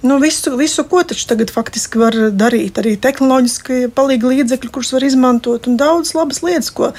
nu, 0.05 0.19
visu, 0.21 0.55
visu, 0.59 0.85
ko 0.89 1.03
taču 1.07 1.27
tagad 1.31 1.53
faktiski 1.53 2.01
var 2.01 2.17
darīt. 2.35 2.79
Arī 2.81 2.95
tehnoloģiski 3.01 3.89
palīgi 3.95 4.31
līdzekļi, 4.31 4.71
kurus 4.73 4.93
var 4.95 5.05
izmantot, 5.07 5.69
un 5.69 5.79
daudz 5.79 6.13
labas 6.17 6.41
lietas, 6.45 6.71
ko 6.75 6.91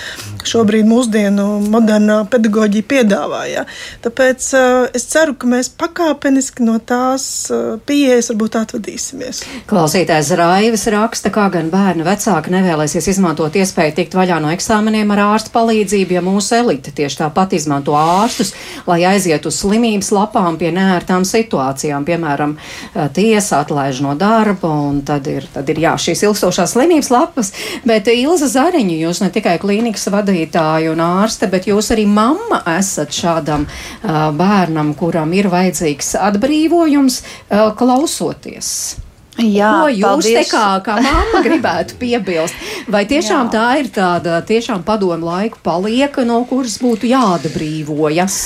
šobrīd 0.46 0.88
mūsdienu 0.88 1.46
modernā 1.70 2.22
pedagoģija 2.30 2.88
piedāvā. 2.90 3.42
Ja. 3.50 3.66
Tāpēc 4.04 4.48
uh, 4.56 4.86
es 4.96 5.06
ceru, 5.10 5.36
ka 5.38 5.50
mēs 5.50 5.70
pakāpeniski 5.78 6.66
no 6.66 6.78
tās 6.82 7.26
uh, 7.52 7.76
pieejas 7.86 8.30
varbūt 8.32 8.58
atvadīsimies. 8.62 9.42
Klausītājs 9.70 10.32
Raivis 10.38 10.86
raksta, 10.92 11.32
kā 11.34 11.48
gan 11.54 11.70
bērnu 11.72 12.06
vecāki 12.06 12.54
nevēlēsies 12.54 13.10
izmantot 13.14 13.56
iespēju 13.58 13.96
tikt 14.00 14.16
vaļā 14.18 14.38
no 14.42 14.52
eksāmeniem 14.54 15.10
ar 15.14 15.24
ārstu 15.30 15.52
palīdzību, 15.54 16.16
ja 16.16 16.24
mūsu 16.24 16.58
elite 16.60 16.94
tieši 16.96 17.22
tā 17.22 17.30
tāpat 17.46 17.54
izmanto 17.56 17.94
ārstus, 17.94 18.52
lai 18.86 19.04
aizietu 19.06 19.48
uz 19.48 19.60
slimības 19.60 20.10
lapām 20.12 20.58
pie 20.58 20.72
nērtām 20.72 21.24
situācijām. 21.24 22.04
Piemēram, 22.04 22.56
eh, 22.94 23.08
tiesa 23.12 23.64
atlaiž 23.64 24.02
no 24.02 24.14
darba, 24.14 24.68
un 24.68 25.02
tad 25.02 25.26
ir, 25.26 25.46
tad 25.52 25.68
ir 25.68 25.76
jā, 25.76 25.94
šīs 25.94 26.24
ilgstošās 26.26 26.74
slimības 26.74 27.10
lapas. 27.10 27.52
Bet 27.84 28.06
Ilza 28.08 28.46
Zariņa, 28.46 28.98
jūs 28.98 29.20
ne 29.22 29.30
tikai 29.30 29.58
klīnikas 29.58 30.08
vadītāja 30.10 30.92
un 30.92 30.98
ārste, 30.98 31.50
bet 31.50 31.66
jūs 31.66 31.90
arī 31.90 32.06
mamma 32.06 32.62
esat 32.78 33.10
šādam 33.10 33.66
uh, 33.66 34.32
bērnam, 34.32 34.94
kuram 34.94 35.32
ir 35.32 35.48
vajadzīgs 35.48 36.16
atbrīvojums, 36.18 37.22
uh, 37.50 37.74
klausoties. 37.76 39.05
Jā, 39.36 39.70
Ko 39.82 39.88
jūs 39.92 40.00
paldies. 40.06 40.48
te 40.48 40.56
kā, 40.56 40.80
kā 40.80 40.94
mamma 41.04 41.42
gribētu 41.44 41.98
piebilst? 42.00 42.54
Vai 42.88 43.02
tiešām 43.04 43.50
Jā. 43.50 43.52
tā 43.52 43.64
ir 43.82 43.90
tāda 43.92 44.38
tiešām 44.48 44.80
padomu 44.86 45.28
laiku 45.28 45.58
palieka, 45.62 46.24
no 46.24 46.38
kuras 46.48 46.78
būtu 46.80 47.10
jāatbrīvojas? 47.10 48.38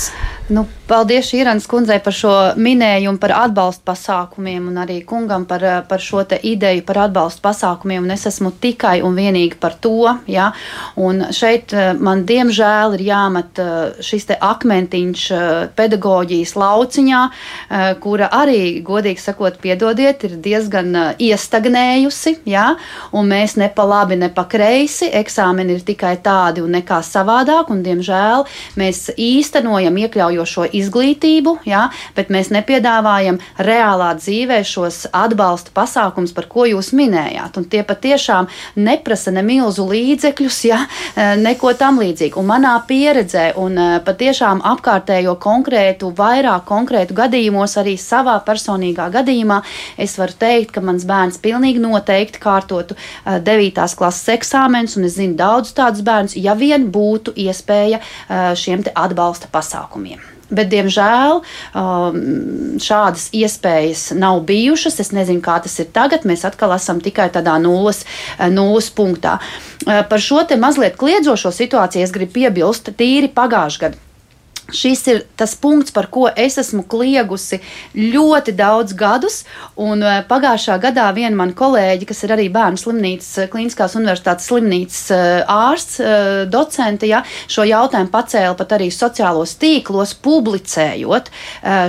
Nu, 0.51 0.67
paldies 0.91 1.29
Šīrans 1.31 1.69
kundzei 1.71 2.01
par 2.03 2.15
šo 2.15 2.33
minējumu 2.59 3.21
par 3.23 3.35
atbalstu 3.45 3.85
pasākumiem 3.87 4.67
un 4.73 4.81
arī 4.83 4.99
kungam 5.07 5.47
par, 5.47 5.63
eh, 5.65 5.83
par 5.87 6.03
šo 6.03 6.25
te 6.27 6.39
ideju 6.43 6.85
par 6.87 7.07
atbalstu 7.07 7.43
pasākumiem. 7.45 8.03
Un 8.03 8.11
es 8.11 8.27
esmu 8.27 8.51
tikai 8.61 9.03
un 9.03 9.15
vienīgi 9.15 9.59
par 9.61 9.77
to. 9.81 10.19
Ja? 10.27 10.53
Un 10.97 11.21
šeit 11.31 11.73
eh, 11.73 11.93
man 11.95 12.25
diemžēl 12.27 12.97
ir 12.99 13.05
jāmet 13.07 13.59
eh, 13.59 14.03
šis 14.03 14.27
te 14.27 14.37
akmentiņš 14.41 15.23
pedagoģijas 15.77 16.55
lauciņā, 16.57 17.21
kura 18.01 18.29
arī, 18.33 18.83
godīgi 18.85 19.21
sakot, 19.21 19.59
piedodiet, 19.61 20.25
ir 20.25 20.37
diezgan 20.43 21.17
iestagnējusi. 21.19 22.41
Ja? 22.51 22.77
Un 23.13 23.29
mēs 23.31 23.57
ne 23.57 23.69
pa 23.69 23.85
labi, 23.85 24.17
ne 24.17 24.31
pa 24.31 24.45
kreisi. 24.45 25.11
Eksāmeni 25.21 25.77
ir 25.77 25.85
tikai 25.87 26.17
tādi 26.23 26.65
un 26.65 26.75
nekā 26.79 27.01
savādāk. 27.07 27.71
Un, 27.71 27.83
diemžēl 27.87 28.47
mēs 28.81 29.11
īstenojam 29.17 29.97
iekļaujot 30.05 30.55
šo 30.55 30.67
izglītību, 30.81 31.57
jā, 31.69 31.87
bet 32.17 32.31
mēs 32.33 32.51
nepiedāvājam 32.55 33.41
reālā 33.61 34.11
dzīvē 34.19 34.61
šos 34.67 35.07
atbalsta 35.13 35.75
pasākums, 35.77 36.35
par 36.37 36.49
ko 36.51 36.67
jūs 36.69 36.93
minējāt. 36.97 37.59
Un 37.61 37.69
tie 37.71 37.83
patiešām 37.87 38.49
neprasa 38.81 39.35
ne 39.35 39.45
milzu 39.47 39.87
līdzekļus, 39.91 40.61
jā, 40.69 40.81
neko 41.41 41.75
tam 41.79 42.01
līdzīgu. 42.03 42.41
Un 42.41 42.51
manā 42.51 42.75
pieredzē 42.89 43.51
un 43.61 43.79
patiešām 44.07 44.63
apkārtējo 44.73 45.37
konkrētu, 45.41 46.13
vairāk 46.17 46.67
konkrētu 46.69 47.17
gadījumos, 47.19 47.77
arī 47.81 47.97
savā 48.01 48.39
personīgā 48.47 49.11
gadījumā, 49.15 49.61
es 50.01 50.17
varu 50.21 50.37
teikt, 50.41 50.75
ka 50.77 50.85
mans 50.85 51.07
bērns 51.09 51.41
pilnīgi 51.43 51.83
noteikti 51.83 52.43
kārtotu 52.43 52.97
9. 53.27 53.87
klases 54.01 54.35
eksāmenus, 54.37 54.97
un 54.99 55.09
es 55.09 55.19
zinu 55.19 55.39
daudz 55.39 55.75
tādus 55.77 56.05
bērnus, 56.07 56.37
ja 56.41 56.57
vien 56.59 56.89
būtu 56.93 57.37
iespēja 57.37 58.01
šiem 58.57 58.85
atbalsta 58.95 59.51
pasākumiem. 59.53 60.40
Bet, 60.51 60.71
diemžēl, 60.73 61.41
šādas 62.83 63.29
iespējas 63.37 64.11
nav 64.19 64.43
bijušas. 64.49 65.01
Es 65.03 65.13
nezinu, 65.15 65.43
kā 65.45 65.61
tas 65.63 65.79
ir 65.83 65.91
tagad. 65.95 66.27
Mēs 66.29 66.45
atkal 66.49 66.75
esam 66.75 67.03
tikai 67.03 67.31
tādā 67.35 67.57
nulles, 67.63 68.05
nulles 68.51 68.91
punktā. 68.91 69.39
Par 69.87 70.21
šo 70.21 70.45
te 70.49 70.59
mazliet 70.61 70.99
kliedzošo 71.01 71.55
situāciju 71.55 72.07
es 72.07 72.15
gribu 72.15 72.41
piebilst 72.41 72.93
tīri 72.99 73.31
pagājušajā 73.33 73.89
gadā. 73.89 74.10
Šis 74.75 75.03
ir 75.11 75.23
tas 75.37 75.55
punkts, 75.59 75.93
par 75.95 76.09
ko 76.13 76.29
es 76.29 76.59
esmu 76.61 76.85
kliegusi 76.91 77.61
ļoti 77.95 78.55
daudz 78.57 78.95
gadus. 78.99 79.43
Un 79.81 80.03
eh, 80.05 80.21
pagājušā 80.29 80.77
gadā 80.83 81.09
viena 81.17 81.37
mana 81.39 81.57
kolēģe, 81.57 82.09
kas 82.09 82.23
ir 82.27 82.35
arī 82.37 82.49
bērnu 82.53 82.81
slimnīcas, 82.81 83.31
eh, 83.45 83.51
Kliniskās 83.51 83.97
universitātes 83.99 84.49
slimnīcas 84.51 85.03
eh, 85.15 85.29
ārsts, 85.51 86.01
docente, 86.51 87.09
ja, 87.09 87.23
šo 87.51 87.65
jautājumu 87.67 88.11
pacēla 88.13 88.55
pat 88.59 88.75
arī 88.77 88.89
sociālos 88.95 89.57
tīklos, 89.61 90.13
publicējot 90.23 91.29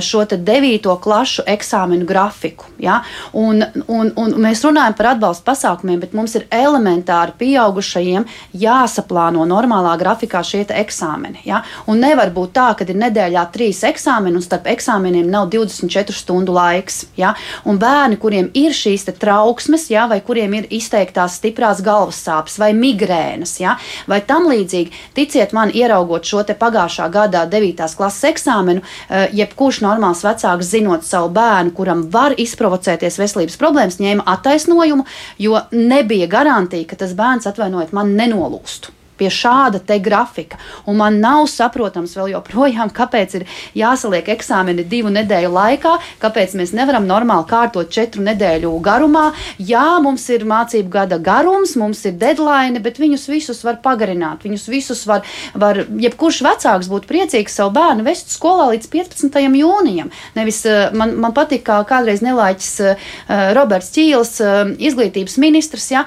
šo 0.03 0.23
devīto 0.31 0.93
klašu 1.01 1.45
eksāmenu 1.49 2.05
grafiku. 2.07 2.67
Ja. 2.81 2.99
Un, 3.37 3.63
un, 3.87 4.11
un 4.17 4.35
mēs 4.41 4.63
runājam 4.65 4.95
par 4.97 5.11
atbalstu 5.13 5.45
pasākumiem, 5.47 5.99
bet 6.03 6.15
mums 6.17 6.35
ir 6.39 6.47
elementāri 6.53 7.35
pieaugušajiem 7.41 8.27
jāsaplāno 8.61 9.45
normālā 9.49 9.95
grafikā 10.01 10.43
šie 10.45 10.63
eksāmeni. 10.69 11.41
Ja. 11.47 11.61
Un 11.91 12.01
nevar 12.03 12.31
būt 12.33 12.55
tā, 12.57 12.70
ka 12.77 12.85
ir 12.87 12.97
nedēļā 13.01 13.43
trīs 13.53 13.81
eksāmeni, 13.87 14.37
un 14.39 14.45
starp 14.45 14.67
eksāmeniem 14.71 15.29
nav 15.31 15.49
24 15.53 16.15
stundu 16.15 16.55
laiks. 16.55 17.05
Ja? 17.19 17.33
Un 17.65 17.79
bērni, 17.81 18.19
kuriem 18.21 18.51
ir 18.57 18.75
šīs 18.75 19.07
trauksmes, 19.19 19.89
ja? 19.91 20.07
vai 20.11 20.21
kuriem 20.25 20.53
ir 20.59 20.69
izteiktās 20.73 21.39
stiprās 21.39 21.81
galvas 21.85 22.21
sāpes 22.25 22.57
vai 22.61 22.71
migrēnas, 22.77 23.57
ja? 23.61 23.77
vai 24.07 24.21
tam 24.25 24.47
līdzīgi, 24.51 24.93
ticiet 25.17 25.55
man, 25.57 25.73
ieraugot 25.73 26.27
šo 26.27 26.43
pagājušā 26.61 27.07
gada 27.13 27.45
9. 27.49 27.83
klases 27.97 28.29
eksāmenu, 28.31 28.81
eh, 29.09 29.27
jebkurš 29.41 29.81
normāls 29.85 30.23
vecāks, 30.25 30.71
zinot 30.73 31.05
savu 31.07 31.31
bērnu, 31.35 31.75
kuram 31.77 32.07
var 32.13 32.35
izprovocēties 32.37 33.19
veselības 33.21 33.59
problēmas, 33.61 33.99
ņēma 34.01 34.27
attaisnojumu, 34.35 35.05
jo 35.39 35.61
nebija 35.71 36.29
garantija, 36.31 36.87
ka 36.87 37.03
tas 37.03 37.13
bērns, 37.17 37.49
atvainojiet, 37.49 37.93
man 37.95 38.15
nenolūstu 38.17 39.00
pie 39.21 39.29
šāda 39.29 39.81
te 39.85 39.99
grafika. 40.01 40.57
Un 40.89 40.97
man 41.01 41.19
nav 41.21 41.45
saprotams 41.51 42.15
vēl 42.17 42.33
joprojām, 42.35 42.91
kāpēc 42.99 43.37
ir 43.39 43.47
jāsaliek 43.77 44.31
eksāmeni 44.33 44.85
divu 44.87 45.13
nedēļu 45.13 45.51
laikā, 45.53 45.95
kāpēc 46.23 46.57
mēs 46.59 46.73
nevaram 46.77 47.05
normāli 47.09 47.47
kārtot 47.49 47.91
četru 47.93 48.25
nedēļu 48.25 48.73
garumā. 48.83 49.29
Jā, 49.61 49.85
mums 50.03 50.25
ir 50.33 50.47
mācību 50.49 50.91
gada 50.93 51.19
garums, 51.21 51.75
mums 51.79 52.03
ir 52.09 52.17
deadline, 52.21 52.81
bet 52.83 52.99
viņus 53.01 53.27
visus 53.29 53.61
var 53.67 53.79
pagarināt. 53.83 54.45
Viņus 54.47 54.67
visus 54.71 55.05
var, 55.09 55.25
var 55.53 55.83
jebkurš 55.85 56.41
vecāks 56.47 56.89
būtu 56.91 57.09
priecīgs 57.09 57.59
savu 57.59 57.75
bērnu 57.77 58.05
vest 58.07 58.33
skolā 58.33 58.71
līdz 58.73 58.89
15. 58.91 59.39
jūnijam. 59.61 60.11
Nevis 60.37 60.63
eh, 60.69 60.89
man, 60.97 61.13
man 61.21 61.35
patīk, 61.37 61.63
kā 61.67 61.81
kādreiz 61.87 62.23
nelaiķis 62.25 62.71
uh, 62.85 63.09
Roberts 63.55 63.91
Čīls, 63.93 64.37
izglītības 64.81 65.35
ministrs, 65.41 65.87
ja, 65.91 66.03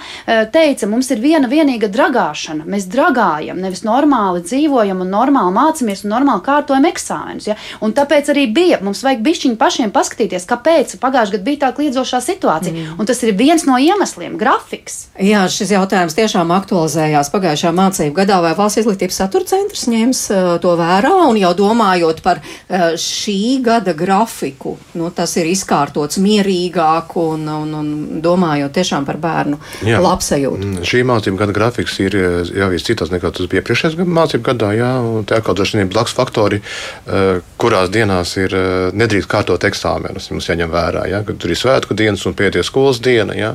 teica, 0.53 0.89
mums 0.91 1.11
ir 1.13 1.21
viena 1.23 1.49
vienīga 1.51 1.91
dragāšana. 1.93 2.67
Mēs 2.71 2.87
dragājam 2.91 3.04
dragājam, 3.05 3.61
nevis 3.61 3.85
normāli 3.85 4.43
dzīvojam 4.45 5.03
un 5.05 5.11
normāli 5.13 5.55
mācāmies 5.55 6.05
un 6.05 6.13
normāli 6.15 6.45
kārtojam 6.45 6.87
eksāmenus. 6.89 7.49
Ja? 7.51 7.57
Un 7.85 7.95
tāpēc 7.97 8.31
arī 8.33 8.47
bija, 8.53 8.81
mums 8.85 9.03
vajag 9.05 9.23
bišķiņu 9.25 9.59
pašiem 9.61 9.93
paskatīties, 9.95 10.47
kāpēc 10.49 10.97
pagājušajā 11.03 11.37
gadā 11.37 11.45
bija 11.45 11.63
tā 11.67 11.71
kliedzošā 11.77 12.21
situācija. 12.25 12.75
Mm. 12.75 12.99
Un 13.01 13.09
tas 13.09 13.21
ir 13.23 13.35
viens 13.37 13.65
no 13.69 13.79
iemesliem- 13.79 14.37
grafiks. 14.43 15.09
Jā, 15.21 15.45
šis 15.49 15.75
jautājums 15.75 16.17
tiešām 16.17 16.53
aktualizējās 16.55 17.33
pagājušā 17.33 17.73
mācību 17.75 18.15
gadā, 18.15 18.41
vai 18.43 18.55
valsts 18.55 18.83
izglītības 18.83 19.21
satura 19.21 19.45
centrs 19.45 19.87
ņems 19.89 20.23
uh, 20.31 20.59
to 20.61 20.75
vērā 20.77 21.13
un 21.29 21.37
jau 21.37 21.53
domājot 21.55 22.23
par 22.23 22.41
uh, 22.41 22.95
šī 22.97 23.63
gada 23.63 23.95
grafiku, 23.95 24.77
nu, 24.95 25.11
tas 25.11 25.37
ir 25.37 25.47
izkārtots 25.47 26.19
mierīgāk 26.19 27.17
un, 27.17 27.49
un, 27.49 27.75
un 27.75 28.21
domājot 28.23 28.73
tiešām 28.73 29.05
par 29.05 29.17
bērnu 29.17 29.59
labsajūtu. 29.85 30.85
Šī 30.85 31.05
mācību 31.07 31.39
gada 31.39 31.53
grafiks 31.53 31.99
ir 32.01 32.15
jau 32.55 32.71
viss 32.85 32.93
citās 32.93 33.13
nekā 33.13 33.33
tas 33.33 33.49
bija 33.49 33.63
iepriekšējā 33.63 34.05
mācību 34.05 34.45
gadā. 34.45 34.73
Jā, 34.77 34.91
tā 35.27 35.41
kā 35.45 35.55
dažs 35.57 35.75
ir 35.75 35.89
blakus 35.89 36.15
faktori, 36.15 36.61
eh, 37.07 37.41
kurās 37.59 37.91
dienās 37.91 38.37
ir 38.37 38.55
eh, 38.55 38.93
nedrīkst 38.93 39.29
kārtot 39.29 39.65
eksāmenus. 39.65 40.31
Mums 40.31 40.49
jāņem 40.49 40.71
vērā, 40.71 41.07
jā, 41.09 41.25
ka 41.25 41.33
tur 41.35 41.51
ir 41.51 41.57
svētku 41.57 41.95
dienas 41.95 42.25
un 42.27 42.35
pēdējā 42.35 42.65
skolas 42.65 43.01
diena. 43.01 43.35
Jā, 43.35 43.55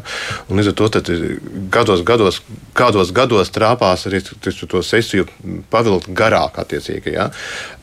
un 0.49 0.57
līdz 0.57 0.71
ar 0.71 0.75
to 0.75 0.89
gados, 1.69 2.03
gados, 2.03 2.41
kādos 2.73 3.11
gados 3.11 3.51
trāpās 3.51 4.07
arī 4.07 4.21
to 4.23 4.81
sesiju 4.81 5.27
pavilkt 5.69 6.09
garāk. 6.09 6.59
Jā. 6.59 7.29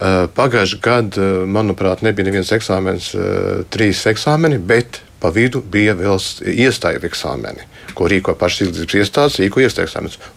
Eh, 0.00 0.26
Pagājušajā 0.36 0.80
gadā, 0.82 1.26
manuprāt, 1.46 2.02
nebija 2.02 2.26
neviens 2.26 2.52
eksāmens, 2.52 3.12
trīs 3.70 4.02
eksāmeni, 4.06 4.58
bet 4.58 5.00
pa 5.20 5.30
vidu 5.30 5.62
bija 5.62 5.94
vēl 5.96 6.18
iestāju 6.52 7.02
eksāmeni 7.06 7.64
ko 7.94 8.08
rīko 8.10 8.34
pašas 8.38 8.66
izglītības 8.66 8.98
iestādes, 9.02 9.38
rīko. 9.42 9.62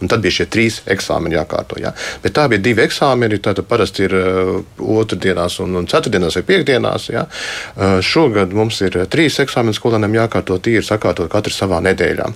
Un 0.00 0.08
tad 0.10 0.22
bija 0.24 0.40
šie 0.40 0.46
trīs 0.50 0.80
eksāmeni 0.90 1.36
jākārto. 1.36 1.78
Jā. 1.80 1.92
Bet 2.22 2.34
tā 2.36 2.46
bija 2.50 2.62
divi 2.62 2.84
eksāmeni. 2.84 3.40
Tātad 3.42 3.66
parasti 3.68 4.06
ir 4.06 4.14
uh, 4.16 4.52
otrdienās 4.80 5.58
un, 5.64 5.76
un 5.80 5.88
ceturtdienās 5.90 6.38
vai 6.38 6.44
piekdienās. 6.50 7.08
Jā. 7.12 7.26
Uh, 7.26 7.98
šogad 8.04 8.54
mums 8.56 8.80
ir 8.86 8.98
trīs 9.12 9.38
eksāmeni 9.42 9.76
skolēniem 9.76 10.18
jākārto 10.20 10.58
tīri 10.62 10.84
sakārtot 10.86 11.30
katru 11.32 11.54
savā 11.54 11.80
nedēļā. 11.84 12.28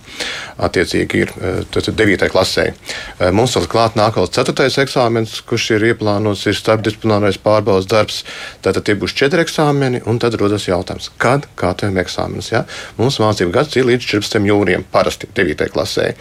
Attiecīgi 0.69 1.25
ir 1.25 1.35
uh, 1.39 1.63
9. 1.75 2.29
klasē. 2.33 2.69
Uh, 2.73 3.31
mums 3.37 3.57
vēl 3.59 3.69
klāt 3.71 3.99
nāk 4.01 4.19
vēl 4.21 4.31
4. 4.35 4.69
eksāmenis, 4.85 5.41
kurš 5.49 5.71
ir 5.77 5.89
ieplānots, 5.93 6.47
ir 6.51 6.59
starpdisciplinārais 6.59 7.41
pārbaudas 7.43 7.89
darbs. 7.91 8.23
Tātad 8.65 8.87
tie 8.87 8.97
būs 8.99 9.17
četri 9.17 9.45
eksāmeni, 9.45 10.03
un 10.09 10.21
tad 10.23 10.37
rodas 10.41 10.69
jautājums, 10.69 11.11
kad 11.21 11.49
kārtojam 11.61 11.99
eksāmenus. 12.03 12.51
Ja? 12.53 12.65
Mums 12.99 13.21
mācību 13.23 13.55
gads 13.55 13.77
ir 13.79 13.89
līdz 13.89 14.09
14. 14.15 14.41
jūnijam. 14.49 14.87
Parasti 15.05 15.25
parasti 15.25 15.27
9. 15.35 15.69
klasē. 15.73 16.15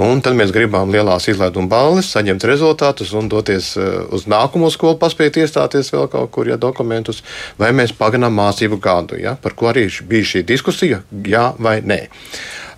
Un 0.00 0.22
tad 0.24 0.36
mēs 0.38 0.52
gribam 0.54 0.90
lielās 0.92 1.28
izlaiduma 1.28 1.68
balles, 1.68 2.10
saņemt 2.12 2.44
rezultātus 2.48 3.12
un 3.12 3.28
doties 3.28 3.76
eh, 3.76 4.06
uz 4.12 4.26
nākamo 4.26 4.70
skolu, 4.72 4.98
paspēt 5.00 5.36
iestāties 5.36 5.92
vēl 5.92 6.08
kaut 6.08 6.30
kur, 6.32 6.48
ja 6.48 6.56
dokumentus, 6.56 7.22
vai 7.58 7.72
mēs 7.76 7.92
pagarinām 7.92 8.34
mācību 8.34 8.80
gadu, 8.80 9.20
ja, 9.20 9.36
par 9.36 9.54
ko 9.54 9.68
arī 9.72 9.88
bija 10.08 10.24
šī 10.34 10.44
diskusija, 10.48 11.02
jā 11.26 11.52
vai 11.58 11.80
nē. 11.84 12.06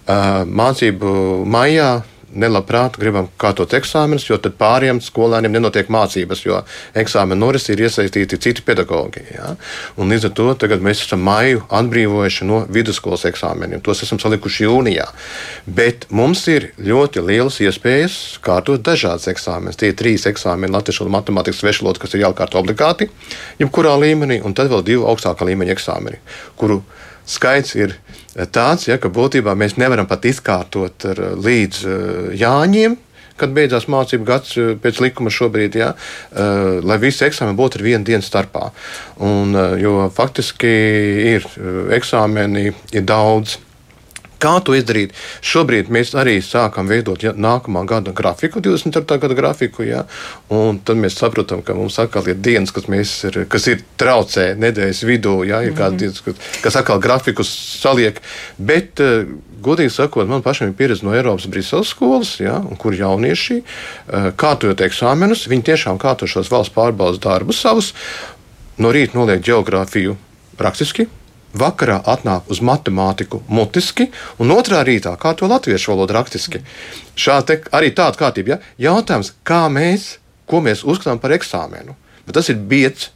Uh, 0.04 0.42
mācību 0.44 1.46
maijā 1.48 2.02
nelabprāt 2.34 2.98
gribam 3.00 3.28
kārtot 3.40 3.74
eksāmenus, 3.76 4.26
jo 4.28 4.38
tad 4.42 4.56
pāriem 4.60 5.00
skolēniem 5.02 5.54
nenotiek 5.54 5.90
mācības, 5.92 6.42
jo 6.46 6.60
eksāmena 6.98 7.38
noris 7.40 7.68
ir 7.72 7.82
iesaistīti 7.84 8.38
citi 8.42 8.64
pedagoģi. 8.66 9.24
Ja? 9.34 9.54
Un 10.00 10.12
līdz 10.12 10.28
ar 10.30 10.34
to 10.38 10.48
tagad 10.64 10.84
mēs 10.84 11.04
esam 11.06 11.24
maiju 11.26 11.64
atbrīvojuši 11.74 12.48
no 12.48 12.62
vidusskolas 12.74 13.26
eksāmeniem. 13.30 13.82
Tos 13.84 14.04
esam 14.06 14.20
salikuši 14.22 14.66
jūnijā. 14.66 15.06
Bet 15.66 16.08
mums 16.14 16.44
ir 16.52 16.70
ļoti 16.78 17.24
lielas 17.24 17.60
iespējas 17.64 18.18
kārtot 18.44 18.84
dažādas 18.84 19.28
eksāmenes. 19.32 19.78
Tie 19.80 19.92
ir 19.92 19.98
trīs 19.98 20.26
eksāmeni, 20.30 20.74
latviešu 20.74 21.06
un 21.06 21.14
matemātikas 21.14 21.62
svešvaloda, 21.62 22.02
kas 22.02 22.16
ir 22.16 22.24
jākārto 22.26 22.60
obligāti, 22.60 23.10
jebkurā 23.62 23.94
līmenī, 24.00 24.40
un 24.44 24.56
tad 24.56 24.72
vēl 24.72 24.84
divi 24.86 25.06
augstākā 25.08 25.46
līmeņa 25.48 25.76
eksāmeni, 25.76 26.20
kuru 26.60 26.82
skaits 27.26 27.74
ir 27.78 27.96
tāds, 28.52 28.88
ja, 28.88 28.98
ka 28.98 29.08
būtībā 29.12 29.54
mēs 29.58 29.78
nevaram 29.80 30.08
pat 30.10 30.26
izkārtot 30.28 31.06
līdz 31.40 31.84
Jāņiem 32.40 32.98
kad 33.40 33.54
beidzās 33.54 33.88
mācību 33.90 34.26
gads 34.28 34.54
pēc 34.82 35.00
likuma 35.02 35.32
šobrīd, 35.34 35.78
ja, 35.78 35.92
uh, 35.94 36.78
lai 36.86 36.98
visi 37.02 37.24
eksāmeni 37.26 37.58
būtu 37.58 37.80
ar 37.80 37.86
vienu 37.88 38.06
dienu 38.06 38.22
starpā. 38.22 38.68
Un, 39.26 39.54
uh, 39.56 39.74
jo 39.80 40.08
faktiski 40.14 40.70
ir 41.34 41.48
eksāmeni, 41.98 42.68
ir 42.94 43.06
daudz. 43.08 43.58
Kā 44.44 44.58
to 44.60 44.74
izdarīt? 44.76 45.14
Šobrīd 45.44 45.88
mēs 45.94 46.12
arī 46.20 46.36
sākam 46.44 46.90
veidot 46.90 47.22
ja, 47.24 47.32
nākamā 47.32 47.86
gada 47.88 48.12
grafiku, 48.16 48.60
24. 48.64 49.16
gada 49.22 49.36
grafiku, 49.38 49.86
ja, 49.88 50.02
un 50.52 50.82
tad 50.84 51.00
mēs 51.00 51.16
saprotam, 51.16 51.62
ka 51.64 51.76
mums 51.76 51.96
atkal 52.02 52.28
ir 52.28 52.36
dienas, 52.44 52.74
kas, 52.74 52.84
ir, 53.24 53.38
kas 53.48 53.68
ir 53.72 53.80
traucē 54.00 54.50
nedēļas 54.60 55.00
vidū, 55.08 55.38
ja, 55.48 55.62
ir 55.64 55.72
mm 55.72 55.74
-hmm. 55.74 55.80
kādas 55.80 55.98
dienas, 56.02 56.20
kas, 56.20 56.60
kas 56.66 56.76
atkal 56.82 57.00
grafikus 57.00 57.54
saliek. 57.80 58.20
Bet, 58.58 59.00
uh, 59.00 59.24
godīgi 59.64 59.96
sakot, 59.96 60.28
man 60.28 60.44
pašam 60.44 60.68
ir 60.68 60.76
pieredze 60.76 61.06
no 61.06 61.16
Eiropas 61.16 61.48
Brīseles 61.48 61.96
skolas, 61.96 62.36
ja, 62.40 62.60
kur 62.78 62.94
jaunieši 62.94 63.62
uh, 63.62 64.30
kārtojot 64.36 64.84
eksāmenus, 64.84 65.48
viņi 65.48 65.70
tiešām 65.72 65.98
kārto 65.98 66.28
šos 66.28 66.52
valsts 66.52 66.74
pārbaudas 66.74 67.20
darbus 67.20 67.64
savus, 67.64 67.94
no 68.76 68.92
rīta 68.92 69.16
noliek 69.16 69.40
geogrāfiju 69.40 70.16
rakstiski 70.58 71.08
vakarā 71.58 72.00
atnāk 72.10 72.50
uz 72.52 72.60
matemātiku 72.64 73.42
mutiski, 73.48 74.10
un 74.42 74.52
otrā 74.54 74.82
rītā 74.86 75.14
kā 75.20 75.34
to 75.38 75.48
latviešu 75.50 75.92
valodu 75.92 76.16
rakstiski. 76.18 76.62
Šāda 77.16 77.60
arī 77.76 77.92
tāda 77.94 78.20
kārtība. 78.20 78.56
Ja? 78.56 78.60
Jautājums, 78.90 79.34
kā 79.46 79.64
mēs, 79.72 80.16
ko 80.50 80.62
mēs 80.64 80.84
uzskatām 80.84 81.22
par 81.22 81.34
eksāmenu? 81.36 81.96
Bet 82.26 82.38
tas 82.38 82.50
ir 82.52 82.60
biets. 82.60 83.10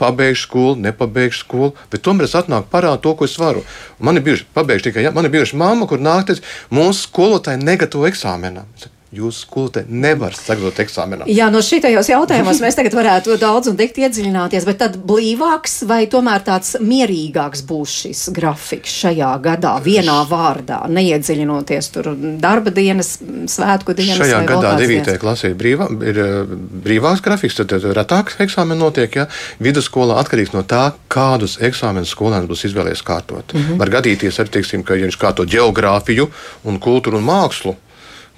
Pabeigšu 0.00 0.46
skolu, 0.46 0.76
nepabeigšu 0.80 1.42
skolu, 1.42 1.74
bet 1.92 2.00
tomēr 2.00 2.24
es 2.24 2.32
atnāku 2.38 2.70
parādīt 2.72 3.02
to, 3.04 3.10
ko 3.18 3.26
es 3.28 3.34
varu. 3.36 3.60
Man 4.00 4.16
ir 4.16 4.24
bijuši, 4.24 4.46
pabeigšu 4.56 4.86
tikai, 4.86 5.02
ja, 5.04 5.10
man 5.12 5.28
ir 5.28 5.34
bijuši 5.34 5.58
mamma, 5.60 5.84
kur 5.90 6.00
nāk, 6.00 6.24
teica, 6.30 6.40
mūsu 6.72 7.02
skolotāji 7.04 7.60
negatavo 7.60 8.08
eksāmenam. 8.08 8.70
Jūsu 9.10 9.42
skolotāji 9.42 9.90
nevar 9.90 10.36
sagatavot 10.38 10.76
eksāmenā. 10.84 11.26
Jā, 11.34 11.48
no 11.50 11.58
šitajos 11.66 12.12
jautājumos 12.12 12.60
mēs 12.62 12.76
tagad 12.78 12.94
varētu 12.94 13.34
daudz 13.42 13.66
un 13.72 13.74
dikti 13.74 14.04
iedziļināties, 14.06 14.66
bet 14.68 14.78
tad 14.84 14.98
blīvāks 15.02 15.80
vai 15.90 16.04
tomēr 16.10 16.44
tāds 16.46 16.76
mierīgāks 16.78 17.64
būs 17.66 17.94
šis 18.04 18.20
grafiks 18.36 18.94
šajā 19.00 19.32
gadā, 19.42 19.72
vienā 19.82 20.20
vārdā, 20.30 20.84
neiedziļinoties 20.94 21.90
tur 21.96 22.12
darba 22.38 22.70
dienas, 22.70 23.16
svētku 23.50 23.98
dienas. 23.98 24.22
Šajā 24.22 24.44
gadā 24.46 24.76
9. 24.78 25.10
klasē 25.26 25.52
brīvā, 25.58 25.90
ir 26.06 26.22
eh, 26.28 26.54
brīvāks 26.86 27.26
grafiks, 27.26 27.58
tad 27.58 27.74
retāk 27.82 28.36
eksāmeni 28.46 28.78
notiek, 28.78 29.18
ja 29.18 29.26
vidusskolā 29.58 30.22
atkarīgs 30.22 30.54
no 30.54 30.62
tā, 30.62 30.92
kādus 31.10 31.58
eksāmenus 31.58 32.14
skolēns 32.14 32.46
būs 32.46 32.68
izvēlējies 32.70 33.02
kārtot. 33.10 33.58
Mm 33.58 33.66
-hmm. 33.66 33.82
Var 33.82 33.96
gadīties 33.98 34.38
arī, 34.38 34.58
teiksim, 34.60 34.86
ka 34.86 34.94
ja 34.94 35.10
viņš 35.10 35.18
kārto 35.18 35.50
geogrāfiju 35.50 36.30
un 36.62 36.78
kultūru 36.78 37.18
un 37.18 37.26
mākslu 37.26 37.74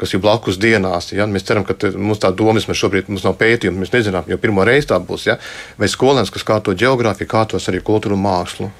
kas 0.03 0.16
ir 0.16 0.22
blakus 0.22 0.59
dienās. 0.62 1.12
Ja? 1.14 1.28
Mēs 1.30 1.46
ceram, 1.48 1.66
ka 1.68 1.76
mums 1.94 2.22
tā 2.22 2.32
doma 2.34 2.59
ir 2.59 2.80
šobrīd, 2.82 3.11
mums 3.12 3.26
nav 3.26 3.38
pētījuma, 3.40 3.84
mēs 3.84 3.94
nezinām, 3.94 4.26
jo 4.30 4.40
pirmo 4.42 4.66
reizi 4.66 4.90
tā 4.90 4.98
būs. 5.03 5.28
Ja? 5.30 5.38
Vai 5.78 5.90
skolēns, 5.90 6.32
kas 6.34 6.46
kārto 6.48 6.74
geogrāfiju, 6.74 7.30
kārtos 7.30 7.70
arī 7.70 7.84
kultūru 7.86 8.18
un 8.18 8.26
mākslu. 8.26 8.72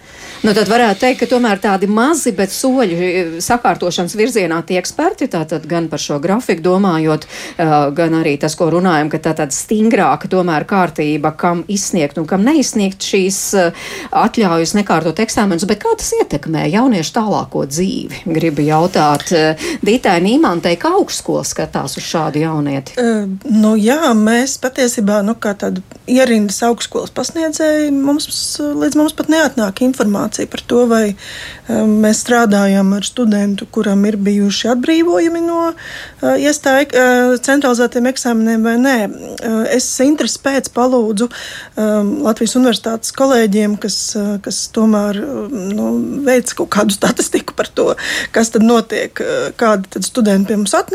Nu, 0.43 0.51
tad 0.57 0.67
varētu 0.67 1.05
teikt, 1.05 1.21
ka 1.21 1.27
tomēr 1.31 1.61
tādi 1.63 1.87
mazi, 1.87 2.33
bet 2.35 2.51
soļi 2.51 2.97
eh, 2.99 3.35
sakārtošanas 3.45 4.17
virzienā 4.19 4.57
tie 4.67 4.81
eksperti, 4.81 5.29
tātad 5.31 5.69
gan 5.71 5.87
par 5.91 6.03
šo 6.03 6.17
grafiku 6.23 6.65
domājot, 6.65 7.29
uh, 7.29 7.75
gan 7.95 8.17
arī 8.19 8.33
tas, 8.43 8.57
ko 8.59 8.67
runājam, 8.75 9.07
ka 9.13 9.21
tā 9.23 9.37
tāda 9.39 9.55
stingrāka 9.55 10.27
tomēr 10.33 10.67
kārtība, 10.67 11.31
kam 11.39 11.63
izsniegt 11.71 12.19
un 12.19 12.27
kam 12.27 12.43
neizsniegt 12.43 13.07
šīs 13.07 13.39
uh, 13.55 13.87
atļaujas 14.19 14.75
nekārtot 14.81 15.23
eksāmenus, 15.23 15.69
bet 15.71 15.85
kā 15.85 15.95
tas 16.01 16.11
ietekmē 16.19 16.67
jauniešu 16.73 17.15
tālāko 17.21 17.63
dzīvi? 17.71 18.25
Gribu 18.35 18.67
jautāt 18.67 19.31
Dītai 19.87 20.19
Nīmantai, 20.27 20.75
kā 20.81 20.97
augstskola 21.13 21.45
skatās 21.45 21.97
uz 22.01 22.05
šādu 22.07 22.41
jaunieti? 22.43 22.97
Uh, 22.97 23.29
nu 23.45 23.75
jā, 23.77 24.13
mēs 24.17 24.57
patiesībā, 24.63 25.21
nu 25.27 25.35
kā 25.37 25.53
tāda 25.59 25.83
ierindas 26.09 26.63
augstskolas 26.65 27.13
pasniedzēji, 27.15 27.93
mums 27.93 28.27
līdz 28.59 28.97
mums 28.99 29.15
pat 29.17 29.29
neatnāk 29.29 29.83
informācija 29.85 30.49
par 30.51 30.63
to, 30.67 30.87
vai 30.91 31.13
um, 31.13 31.99
mēs 32.03 32.23
strādājam 32.25 32.95
ar 32.97 33.05
studentu, 33.07 33.69
kuram 33.71 34.05
ir 34.09 34.17
bijuši 34.17 34.73
atbrīvojumi 34.73 35.43
no 35.45 35.61
uh, 35.69 36.33
iestāja 36.41 36.89
uh, 36.89 37.35
centralizētiem 37.43 38.09
eksāmeniem 38.11 38.65
vai 38.65 38.77
nē. 38.81 38.97
Uh, 39.09 39.61
es 39.73 39.87
interesi 40.03 40.41
pēc 40.43 40.73
palūdzu 40.75 41.29
um, 41.29 42.15
Latvijas 42.25 42.57
universitātes 42.59 43.15
kolēģiem, 43.19 43.77
kas, 43.83 43.99
uh, 44.19 44.35
kas 44.43 44.65
tomēr 44.75 45.21
um, 45.23 45.55
nu, 45.77 45.93
veic 46.27 46.55
kaut 46.57 46.73
kādu 46.73 46.97
statistiku 46.97 47.55
par 47.59 47.69
to, 47.69 47.93
kas 48.35 48.51
tad 48.55 48.65
notiek, 48.67 49.23
uh, 49.23 49.53
kādi 49.61 49.93
tad 49.93 50.09
studenti 50.09 50.51
pie 50.51 50.59
mums 50.59 50.75
atnāk. 50.79 50.92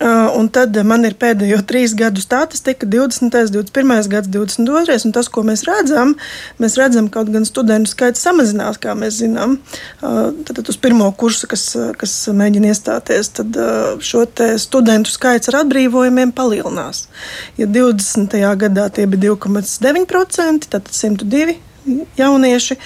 Uh, 0.00 0.30
un 0.38 0.46
tad 0.48 0.72
man 0.88 1.04
ir 1.04 1.12
pēdējo 1.20 1.58
trīs 1.68 1.92
gadu 1.98 2.22
statistika, 2.24 2.88
20, 2.88 3.34
21, 3.52 4.08
gads, 4.08 4.30
22. 4.32 4.96
Un 5.04 5.12
tas, 5.12 5.28
ko 5.28 5.44
mēs 5.44 5.66
redzam, 5.68 6.14
mēs 6.62 6.78
redzam, 6.80 7.10
ka 7.12 7.20
kaut 7.20 7.32
gan 7.34 7.44
studentu 7.44 7.92
skaits 7.92 8.24
samazinās, 8.24 8.80
kā 8.80 8.94
mēs 8.96 9.18
zinām. 9.20 9.58
Tad, 10.00 10.54
tad 10.56 10.72
uz 10.72 10.80
pirmo 10.80 11.10
kursu, 11.20 11.50
kas, 11.50 11.66
kas 12.00 12.16
mēģina 12.32 12.72
iestāties, 12.72 13.32
tad 13.36 13.60
šo 14.00 14.24
studentu 14.62 15.12
skaits 15.12 15.52
ar 15.52 15.60
atbrīvojumiem 15.66 16.32
palielinās. 16.32 17.04
Ja 17.60 17.68
20. 17.68 18.40
gadā 18.64 18.88
tie 18.94 19.04
bija 19.10 19.34
2,9%, 19.34 20.70
tad 20.72 20.88
102 20.88 21.58
jaunieši, 22.16 22.76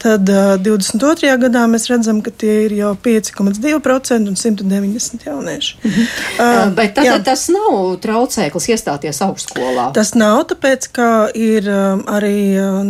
Tad 0.00 0.30
uh, 0.32 0.54
22. 0.56 1.28
gadā 1.42 1.66
mēs 1.68 1.84
redzam, 1.90 2.22
ka 2.24 2.32
tie 2.32 2.54
ir 2.64 2.72
jau 2.72 2.94
5,2% 3.04 4.30
un 4.30 4.36
190 4.38 5.26
jaunieši. 5.26 5.74
Mm 5.82 5.90
-hmm. 5.90 6.06
uh, 6.40 6.72
Bet 6.74 6.94
tad, 6.94 7.04
tad 7.04 7.24
tas 7.24 7.42
nav 7.52 7.98
traucēklis 8.00 8.68
iestāties 8.72 9.20
augstskolā. 9.20 9.90
Tas 9.92 10.14
nav, 10.14 10.46
tāpēc, 10.52 10.88
ka 10.92 11.08
ir 11.34 11.68
uh, 11.68 12.00
arī 12.16 12.56
uh, 12.56 12.80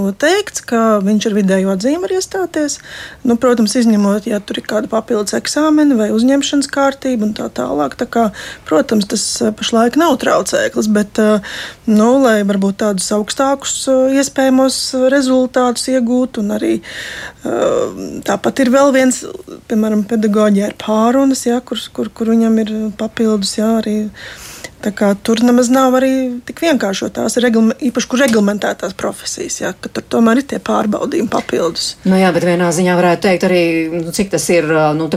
noteikts, 0.00 0.64
ka 0.66 0.98
viņš 0.98 1.28
ar 1.30 1.36
vidējo 1.38 1.70
atzīmi 1.76 2.02
var 2.02 2.16
iestāties. 2.18 2.78
Nu, 3.22 3.36
protams, 3.36 3.76
izņemot, 3.78 4.26
ja 4.26 4.40
tur 4.40 4.58
ir 4.58 4.66
kāda 4.66 4.90
papildus 4.90 5.38
eksāmena 5.38 5.94
vai 5.94 6.10
uzņemšanas 6.10 6.66
kārtība 6.66 7.22
un 7.22 7.34
tā 7.38 7.46
tālāk. 7.54 7.94
Tā 7.94 8.06
kā, 8.10 8.30
protams, 8.66 9.06
tas 9.06 9.42
uh, 9.42 9.54
pašlaik 9.54 9.96
nav 9.96 10.18
traucēklis, 10.18 10.90
bet, 10.90 11.22
uh, 11.22 11.38
nu, 11.86 12.18
lai 12.18 12.42
varbūt 12.42 12.82
tādus 12.82 13.12
augstākus 13.14 13.78
uh, 13.86 14.10
iespējamos 14.10 14.94
rezultātus 15.14 15.88
iegūtu 15.94 16.47
un 16.48 16.56
arī 16.56 16.74
tāpat 18.28 18.64
ir 18.64 18.72
vēl 18.72 18.92
viens, 18.96 19.20
piemēram, 19.68 20.06
pedagoģija 20.08 20.72
ir 20.72 20.78
pārunas, 20.80 21.44
ja, 21.46 21.60
kur, 21.60 21.80
kur, 21.92 22.08
kur 22.08 22.32
viņam 22.32 22.62
ir 22.64 22.72
papildus, 22.98 23.58
ja, 23.60 23.76
arī 23.82 24.00
Tur 24.78 25.40
nemaz 25.42 25.68
nav 25.74 25.96
arī 25.98 26.12
tik 26.46 26.60
vienkārši 26.62 27.08
tās 27.16 27.34
reglam, 27.42 27.72
īpaši, 27.82 28.08
kur 28.10 28.20
reglamentētās 28.22 28.94
profesijas, 28.98 29.56
ja, 29.58 29.72
ka 29.74 29.90
tur 29.90 30.04
tomēr 30.06 30.38
ir 30.38 30.46
tie 30.52 30.60
pārbaudījumi 30.62 31.30
papildus. 31.32 31.96
Nu 32.06 32.18
jā, 32.18 32.30
bet 32.34 32.46
vienā 32.46 32.68
ziņā 32.74 32.94
varētu 32.98 33.24
teikt 33.26 33.46
arī, 33.48 33.62
nu, 33.90 34.12
cik 34.14 34.30
tas 34.36 34.46
ir 34.54 34.70
nu, 34.94 35.08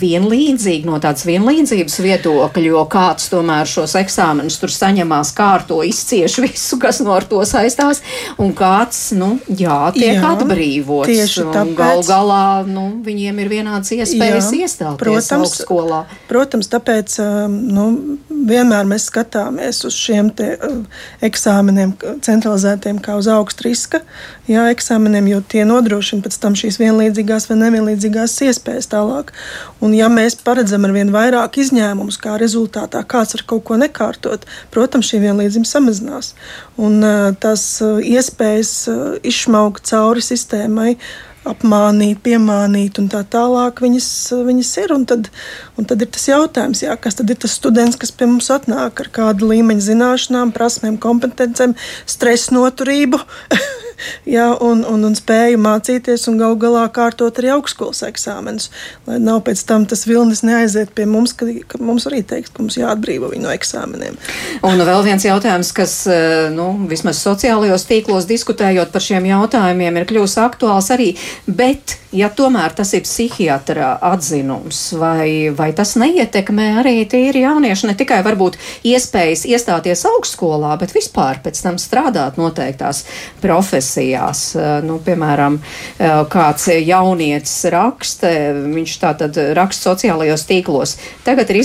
vienlīdzīgi 0.00 0.88
no 0.88 0.96
tādas 1.04 1.26
vienlīdzības 1.28 1.98
viedokļa, 2.06 2.64
jo 2.70 2.84
kāds 2.90 3.28
tomēr 3.32 3.68
šos 3.68 3.98
eksāmenus 4.00 4.56
tur 4.62 4.72
saņemās 4.72 5.34
kārto, 5.36 5.82
izcieš 5.84 6.38
visu, 6.46 6.80
kas 6.80 7.02
no 7.04 7.12
ar 7.18 7.28
to 7.28 7.44
saistās, 7.48 8.00
un 8.40 8.54
kāds, 8.56 9.10
nu, 9.18 9.34
jā, 9.46 9.92
tiek 9.96 10.16
jā, 10.16 10.32
atbrīvots. 10.32 11.12
Tieši 11.12 11.46
tāpēc. 11.50 11.76
Gal 11.76 12.02
galā, 12.08 12.42
nu, 12.64 12.88
viņiem 13.04 13.44
ir 13.44 13.52
vienāds 13.52 13.92
iespējas 13.98 14.48
jā, 14.48 14.64
iestāties 14.64 15.04
protams, 15.04 15.36
augstskolā. 15.36 16.02
Protams, 16.30 16.72
tāpēc, 16.72 17.20
nu, 17.52 17.86
vienmēr 18.30 18.88
mēs 18.88 19.09
skatāmies 19.10 19.82
uz 19.88 19.96
šiem 19.98 20.30
te, 20.36 20.52
uh, 20.56 21.04
eksāmeniem, 21.26 21.92
centralizētiem 22.24 23.00
kā 23.02 23.16
uz 23.18 23.28
augstu 23.30 23.66
riska 23.66 24.00
jā, 24.48 24.64
eksāmeniem, 24.72 25.28
jo 25.30 25.40
tie 25.52 25.64
nodrošina 25.68 26.24
pēc 26.24 26.38
tam 26.42 26.56
šīs 26.58 26.80
vienlīdzīgās 26.80 27.48
vai 27.50 27.58
nevienlīdzīgās 27.64 28.36
iespējas 28.48 28.90
tālāk. 28.92 29.32
Un, 29.82 29.94
ja 29.98 30.10
mēs 30.12 30.38
paredzam 30.44 30.86
ar 30.88 30.94
vien 30.96 31.12
vairāk 31.14 31.60
izņēmumus, 31.62 32.20
kā 32.22 32.36
rezultātā 32.40 33.02
kāds 33.08 33.36
var 33.36 33.46
kaut 33.54 33.66
ko 33.68 33.80
nekārtot, 33.80 34.46
protams, 34.74 35.10
šī 35.10 35.24
vienlīdzība 35.26 35.68
samazinās. 35.68 36.34
Un 36.80 37.02
uh, 37.02 37.32
tās 37.42 37.66
uh, 37.84 37.98
iespējas 38.00 38.74
izšmaukt 39.26 39.90
cauri 39.90 40.24
sistēmai 40.24 40.94
apmānīt, 41.48 42.20
piemānīt 42.24 43.00
un 43.00 43.08
tā 43.12 43.22
tālāk 43.32 43.80
viņas, 43.84 44.08
viņas 44.46 44.72
ir. 44.82 44.94
Un 44.96 45.06
tad, 45.08 45.30
un 45.80 45.88
tad 45.88 46.04
ir 46.04 46.10
tas 46.12 46.26
jautājums, 46.28 46.82
jā, 46.84 46.96
kas 47.00 47.18
tad 47.18 47.32
ir 47.32 47.40
tas 47.40 47.56
students, 47.56 47.98
kas 48.00 48.12
pie 48.12 48.28
mums 48.28 48.50
atnāk 48.52 49.04
ar 49.04 49.12
kādu 49.14 49.50
līmeņa 49.52 49.86
zināšanām, 49.90 50.54
prasmēm, 50.56 51.00
kompetencēm, 51.00 51.76
stresa 52.08 52.56
noturību. 52.56 53.22
ja, 54.28 54.50
un, 54.60 54.84
un, 54.88 55.04
un 55.08 55.16
spēju 55.18 55.60
mācīties 55.60 56.26
un 56.30 56.38
gal 56.40 56.56
galā 56.60 56.86
kārtot 56.92 57.40
arī 57.40 57.52
augstskolas 57.54 58.02
eksāmenus. 58.08 58.70
Lai 59.08 59.18
nav 59.22 59.42
pēc 59.46 59.62
tam 59.68 59.86
tas 59.90 60.06
vilnis 60.08 60.44
neaiziet 60.46 60.94
pie 60.96 61.06
mums, 61.10 61.34
ka, 61.36 61.48
ka 61.70 61.80
mums 61.82 62.08
arī 62.10 62.22
teiks, 62.26 62.52
ka 62.54 62.64
mums 62.64 62.78
jāatbrīvo 62.80 63.30
viņi 63.32 63.46
no 63.46 63.54
eksāmeniem. 63.54 64.18
Un 64.66 64.84
vēl 64.86 65.06
viens 65.06 65.26
jautājums, 65.26 65.72
kas 65.76 65.96
eh, 66.10 66.48
nu, 66.54 66.72
vismaz 66.90 67.22
sociālajos 67.24 67.88
tīklos 67.88 68.28
diskutējot 68.30 68.92
par 68.94 69.04
šiem 69.04 69.30
jautājumiem 69.30 70.00
ir 70.00 70.08
kļūst 70.10 70.40
aktuāls 70.42 70.90
arī, 70.94 71.12
bet 71.46 71.98
ja 72.12 72.30
tomēr 72.34 72.74
tas 72.74 72.92
ir 72.96 73.04
psihiatra 73.06 73.92
atzinums, 74.10 74.80
vai, 74.98 75.50
vai 75.56 75.70
tas 75.76 75.94
neietekmē 76.00 76.70
arī 76.82 76.96
tīri 77.10 77.44
jaunieši 77.44 77.90
ne 77.90 77.96
tikai 77.98 78.20
varbūt 78.26 78.58
iespējas 78.90 79.46
iestāties 79.50 80.04
augstskolā, 80.10 80.74
bet 80.80 80.94
vispār 80.96 81.40
pēc 81.44 81.62
tam 81.62 81.78
strādāt 81.80 82.40
noteiktās 82.40 83.04
profesijās. 83.90 84.54
Eh, 84.56 84.82
nu, 84.82 84.98
piemēram, 84.98 85.58
eh, 85.98 86.24
kāds 86.28 86.68
jaunietis 86.86 87.70
raksta, 87.70 88.28
viņš 88.74 88.98
tā 89.00 89.18
tad 89.18 89.36
raksta 89.54 89.94
sociālajos 89.94 90.46
tīklos. 90.46 90.96
Tagad 91.24 91.50
ir 91.50 91.56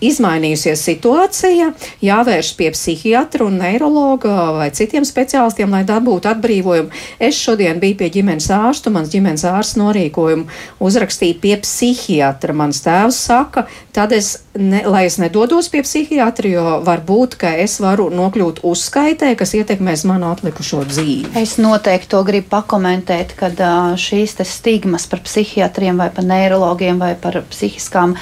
izmainījusies 0.00 0.80
situācija, 0.80 1.72
jāvērš 2.02 2.56
pie 2.56 2.70
psihiatra 2.70 3.46
un 3.46 3.58
neirologa 3.58 4.52
vai 4.52 4.70
citiem 4.70 5.04
speciālistiem, 5.04 5.70
lai 5.70 5.84
dabūtu 5.84 6.26
atbrīvojumu. 6.34 6.90
Es 7.18 7.34
šodien 7.34 7.80
biju 7.80 7.96
pie 7.96 8.10
ģimenes 8.10 8.48
ārsta, 8.50 8.90
mans 8.90 9.08
ģimenes 9.08 9.44
ārsts 9.44 9.76
norīkojumu 9.76 10.46
uzrakstīja 10.80 11.40
pie 11.40 11.56
psihiatra. 11.56 12.52
Mans 12.52 12.80
tēvs 12.80 13.16
saka, 13.26 13.66
tad 13.96 14.12
es, 14.12 14.34
ne, 14.52 14.82
lai 14.84 15.06
es 15.08 15.16
nedodos 15.20 15.70
pie 15.72 15.80
psihiatra, 15.86 16.50
jo 16.52 16.64
varbūt, 16.84 17.38
ka 17.40 17.52
es 17.62 17.78
varu 17.80 18.10
nokļūt 18.12 18.60
uzskaitē, 18.66 19.32
kas 19.38 19.54
ietekmēs 19.56 20.04
manu 20.08 20.28
atlikušo 20.34 20.82
dzīvi. 20.90 21.32
Es 21.40 21.56
noteikti 21.60 22.10
to 22.12 22.20
gribu 22.26 22.50
pakomentēt, 22.52 23.32
kad 23.38 23.60
šīs 24.00 24.36
stigmas 24.44 25.06
par 25.08 25.22
psihiatriem 25.24 25.96
vai 26.02 26.10
par 26.12 26.26
neirologiem 26.28 27.00
vai 27.00 27.14
par 27.20 27.40
psihiskām, 27.48 28.12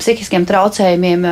psihiskiem 0.00 0.46
traucējumiem 0.48 1.26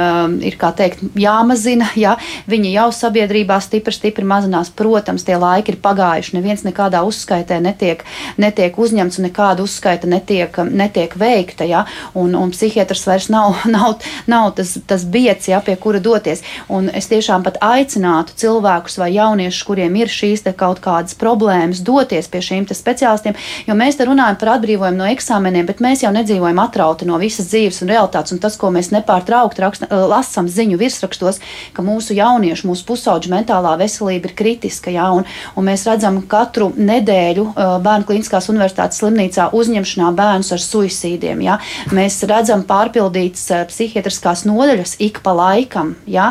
ir, 0.47 0.59
kā 0.61 0.70
teikt, 0.77 1.03
jāmazina. 1.18 1.91
Ja? 1.99 2.14
Viņi 2.51 2.75
jau 2.77 2.89
sabiedrībā 2.95 3.59
stipri, 3.64 3.95
stipri 3.97 4.27
mazinās. 4.29 4.70
Protams, 4.75 5.27
tie 5.27 5.39
laiki 5.41 5.75
ir 5.75 5.81
pagājuši. 5.83 6.37
Neviens 6.39 6.64
nekādā 6.66 7.03
uzskaitē 7.07 7.59
netiek, 7.64 8.05
netiek 8.39 8.79
uzņemts 8.79 9.18
un 9.18 9.29
nekāda 9.29 9.66
uzskaita 9.66 10.11
netiek, 10.11 10.62
netiek 10.70 11.18
veikta. 11.18 11.66
Ja? 11.68 11.85
Un, 12.14 12.37
un 12.39 12.55
psihiatrs 12.55 13.07
vairs 13.09 13.31
nav, 13.33 13.64
nav, 13.77 13.99
nav 14.27 14.53
tas, 14.59 14.77
tas 14.87 15.05
biets, 15.05 15.49
ja, 15.49 15.61
pie 15.65 15.77
kura 15.81 16.01
doties. 16.03 16.43
Un 16.69 16.89
es 16.93 17.09
tiešām 17.11 17.45
pat 17.47 17.59
aicinātu 17.65 18.37
cilvēkus 18.41 18.99
vai 19.01 19.11
jauniešus, 19.15 19.65
kuriem 19.69 19.97
ir 20.01 20.12
šīs 20.12 20.45
kaut 20.59 20.81
kādas 20.85 21.17
problēmas, 21.19 21.83
doties 21.85 22.29
pie 22.31 22.43
šīm 22.45 22.67
speciālistiem, 22.69 23.37
jo 23.67 23.75
mēs 23.79 23.99
te 23.99 24.07
runājam 24.09 24.39
par 24.41 24.55
atbrīvojumu 24.57 24.99
no 24.99 25.09
eksāmeniem, 25.11 25.67
bet 25.69 25.83
mēs 25.85 26.05
jau 26.05 26.12
nedzīvojam 26.15 26.61
atrauti 26.62 27.09
no 27.09 27.19
visas 27.21 27.49
dzīves 27.51 27.83
un 27.85 27.93
realitātes. 27.93 28.35
Un 28.35 28.41
tas, 28.43 28.57
ko 28.61 28.71
mēs 28.75 28.91
nepārtraukti 28.95 29.65
lasām 29.91 30.49
ziņu 30.51 30.79
virsrakstos, 30.81 31.41
ka 31.75 31.85
mūsu 31.85 32.17
jauniešu, 32.17 32.69
mūsu 32.71 32.87
pusauģu 32.89 33.33
mentālā 33.33 33.75
veselība 33.81 34.31
ir 34.31 34.37
kritiska. 34.39 34.93
Ja, 34.95 35.11
un, 35.15 35.27
un 35.57 35.69
mēs 35.69 35.87
redzam 35.89 36.21
katru 36.31 36.71
nedēļu 36.77 37.47
Bērnu 37.85 38.09
Kliniskās 38.09 38.51
universitātes 38.53 39.01
slimnīcā 39.03 39.51
uzņemšanā 39.57 40.11
bērnus 40.17 40.53
ar 40.55 40.62
suicīdiem. 40.62 41.45
Ja. 41.45 41.59
Mēs 41.95 42.21
redzam 42.29 42.65
pārpildītas 42.69 43.51
psihiatriskās 43.71 44.45
nodaļas 44.49 44.97
ik 45.05 45.21
pa 45.25 45.35
laikam. 45.37 45.95
Ja, 46.11 46.31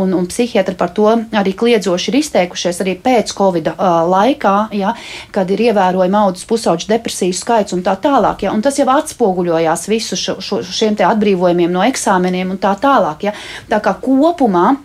un, 0.00 0.14
un 0.16 0.26
psihiatri 0.30 0.76
par 0.78 0.92
to 0.96 1.08
arī 1.36 1.54
kliedzoši 1.58 2.10
ir 2.12 2.18
izteikušies 2.20 2.80
arī 2.84 2.96
pēc 3.02 3.32
Covid 3.36 3.72
laikā, 4.10 4.56
ja, 4.76 4.94
kad 5.34 5.50
ir 5.52 5.66
ievērojami 5.68 6.20
audzis 6.20 6.48
pusauģu 6.48 6.90
depresiju 6.90 7.36
skaits 7.36 7.76
un 7.76 7.84
tā 7.86 7.96
tālāk. 8.02 8.46
Ja, 8.46 8.54
un 8.56 8.64
tas 8.64 8.78
jau 8.80 8.88
atspoguļojās 8.92 9.86
visu 9.92 10.18
šo, 10.18 10.38
šo, 10.40 10.62
šiem 10.64 10.98
atbrīvojumiem 11.06 11.72
no 11.72 11.84
eksāmeniem 11.86 12.54
un 12.54 12.60
tā 12.62 12.74
tālāk. 12.80 13.28
Ja. 13.28 13.34
Tā 13.70 13.82
kā 13.84 13.96
kopumā 14.02 14.76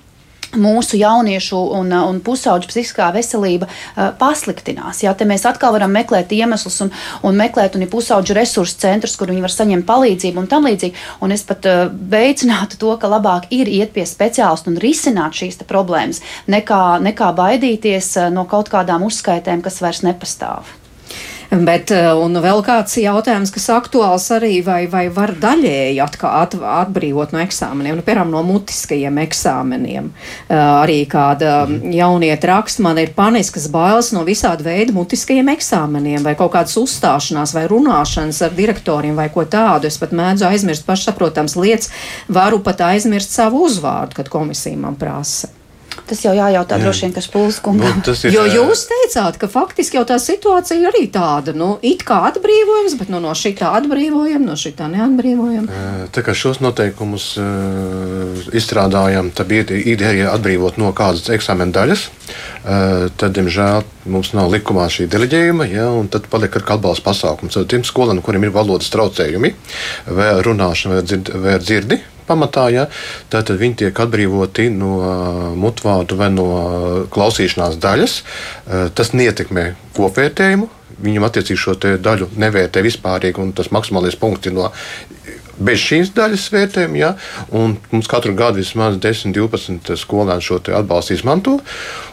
mūsu 0.57 0.99
jauniešu 0.99 1.59
un, 1.77 1.91
un 1.93 2.19
pusauģu 2.23 2.69
psihiskā 2.71 3.11
veselība 3.15 3.67
uh, 3.67 4.11
pasliktinās. 4.19 5.03
Jā, 5.05 5.13
te 5.17 5.27
mēs 5.27 5.45
atkal 5.47 5.75
varam 5.75 5.93
meklēt 5.95 6.33
iemeslus 6.35 6.81
un, 6.85 6.91
un 7.27 7.39
meklēt 7.39 7.77
un 7.77 7.87
pusauģu 7.91 8.35
resursu 8.37 8.79
centrus, 8.81 9.15
kur 9.19 9.31
viņi 9.31 9.45
var 9.45 9.53
saņemt 9.53 9.87
palīdzību 9.87 10.43
un 10.43 10.49
tam 10.51 10.67
līdzīgi. 10.69 11.07
Un 11.23 11.35
es 11.35 11.45
pat 11.47 11.67
uh, 11.69 11.85
veicinātu 11.91 12.79
to, 12.81 12.93
ka 13.01 13.11
labāk 13.11 13.49
ir 13.55 13.71
iet 13.71 13.95
pie 13.95 14.05
speciālistu 14.07 14.73
un 14.73 14.81
risināt 14.81 15.37
šīs 15.37 15.61
problēmas, 15.69 16.21
nekā, 16.51 16.83
nekā 17.05 17.31
baidīties 17.37 18.15
uh, 18.19 18.29
no 18.33 18.47
kaut 18.49 18.71
kādām 18.73 19.07
uzskaitēm, 19.07 19.63
kas 19.65 19.81
vairs 19.83 20.05
nepastāv. 20.07 20.80
Bet, 21.51 21.91
eh, 21.91 22.07
un 22.15 22.37
vēl 22.39 22.61
kāds 22.63 22.93
jautājums, 22.95 23.51
kas 23.51 23.65
aktuāls 23.75 24.29
arī, 24.31 24.61
vai, 24.63 24.85
vai 24.87 25.09
var 25.11 25.33
daļēji 25.35 25.99
atkā, 25.99 26.29
at, 26.45 26.55
atbrīvot 26.55 27.33
no 27.35 27.41
eksāmeniem, 27.43 27.97
nu, 27.99 28.05
piemēram, 28.07 28.31
no 28.31 28.39
mutiskajiem 28.47 29.19
eksāmeniem. 29.25 30.07
Uh, 30.47 30.55
arī 30.55 31.01
kāda 31.11 31.65
mhm. 31.65 31.91
jaunieta 31.97 32.53
raksta, 32.53 32.85
man 32.87 33.01
ir 33.03 33.11
paniskas 33.17 33.67
bailes 33.71 34.13
no 34.15 34.23
visāda 34.27 34.63
veida 34.63 34.95
mutiskajiem 34.95 35.51
eksāmeniem, 35.51 36.23
vai 36.23 36.37
kaut 36.39 36.55
kādas 36.55 36.77
uzstāšanās, 36.79 37.51
vai 37.57 37.67
runāšanas 37.71 38.39
ar 38.47 38.55
direktoriem, 38.55 39.19
vai 39.19 39.27
ko 39.33 39.43
tādu. 39.43 39.91
Es 39.91 39.99
pat 39.99 40.15
mēdzu 40.15 40.47
aizmirst 40.47 40.87
pašsaprotams 40.87 41.59
lietas, 41.59 41.91
varu 42.31 42.63
pat 42.63 42.87
aizmirst 42.93 43.35
savu 43.35 43.65
uzvārdu, 43.67 44.21
kad 44.21 44.31
komisija 44.31 44.79
man 44.79 44.95
prasa. 44.95 45.51
Tas 46.11 46.25
jau 46.25 46.33
jājautā 46.35 46.75
Jā. 46.75 46.83
droši 46.83 47.05
vien, 47.05 47.11
kas 47.15 47.27
pulskungam. 47.31 48.01
Nu, 48.03 48.13
ir, 48.27 48.33
jo 48.35 48.41
jūs 48.51 48.81
teicāt, 48.89 49.37
ka 49.39 49.47
faktiski 49.47 49.95
jau 49.95 50.03
tā 50.09 50.17
situācija 50.19 50.89
arī 50.89 51.05
tāda, 51.13 51.53
nu, 51.55 51.69
it 51.87 52.03
kā 52.07 52.17
atbrīvojums, 52.27 52.97
bet 52.99 53.13
nu, 53.13 53.21
no 53.23 53.31
šī 53.37 53.53
tā 53.61 53.69
atbrīvojam, 53.77 54.43
no 54.43 54.57
šī 54.59 54.73
tā 54.75 54.89
neatbrīvojam. 54.91 55.69
Tā 56.11 56.25
kā 56.27 56.35
šos 56.35 56.59
noteikumus 56.59 57.29
uh, 57.39 58.43
izstrādājam, 58.51 59.31
tad 59.31 59.47
bija 59.53 59.63
ideja 59.71 60.35
atbrīvot 60.35 60.81
no 60.83 60.91
kādas 60.97 61.31
eksāmena 61.31 61.71
daļas. 61.79 62.03
Uh, 62.11 63.07
tad, 63.15 63.31
diemžēl, 63.39 63.87
mums 64.11 64.35
nav 64.35 64.51
likumā 64.51 64.91
šī 64.91 65.07
deleģējuma, 65.15 65.71
ja, 65.71 65.87
un 65.95 66.11
tad 66.11 66.27
paliek 66.31 66.59
ar 66.59 66.67
atbalsta 66.75 67.07
pasākumu. 67.07 67.55
Tad 67.55 67.71
tiem 67.71 67.87
skolēniem, 67.87 68.25
kuriem 68.25 68.49
ir 68.49 68.55
valodas 68.55 68.91
traucējumi, 68.91 69.55
vai 70.11 70.33
runāšana, 70.43 70.99
vai, 70.99 71.07
dzird, 71.07 71.37
vai 71.39 71.59
dzirdi, 71.63 72.03
pamatā, 72.31 72.65
ja, 72.73 72.87
tad 73.33 73.51
viņi 73.51 73.83
tiek 73.83 74.03
atbrīvoti 74.05 74.69
no 74.73 74.95
mutvādu 75.59 76.17
vai 76.19 76.31
no 76.33 76.47
klausīšanās 77.13 77.79
daļas. 77.83 78.19
Tas 78.95 79.13
neietekmē 79.17 79.71
kopvērtējumu. 79.97 80.69
Viņam 81.01 81.25
attiecīgi 81.25 81.57
šo 81.57 81.75
daļu 81.81 82.29
nevērtē 82.39 82.83
vispārīgi, 82.85 83.41
un 83.41 83.55
tas 83.57 83.71
maksimālais 83.73 84.17
punkts 84.21 84.49
ir 84.49 84.57
no 84.57 84.69
bez 85.61 85.81
šīs 85.81 86.13
daļas 86.17 86.47
vērtējuma. 86.53 87.01
Ja, 87.01 87.11
mums 87.91 88.09
katru 88.11 88.35
gadu 88.37 88.61
vismaz 88.61 88.99
10, 89.01 89.35
12 89.37 89.95
skolēni 89.99 90.45
šo 90.45 90.61
atbalstu 90.77 91.17
izmanto. 91.17 91.59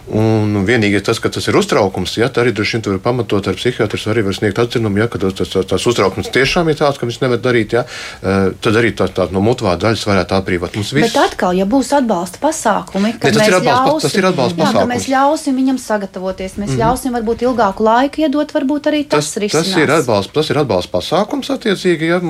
Un 0.09 0.63
vienīgais 0.65 1.05
tas, 1.05 1.19
ka 1.21 1.29
tas 1.29 1.45
ir 1.51 1.57
uztraukums, 1.59 2.15
ja 2.17 2.31
tā 2.33 2.41
arī 2.41 2.55
droši 2.57 2.79
vien 2.79 2.85
tur 2.85 2.95
ir 2.97 3.01
pamatot 3.05 3.45
ar 3.51 3.57
psihiatrs, 3.59 4.07
arī 4.09 4.23
var 4.25 4.37
sniegt 4.39 4.61
atzinumu, 4.63 5.03
ja 5.03 5.09
tas, 5.13 5.35
tas, 5.37 5.67
tas 5.69 5.85
uztraukums 5.91 6.31
tiešām 6.33 6.71
ir 6.73 6.79
tāds, 6.79 6.97
ka 6.97 7.05
viņš 7.05 7.19
nevar 7.21 7.43
darīt, 7.45 7.75
ja, 7.77 7.83
tad 8.23 8.79
arī 8.81 8.95
tā, 8.97 9.11
tā 9.13 9.27
no 9.35 9.43
motivāta 9.45 9.83
daļas 9.85 10.07
varētu 10.09 10.37
atbrīvot. 10.39 10.79
Mums 10.81 10.95
viss... 10.97 11.13
Bet 11.13 11.19
atkal, 11.21 11.59
ja 11.61 11.67
būs 11.69 11.93
atbalsta 11.99 12.41
pasākumi, 12.41 13.19
tad 13.21 13.37
tas, 13.37 13.51
ir 13.51 13.59
atbalsta, 13.59 13.85
ļausim, 13.85 14.07
tas 14.07 14.17
ir 14.17 14.29
atbalsta 14.31 14.57
jā, 14.57 14.63
pasākums. 14.65 14.93
Mēs 14.95 15.11
ļausim 15.13 15.61
viņam 15.61 15.83
sagatavoties, 15.85 16.57
mēs 16.57 16.71
mm 16.71 16.73
-hmm. 16.73 16.83
ļausim 16.87 17.19
varbūt 17.19 17.45
ilgāku 17.45 17.85
laiku 17.85 18.25
iedot, 18.25 18.57
varbūt 18.57 18.89
arī 18.89 19.05
tas, 19.05 19.29
tas 19.29 19.43
risinās. 19.45 19.69
Tas 19.69 19.83
ir 19.85 19.93
atbalsta, 19.93 20.33
tas 20.41 20.51
ir 20.51 20.63
atbalsta 20.65 20.95
pasākums 20.97 21.53
attiecīgi, 21.53 22.13
ja, 22.15 22.23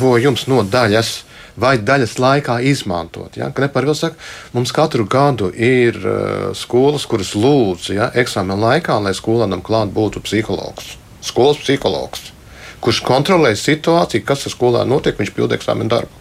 atbrīvojums 0.00 0.46
no 0.48 0.62
daļas 0.64 1.24
vai 1.60 1.76
daļas 1.78 2.16
laikā 2.18 2.60
izmantot. 2.64 3.36
Ja? 3.36 3.50
Neparvils 3.52 4.00
saka, 4.00 4.16
mums 4.54 4.72
katru 4.72 5.04
gadu 5.04 5.50
ir 5.52 5.96
uh, 6.00 6.54
skolas, 6.56 7.04
kuras 7.06 7.34
lūdz 7.34 7.90
ja, 7.92 8.08
eksāmena 8.14 8.56
laikā, 8.56 8.96
lai 9.02 9.12
skolēnam 9.12 9.60
klāt 9.60 9.92
būtu 9.92 10.22
psihologs, 10.24 10.96
skolas 11.20 11.60
psihologs, 11.60 12.32
kurš 12.80 13.02
kontrolē 13.04 13.52
situāciju, 13.52 14.24
kas 14.24 14.46
ar 14.46 14.54
skolēnu 14.54 14.94
notiek, 14.94 15.18
viņš 15.18 15.34
pilda 15.36 15.58
eksāmena 15.58 15.98
darbu. 15.98 16.19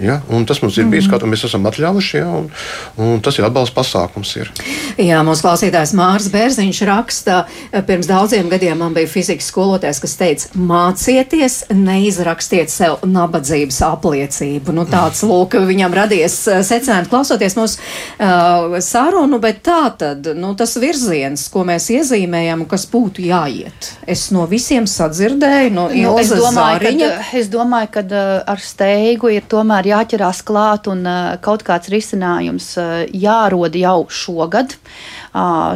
Ja? 0.00 0.20
Un 0.30 0.46
tas 0.46 0.62
mums 0.62 0.76
ir 0.78 0.86
bijis, 0.86 1.06
mm 1.06 1.14
-hmm. 1.14 1.22
kā 1.22 1.30
mēs 1.32 1.44
esam 1.44 1.66
atļāvuši, 1.66 2.16
ja? 2.18 2.28
un, 2.28 2.50
un 2.96 3.20
tas 3.20 3.38
ir 3.38 3.44
atbalsts 3.44 3.74
pasākums. 3.74 4.36
Ir. 4.36 4.50
Jā, 4.98 5.22
mūsu 5.26 5.42
klausītājs 5.46 5.94
Mārs 5.94 6.28
Bērziņš 6.32 6.82
raksta, 6.86 7.44
pirms 7.86 8.06
daudziem 8.06 8.48
gadiem 8.48 8.78
man 8.78 8.94
bija 8.94 9.08
fizikas 9.08 9.48
skolotājs, 9.50 10.00
kas 10.00 10.16
teica, 10.16 10.48
mācieties, 10.54 11.64
neizrakstiet 11.74 12.70
sev 12.70 12.98
nabadzības 13.06 13.80
apliecību. 13.88 14.74
Nu, 14.76 14.84
tāds, 14.88 15.22
lūk, 15.26 15.56
viņam 15.68 15.94
radies 15.96 16.36
eh, 16.48 16.62
secinājums, 16.66 17.10
klausoties 17.10 17.56
mūsu 17.58 17.78
uh, 17.80 18.78
sarunu, 18.84 19.40
bet 19.42 19.62
tā 19.66 19.80
tad, 19.98 20.30
nu, 20.38 20.54
tas 20.58 20.76
virziens, 20.80 21.48
ko 21.52 21.64
mēs 21.68 21.88
iezīmējam, 21.94 22.66
kas 22.70 22.86
būtu 22.90 23.24
jāiet. 23.28 23.92
Es 24.06 24.28
no 24.34 24.46
visiem 24.50 24.86
sadzirdēju, 24.90 25.72
no 25.74 25.88
nu, 25.92 26.14
es 26.20 26.32
domāju, 26.32 26.56
Zāriņa. 26.58 27.10
Kad, 27.16 27.34
es 27.40 27.50
domāju, 27.52 27.92
ka 27.98 28.04
uh, 28.06 28.24
ar 28.54 28.62
steigu 28.62 29.32
ir 29.34 29.46
tomēr 29.50 29.87
ir 29.88 29.94
jāķerās 29.94 30.42
klāt 30.46 30.88
un 30.90 31.06
kaut 31.44 31.64
kāds 31.66 31.88
risinājums 31.92 32.74
jārod 33.16 33.76
jau 33.78 34.04
šogad 34.12 34.76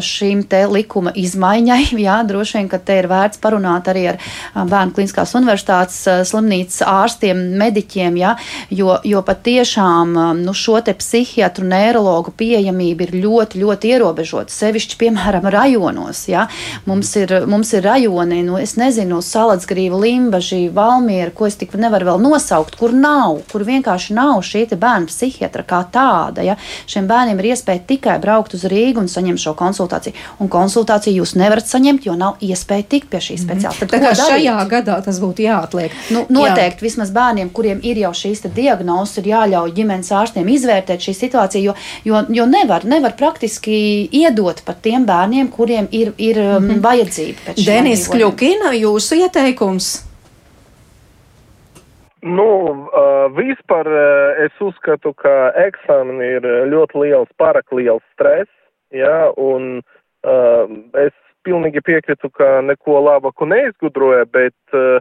šīm 0.02 0.44
te 0.48 0.64
likuma 0.70 1.12
izmaiņai. 1.18 1.80
Jā, 2.06 2.18
droši 2.26 2.58
vien, 2.58 2.70
ka 2.72 2.80
te 2.82 2.98
ir 3.00 3.08
vērts 3.10 3.40
parunāt 3.42 3.88
arī 3.92 4.06
ar 4.12 4.20
Bērnu 4.54 4.96
Kliniskās 4.96 5.34
universitātes 5.38 6.00
slimnīcas 6.28 6.82
ārstiem, 6.88 7.40
mediķiem, 7.60 8.18
jā, 8.20 8.34
jo, 8.74 8.96
jo 9.06 9.22
patiešām 9.26 10.16
nu, 10.42 10.54
šo 10.56 10.78
te 10.84 10.94
psihiatru, 10.98 11.66
neiroloģu 11.70 12.34
pieejamība 12.38 13.06
ir 13.06 13.14
ļoti, 13.22 13.60
ļoti 13.62 13.92
ierobežota. 13.94 14.52
Sevišķi, 14.54 14.98
piemēram, 15.00 15.46
rajonos. 15.52 16.24
Jā. 16.30 16.46
Mums, 16.88 17.12
ir, 17.20 17.34
mums 17.50 17.72
ir 17.76 17.84
rajoni, 17.86 18.42
nu, 18.46 18.58
es 18.60 18.76
nezinu, 18.80 19.20
Salatsgrīva, 19.24 19.98
Limbaži, 20.02 20.66
Valmiera, 20.74 21.32
ko 21.34 21.48
es 21.48 21.58
tik 21.60 21.74
nevaru 21.80 22.12
vēl 22.12 22.22
nosaukt, 22.24 22.76
kur 22.80 22.94
nav, 22.96 23.40
kur 23.52 23.64
vienkārši 23.68 24.16
nav 24.16 24.42
šī 24.46 24.66
bērnu 24.72 25.10
psihiatra 25.10 25.64
kā 25.68 25.82
tāda. 25.92 26.44
Ja? 26.46 26.56
Šiem 26.90 27.08
bērniem 27.10 27.40
ir 27.42 27.52
iespēja 27.52 27.84
tikai 27.92 28.18
braukt 28.22 28.56
uz 28.56 28.64
Rīgu 28.68 29.02
un 29.02 29.10
saņemt 29.10 29.42
šo 29.42 29.51
konsultāciju. 29.58 30.14
Un 30.40 30.50
konsultāciju 30.52 31.22
jūs 31.22 31.34
nevarat 31.40 31.66
saņemt, 31.66 32.06
jo 32.06 32.16
nav 32.18 32.42
iespēja 32.42 32.88
tikt 32.88 33.10
pie 33.10 33.18
šī 33.18 33.38
speciālista. 33.40 33.86
Mm 33.86 33.88
-hmm. 33.88 33.94
Tā 33.94 34.00
kā 34.04 34.12
šajā 34.28 34.68
gadā 34.68 34.98
tas 35.04 35.20
būtu 35.20 35.46
jāatliek. 35.46 35.90
Nu, 36.10 36.26
noteikti 36.28 36.82
Jā. 36.82 36.86
vismaz 36.88 37.10
bērniem, 37.10 37.50
kuriem 37.50 37.80
ir 37.82 37.96
jau 37.98 38.12
šīs 38.12 38.46
diagnozes, 38.54 39.18
ir 39.18 39.24
jāļauj 39.24 39.72
ģimenes 39.72 40.12
ārstiem 40.12 40.48
izvērtēt 40.48 41.00
šī 41.00 41.14
situācija, 41.14 41.62
jo, 41.62 41.74
jo, 42.04 42.24
jo 42.28 42.46
nevar, 42.46 42.84
nevar 42.84 43.12
praktiski 43.16 44.08
iedot 44.12 44.62
pat 44.64 44.82
tiem 44.82 45.06
bērniem, 45.06 45.48
kuriem 45.48 45.88
ir, 45.90 46.12
ir 46.18 46.36
mm 46.36 46.68
-hmm. 46.68 46.80
vajadzība. 46.80 47.56
Denis 47.66 48.08
Kļukina, 48.08 48.72
jūsu 48.72 49.14
ieteikums? 49.14 50.12
Nu, 52.22 52.46
vispār 53.34 53.88
es 54.44 54.60
uzskatu, 54.62 55.10
ka 55.18 55.50
eksāmeni 55.58 56.36
ir 56.38 56.46
ļoti 56.70 57.02
liels, 57.02 57.30
pārāk 57.38 57.74
liels 57.74 58.04
stress. 58.14 58.50
Ja, 58.92 59.32
un 59.40 59.80
uh, 59.80 60.72
es 61.00 61.14
pilnīgi 61.46 61.80
piekrītu, 61.84 62.30
ka 62.36 62.60
neko 62.64 63.00
labāku 63.02 63.48
neizgudroja, 63.48 64.26
bet 64.28 64.76
uh, 64.76 65.00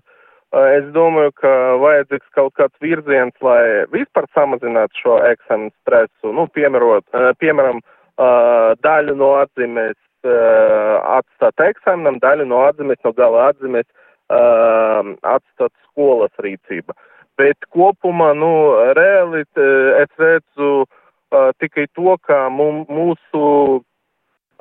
es 0.77 0.87
domāju, 0.95 1.33
ka 1.41 1.51
vajadzīgs 1.81 2.31
kaut 2.37 2.55
kāds 2.59 2.83
virziens, 2.83 3.35
lai 3.43 3.83
vispār 3.91 4.29
samazinātu 4.35 5.03
šo 5.03 5.17
eksāmenu 5.27 5.73
stresu. 5.81 6.31
Nu, 6.37 6.47
piemērot, 6.55 7.05
uh, 7.11 7.31
piemēram, 7.43 7.83
uh, 7.83 8.71
daļu 8.85 9.17
no 9.19 9.33
atzīmēs 9.41 9.99
uh, 10.23 10.95
atstāt 11.19 11.67
eksāmenam, 11.67 12.21
daļu 12.23 12.47
no 12.47 12.63
atzīmēs, 12.69 13.03
no 13.03 13.13
gala 13.19 13.49
atzīmēs 13.51 13.87
uh, 13.87 15.13
atstāt 15.35 15.75
skolas 15.89 16.33
rīcība. 16.39 16.95
Bet 17.39 17.59
kopumā, 17.75 18.31
nu, 18.37 18.51
reāli 18.95 19.43
es 19.43 20.19
redzu, 20.19 20.73
uh, 20.83 20.97
uh, 21.31 21.51
tikai 21.59 21.87
to, 21.95 22.17
ka 22.27 22.49
mum, 22.53 22.83
mūsu 22.91 23.43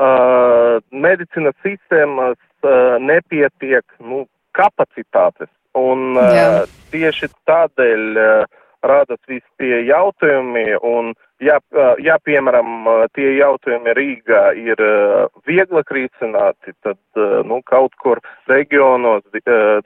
uh, 0.01 0.79
medicīnas 0.91 1.57
sistēmas 1.65 2.39
uh, 2.65 2.97
nepietiek 3.03 3.85
nu, 4.01 4.25
kapacitātes. 4.57 5.51
Un 5.79 6.17
uh, 6.19 6.65
tieši 6.91 7.31
tādēļ 7.47 8.07
uh, 8.19 8.47
radas 8.83 9.21
visi 9.29 9.47
tie 9.61 9.83
jautājumi, 9.87 10.65
un 10.87 11.13
ja, 11.45 11.61
uh, 11.77 11.93
ja 12.03 12.17
piemēram, 12.25 12.89
tie 13.15 13.37
jautājumi 13.39 13.95
Rīgā 13.99 14.43
ir 14.59 14.81
uh, 14.83 15.29
vieglāk 15.47 15.93
risināti, 15.95 16.75
tad 16.83 16.99
uh, 17.19 17.41
nu, 17.47 17.61
kaut 17.71 17.95
kur 18.03 18.23
reģionos, 18.51 19.23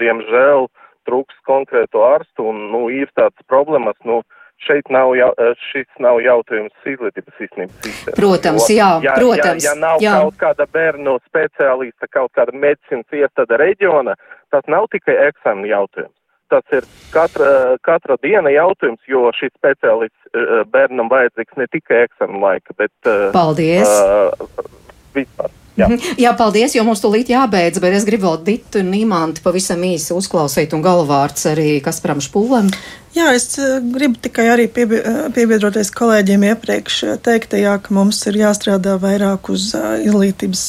diemžēl, 0.00 0.68
trūks 1.04 1.36
konkrētu 1.44 2.00
ārstu, 2.00 2.48
un 2.48 2.70
nu, 2.72 2.86
ir 2.88 3.10
tādas 3.12 3.44
problēmas, 3.50 3.98
nu, 4.08 4.22
uh, 4.22 4.33
šeit 4.62 4.90
nav, 4.90 5.14
jau, 5.18 5.30
eh, 5.38 5.54
šis 5.70 5.88
nav 6.02 6.20
jautājums 6.24 6.88
izglītības 6.88 7.38
sistēmas. 7.38 8.02
Protams, 8.16 8.68
jā, 8.70 8.90
ja, 9.04 9.14
protams. 9.18 9.64
Ja, 9.64 9.72
ja 9.72 9.80
nav 9.80 10.02
jā. 10.04 10.16
kaut 10.22 10.38
kāda 10.40 10.66
bērnu 10.72 11.16
speciālista, 11.28 12.10
kaut 12.10 12.32
kāda 12.36 12.52
medicīnas 12.52 13.18
iestāde 13.18 13.58
reģiona, 13.60 14.16
tas 14.54 14.66
nav 14.68 14.88
tikai 14.92 15.16
eksāmena 15.30 15.72
jautājums. 15.74 16.16
Tas 16.52 16.76
ir 16.76 16.84
katra, 17.10 17.76
katra 17.82 18.16
diena 18.22 18.52
jautājums, 18.52 19.00
jo 19.08 19.30
šis 19.34 19.52
speciālists 19.56 20.30
eh, 20.36 20.62
bērnam 20.70 21.10
vajadzīgs 21.12 21.60
ne 21.60 21.68
tikai 21.72 22.04
eksāmena 22.06 22.40
laika, 22.48 22.76
bet. 22.78 22.94
Eh, 23.08 23.28
Paldies! 23.34 23.90
Uh, 23.90 24.72
vispār. 25.14 25.52
Jā. 25.74 25.88
jā, 26.14 26.30
paldies, 26.38 26.76
jo 26.76 26.84
mums 26.86 27.00
tūlīt 27.02 27.32
jābeidz, 27.32 27.80
bet 27.82 27.96
es 27.96 28.04
gribu 28.06 28.28
vēl 28.28 28.42
Ditu 28.46 28.84
Nīmantu 28.86 29.42
pavisam 29.42 29.82
īsi 29.82 30.14
uzklausīt 30.14 30.74
un 30.76 30.84
galvārds 30.84 31.48
arī 31.50 31.80
Kasparam 31.82 32.22
Špūlem. 32.22 32.68
Jā, 33.14 33.28
es 33.30 33.44
eh, 33.62 33.76
gribu 33.94 34.18
tikai 34.18 34.48
arī 34.50 34.64
eh, 34.66 35.04
piebiedroties 35.34 35.92
kolēģiem 35.94 36.48
iepriekš 36.48 36.94
eh, 37.06 37.12
teiktajā, 37.22 37.76
ka 37.84 37.94
mums 37.94 38.18
ir 38.26 38.40
jāstrādā 38.40 38.96
vairāk 38.98 39.52
uz 39.54 39.68
izglītības 40.02 40.62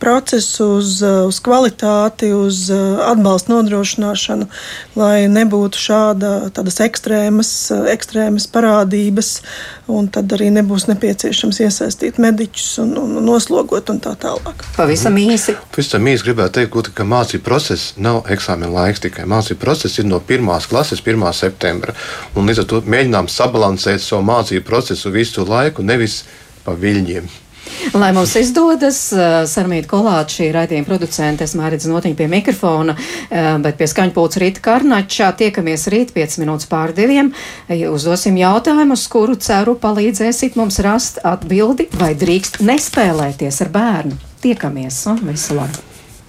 procesu, 0.00 0.70
uz, 0.78 0.94
uz 1.04 1.40
kvalitāti, 1.44 2.30
uz 2.32 2.70
atbalstu 2.72 3.52
nodrošināšanu, 3.52 4.48
lai 4.96 5.26
nebūtu 5.28 5.82
šāda 5.82 6.30
tādas 6.56 6.80
ekstrēmas, 6.80 7.50
ekstrēmas 7.92 8.48
parādības, 8.48 9.34
un 9.92 10.08
tad 10.08 10.32
arī 10.32 10.48
nebūs 10.56 10.88
nepieciešams 10.88 11.60
iesaistīt 11.66 12.16
mediķus 12.22 12.70
un, 12.80 12.96
un 12.96 13.20
noslogot 13.28 13.92
un 13.92 14.00
tā 14.00 14.14
tālāk. 14.24 14.64
Pavisam 14.78 15.20
īsi. 15.20 15.58
Pavisam 15.68 16.08
īsi 16.08 16.30
gribētu 16.30 16.62
teikt, 16.62 16.94
ka 16.96 17.04
mācību 17.04 17.44
process 17.44 17.92
nav 18.00 18.24
eksāmena 18.32 18.72
laiks 18.78 19.04
tikai. 19.04 19.28
Mācību 19.28 19.60
process 19.60 20.00
ir 20.00 20.08
no 20.08 20.24
pirmās 20.24 20.70
klases, 20.70 21.04
1. 21.04 21.28
septembra 21.36 21.89
kara. 21.90 22.38
Un 22.38 22.48
līdz 22.48 22.64
ar 22.64 22.70
to 22.70 22.82
mēģinām 22.86 23.28
sabalansēt 23.28 24.02
savu 24.02 24.24
mācību 24.28 24.64
procesu 24.66 25.10
visu 25.10 25.46
laiku, 25.46 25.82
nevis 25.82 26.24
pa 26.64 26.72
viļņiem. 26.72 27.28
Lai 27.94 28.10
mums 28.12 28.32
izdodas, 28.36 28.98
uh, 29.14 29.44
Sarmīta 29.48 29.88
Kolāča, 29.88 30.40
šī 30.40 30.48
raidījuma 30.52 30.88
producente, 30.88 31.44
es 31.46 31.54
mērķis 31.56 31.86
notiņu 31.88 32.16
pie 32.18 32.26
mikrofona, 32.28 32.96
uh, 32.96 33.58
bet 33.62 33.78
pie 33.78 33.86
skaņpulca 33.88 34.40
Rīta 34.42 34.64
Karnačā 34.64 35.30
tiekamies 35.38 35.86
rīt 35.92 36.14
5 36.16 36.40
minūtes 36.42 36.68
pār 36.70 36.92
diviem. 36.96 37.32
Uzdosim 37.68 38.40
jautājumu, 38.40 38.98
uz 38.98 39.06
kuru 39.12 39.36
ceru 39.40 39.76
palīdzēsit 39.80 40.58
mums 40.60 40.80
rast 40.84 41.22
atbildi, 41.24 41.88
vai 42.00 42.14
drīkst 42.18 42.60
nespēlēties 42.64 43.62
ar 43.64 43.72
bērnu. 43.76 44.18
Tiekamies 44.40 45.04
un 45.12 45.22
visu 45.30 45.56
labu! 45.60 45.89